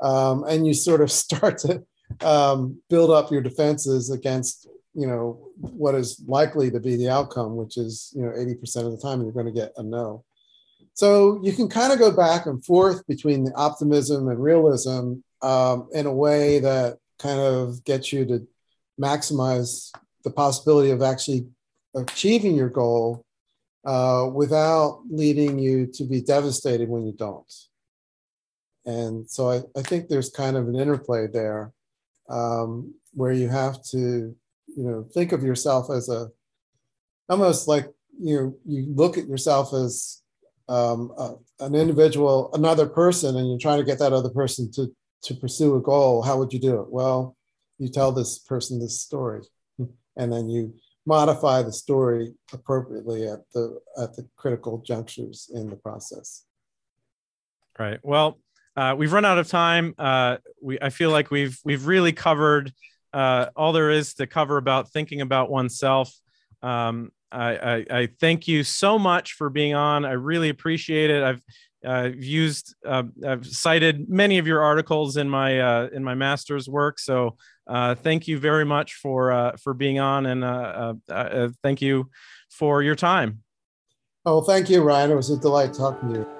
um, 0.01 0.43
and 0.43 0.65
you 0.65 0.73
sort 0.73 1.01
of 1.01 1.11
start 1.23 1.57
to 1.59 1.83
um, 2.21 2.81
build 2.89 3.11
up 3.11 3.31
your 3.31 3.41
defenses 3.41 4.09
against 4.09 4.67
you 4.93 5.05
know 5.05 5.39
what 5.55 5.93
is 5.93 6.21
likely 6.27 6.71
to 6.71 6.79
be 6.79 6.95
the 6.95 7.09
outcome, 7.09 7.55
which 7.55 7.77
is 7.77 8.11
you 8.15 8.23
know 8.23 8.31
80% 8.31 8.85
of 8.85 8.91
the 8.91 8.97
time 8.97 9.21
you're 9.21 9.31
going 9.31 9.45
to 9.45 9.51
get 9.51 9.73
a 9.77 9.83
no. 9.83 10.23
So 10.93 11.39
you 11.43 11.53
can 11.53 11.69
kind 11.69 11.93
of 11.93 11.99
go 11.99 12.11
back 12.11 12.47
and 12.47 12.63
forth 12.65 13.05
between 13.05 13.43
the 13.43 13.53
optimism 13.53 14.29
and 14.29 14.41
realism 14.41 15.17
um, 15.43 15.87
in 15.93 16.07
a 16.07 16.13
way 16.13 16.57
that 16.59 16.97
kind 17.19 17.39
of 17.39 17.83
gets 17.83 18.11
you 18.11 18.25
to 18.25 18.47
maximize 18.99 19.91
the 20.23 20.31
possibility 20.31 20.89
of 20.89 21.03
actually 21.03 21.47
achieving 21.95 22.55
your 22.55 22.69
goal 22.69 23.23
uh, 23.85 24.27
without 24.33 25.03
leading 25.09 25.59
you 25.59 25.87
to 25.93 26.03
be 26.03 26.21
devastated 26.21 26.89
when 26.89 27.05
you 27.05 27.13
don't. 27.13 27.53
And 28.87 29.29
so 29.29 29.51
I, 29.51 29.61
I 29.77 29.81
think 29.83 30.07
there's 30.07 30.29
kind 30.29 30.55
of 30.55 30.69
an 30.69 30.75
interplay 30.75 31.27
there 31.27 31.73
um, 32.29 32.95
where 33.13 33.33
you 33.33 33.49
have 33.49 33.83
to, 33.91 34.33
you 34.67 34.83
know, 34.83 35.05
think 35.13 35.33
of 35.33 35.43
yourself 35.43 35.91
as 35.91 36.07
a, 36.07 36.29
almost 37.27 37.67
like, 37.67 37.91
you 38.17 38.35
know, 38.35 38.55
you 38.65 38.93
look 38.95 39.17
at 39.17 39.27
yourself 39.27 39.73
as 39.73 40.21
um, 40.69 41.11
a, 41.17 41.33
an 41.59 41.75
individual, 41.75 42.49
another 42.53 42.87
person, 42.87 43.35
and 43.35 43.49
you're 43.49 43.59
trying 43.59 43.79
to 43.79 43.85
get 43.85 43.99
that 43.99 44.13
other 44.13 44.29
person 44.29 44.71
to, 44.71 44.87
to 45.23 45.35
pursue 45.35 45.75
a 45.75 45.81
goal. 45.81 46.21
How 46.21 46.37
would 46.37 46.53
you 46.53 46.59
do 46.59 46.79
it? 46.79 46.89
Well, 46.89 47.35
you 47.77 47.89
tell 47.89 48.13
this 48.13 48.39
person 48.39 48.79
this 48.79 49.01
story, 49.01 49.41
and 50.15 50.31
then 50.31 50.49
you 50.49 50.73
modify 51.05 51.61
the 51.61 51.73
story 51.73 52.33
appropriately 52.53 53.27
at 53.27 53.39
the 53.53 53.79
at 54.01 54.15
the 54.15 54.27
critical 54.35 54.79
junctures 54.85 55.49
in 55.53 55.69
the 55.69 55.75
process. 55.75 56.45
Right. 57.77 57.99
Well, 58.01 58.37
uh, 58.77 58.93
we've 58.95 59.11
run 59.11 59.25
out 59.25 59.39
of 59.39 59.47
time. 59.47 59.95
Uh, 59.97 60.37
we 60.61 60.77
I 60.79 60.91
feel 60.91 61.09
like 61.09 61.31
we've 61.31 61.59
we've 61.65 61.87
really 61.87 62.13
covered 62.13 62.71
uh, 63.11 63.47
all 63.55 63.73
there 63.73 63.89
is 63.89 64.13
to 64.15 64.27
cover 64.27 64.57
about 64.57 64.91
thinking 64.91 65.21
about 65.21 65.49
oneself. 65.49 66.13
Um, 66.61 67.11
I, 67.31 67.57
I, 67.57 67.85
I, 67.89 68.09
thank 68.19 68.47
you 68.47 68.63
so 68.63 68.97
much 68.97 69.33
for 69.33 69.49
being 69.49 69.73
on. 69.73 70.05
I 70.05 70.13
really 70.13 70.49
appreciate 70.49 71.09
it. 71.09 71.23
I've 71.23 71.43
uh, 71.85 72.09
used 72.15 72.75
uh, 72.85 73.03
I've 73.25 73.45
cited 73.45 74.09
many 74.09 74.37
of 74.37 74.47
your 74.47 74.61
articles 74.61 75.17
in 75.17 75.27
my 75.27 75.59
uh, 75.59 75.89
in 75.91 76.03
my 76.03 76.13
master's 76.13 76.69
work. 76.69 76.99
So 76.99 77.35
thank 77.67 78.27
you 78.27 78.37
very 78.37 78.65
much 78.65 78.93
for 78.93 79.53
for 79.61 79.73
being 79.73 79.99
on, 79.99 80.27
and 80.27 81.01
thank 81.63 81.81
you 81.81 82.09
for 82.51 82.83
your 82.83 82.95
time. 82.95 83.41
Oh, 84.23 84.41
thank 84.41 84.69
you, 84.69 84.83
Ryan. 84.83 85.11
It 85.11 85.15
was 85.15 85.31
a 85.31 85.37
delight 85.37 85.73
talking 85.73 86.13
to 86.13 86.19
you. 86.19 86.36